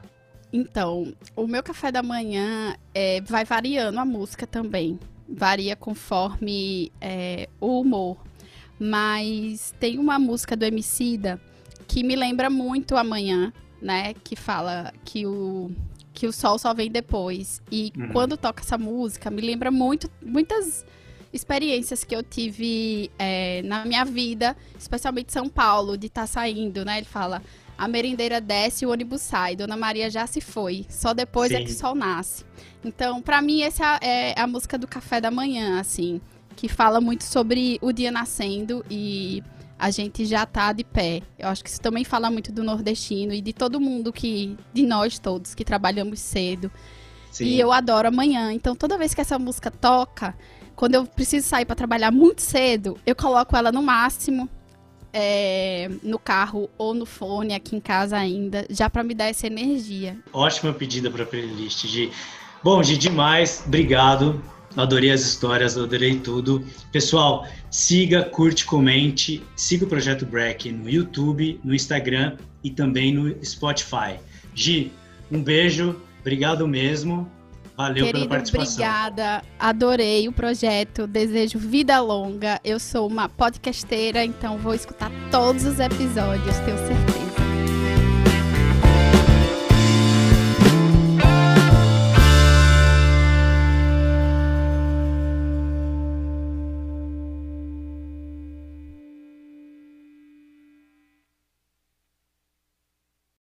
Então, 0.51 1.11
o 1.35 1.47
meu 1.47 1.63
café 1.63 1.91
da 1.91 2.03
manhã 2.03 2.75
é, 2.93 3.21
vai 3.21 3.43
variando 3.43 3.99
a 3.99 4.05
música 4.05 4.45
também. 4.45 4.99
Varia 5.27 5.75
conforme 5.75 6.91
é, 7.01 7.49
o 7.59 7.81
humor. 7.81 8.17
Mas 8.79 9.73
tem 9.79 9.97
uma 9.97 10.19
música 10.19 10.55
do 10.55 10.63
Emicida 10.63 11.41
que 11.87 12.03
me 12.03 12.15
lembra 12.15 12.49
muito 12.49 12.95
amanhã, 12.95 13.51
né? 13.81 14.13
Que 14.23 14.35
fala 14.35 14.93
que 15.03 15.25
o 15.25 15.71
que 16.13 16.27
o 16.27 16.31
sol 16.31 16.59
só 16.59 16.73
vem 16.73 16.91
depois. 16.91 17.61
E 17.71 17.91
uhum. 17.97 18.09
quando 18.09 18.37
toca 18.37 18.61
essa 18.61 18.77
música, 18.77 19.31
me 19.31 19.41
lembra 19.41 19.71
muito, 19.71 20.09
muitas 20.23 20.85
experiências 21.33 22.03
que 22.03 22.15
eu 22.15 22.21
tive 22.21 23.09
é, 23.17 23.61
na 23.63 23.83
minha 23.83 24.05
vida, 24.05 24.55
especialmente 24.77 25.33
São 25.33 25.49
Paulo, 25.49 25.97
de 25.97 26.07
estar 26.07 26.21
tá 26.21 26.27
saindo, 26.27 26.85
né? 26.85 26.97
Ele 26.97 27.07
fala, 27.07 27.41
a 27.75 27.87
merendeira 27.87 28.39
desce, 28.39 28.85
o 28.85 28.91
ônibus 28.91 29.21
sai, 29.21 29.55
Dona 29.55 29.75
Maria 29.75 30.09
já 30.09 30.27
se 30.27 30.39
foi, 30.39 30.85
só 30.87 31.13
depois 31.13 31.49
Sim. 31.49 31.57
é 31.57 31.63
que 31.63 31.71
o 31.71 31.75
sol 31.75 31.95
nasce. 31.95 32.45
Então, 32.85 33.21
para 33.21 33.41
mim, 33.41 33.61
essa 33.61 33.97
é 34.01 34.39
a 34.39 34.45
música 34.45 34.77
do 34.77 34.87
café 34.87 35.19
da 35.19 35.31
manhã, 35.31 35.79
assim, 35.79 36.21
que 36.55 36.67
fala 36.67 37.01
muito 37.01 37.23
sobre 37.23 37.79
o 37.81 37.91
dia 37.91 38.11
nascendo 38.11 38.85
e 38.89 39.43
a 39.83 39.91
gente 39.91 40.25
já 40.25 40.45
tá 40.45 40.71
de 40.71 40.85
pé. 40.85 41.21
Eu 41.37 41.49
acho 41.49 41.61
que 41.61 41.69
isso 41.69 41.81
também 41.81 42.05
fala 42.05 42.31
muito 42.31 42.53
do 42.53 42.63
nordestino 42.63 43.33
e 43.33 43.41
de 43.41 43.51
todo 43.51 43.81
mundo 43.81 44.13
que, 44.13 44.55
de 44.73 44.85
nós 44.85 45.19
todos 45.19 45.53
que 45.53 45.65
trabalhamos 45.65 46.21
cedo. 46.21 46.71
Sim. 47.29 47.43
E 47.43 47.59
eu 47.59 47.69
adoro 47.69 48.07
amanhã. 48.07 48.53
Então 48.53 48.77
toda 48.77 48.97
vez 48.97 49.13
que 49.13 49.19
essa 49.19 49.37
música 49.37 49.69
toca, 49.69 50.33
quando 50.73 50.95
eu 50.95 51.05
preciso 51.05 51.45
sair 51.45 51.65
para 51.65 51.75
trabalhar 51.75 52.11
muito 52.11 52.41
cedo, 52.41 52.97
eu 53.05 53.13
coloco 53.13 53.57
ela 53.57 53.73
no 53.73 53.83
máximo 53.83 54.47
é, 55.11 55.89
no 56.01 56.17
carro 56.17 56.69
ou 56.77 56.93
no 56.93 57.05
fone 57.05 57.53
aqui 57.53 57.75
em 57.75 57.81
casa 57.81 58.15
ainda, 58.15 58.65
já 58.69 58.89
para 58.89 59.03
me 59.03 59.13
dar 59.13 59.25
essa 59.25 59.47
energia. 59.47 60.17
Ótima 60.31 60.71
pedida 60.71 61.11
para 61.11 61.25
playlist, 61.25 61.87
Gi. 61.87 62.09
Bom, 62.63 62.81
Gi, 62.81 62.95
demais. 62.95 63.61
Obrigado 63.67 64.41
Adorei 64.75 65.11
as 65.11 65.21
histórias, 65.21 65.77
adorei 65.77 66.19
tudo. 66.19 66.65
Pessoal, 66.91 67.47
siga, 67.73 68.23
curte, 68.23 68.65
comente, 68.65 69.41
siga 69.55 69.83
o 69.83 69.87
Projeto 69.87 70.27
Break 70.27 70.71
no 70.71 70.87
YouTube, 70.87 71.59
no 71.63 71.73
Instagram 71.73 72.37
e 72.63 72.69
também 72.69 73.11
no 73.11 73.43
Spotify. 73.43 74.19
Gi, 74.53 74.91
um 75.31 75.41
beijo, 75.41 75.99
obrigado 76.21 76.67
mesmo. 76.67 77.27
Valeu 77.75 78.05
Querido, 78.05 78.19
pela 78.19 78.29
participação. 78.29 78.85
Obrigada, 78.85 79.43
adorei 79.57 80.27
o 80.27 80.31
projeto, 80.31 81.07
desejo 81.07 81.57
vida 81.57 81.99
longa. 81.99 82.61
Eu 82.63 82.79
sou 82.79 83.07
uma 83.07 83.27
podcasteira, 83.27 84.23
então 84.23 84.59
vou 84.59 84.75
escutar 84.75 85.11
todos 85.31 85.65
os 85.65 85.79
episódios, 85.79 86.55
tenho 86.59 86.77
certeza. 86.77 87.22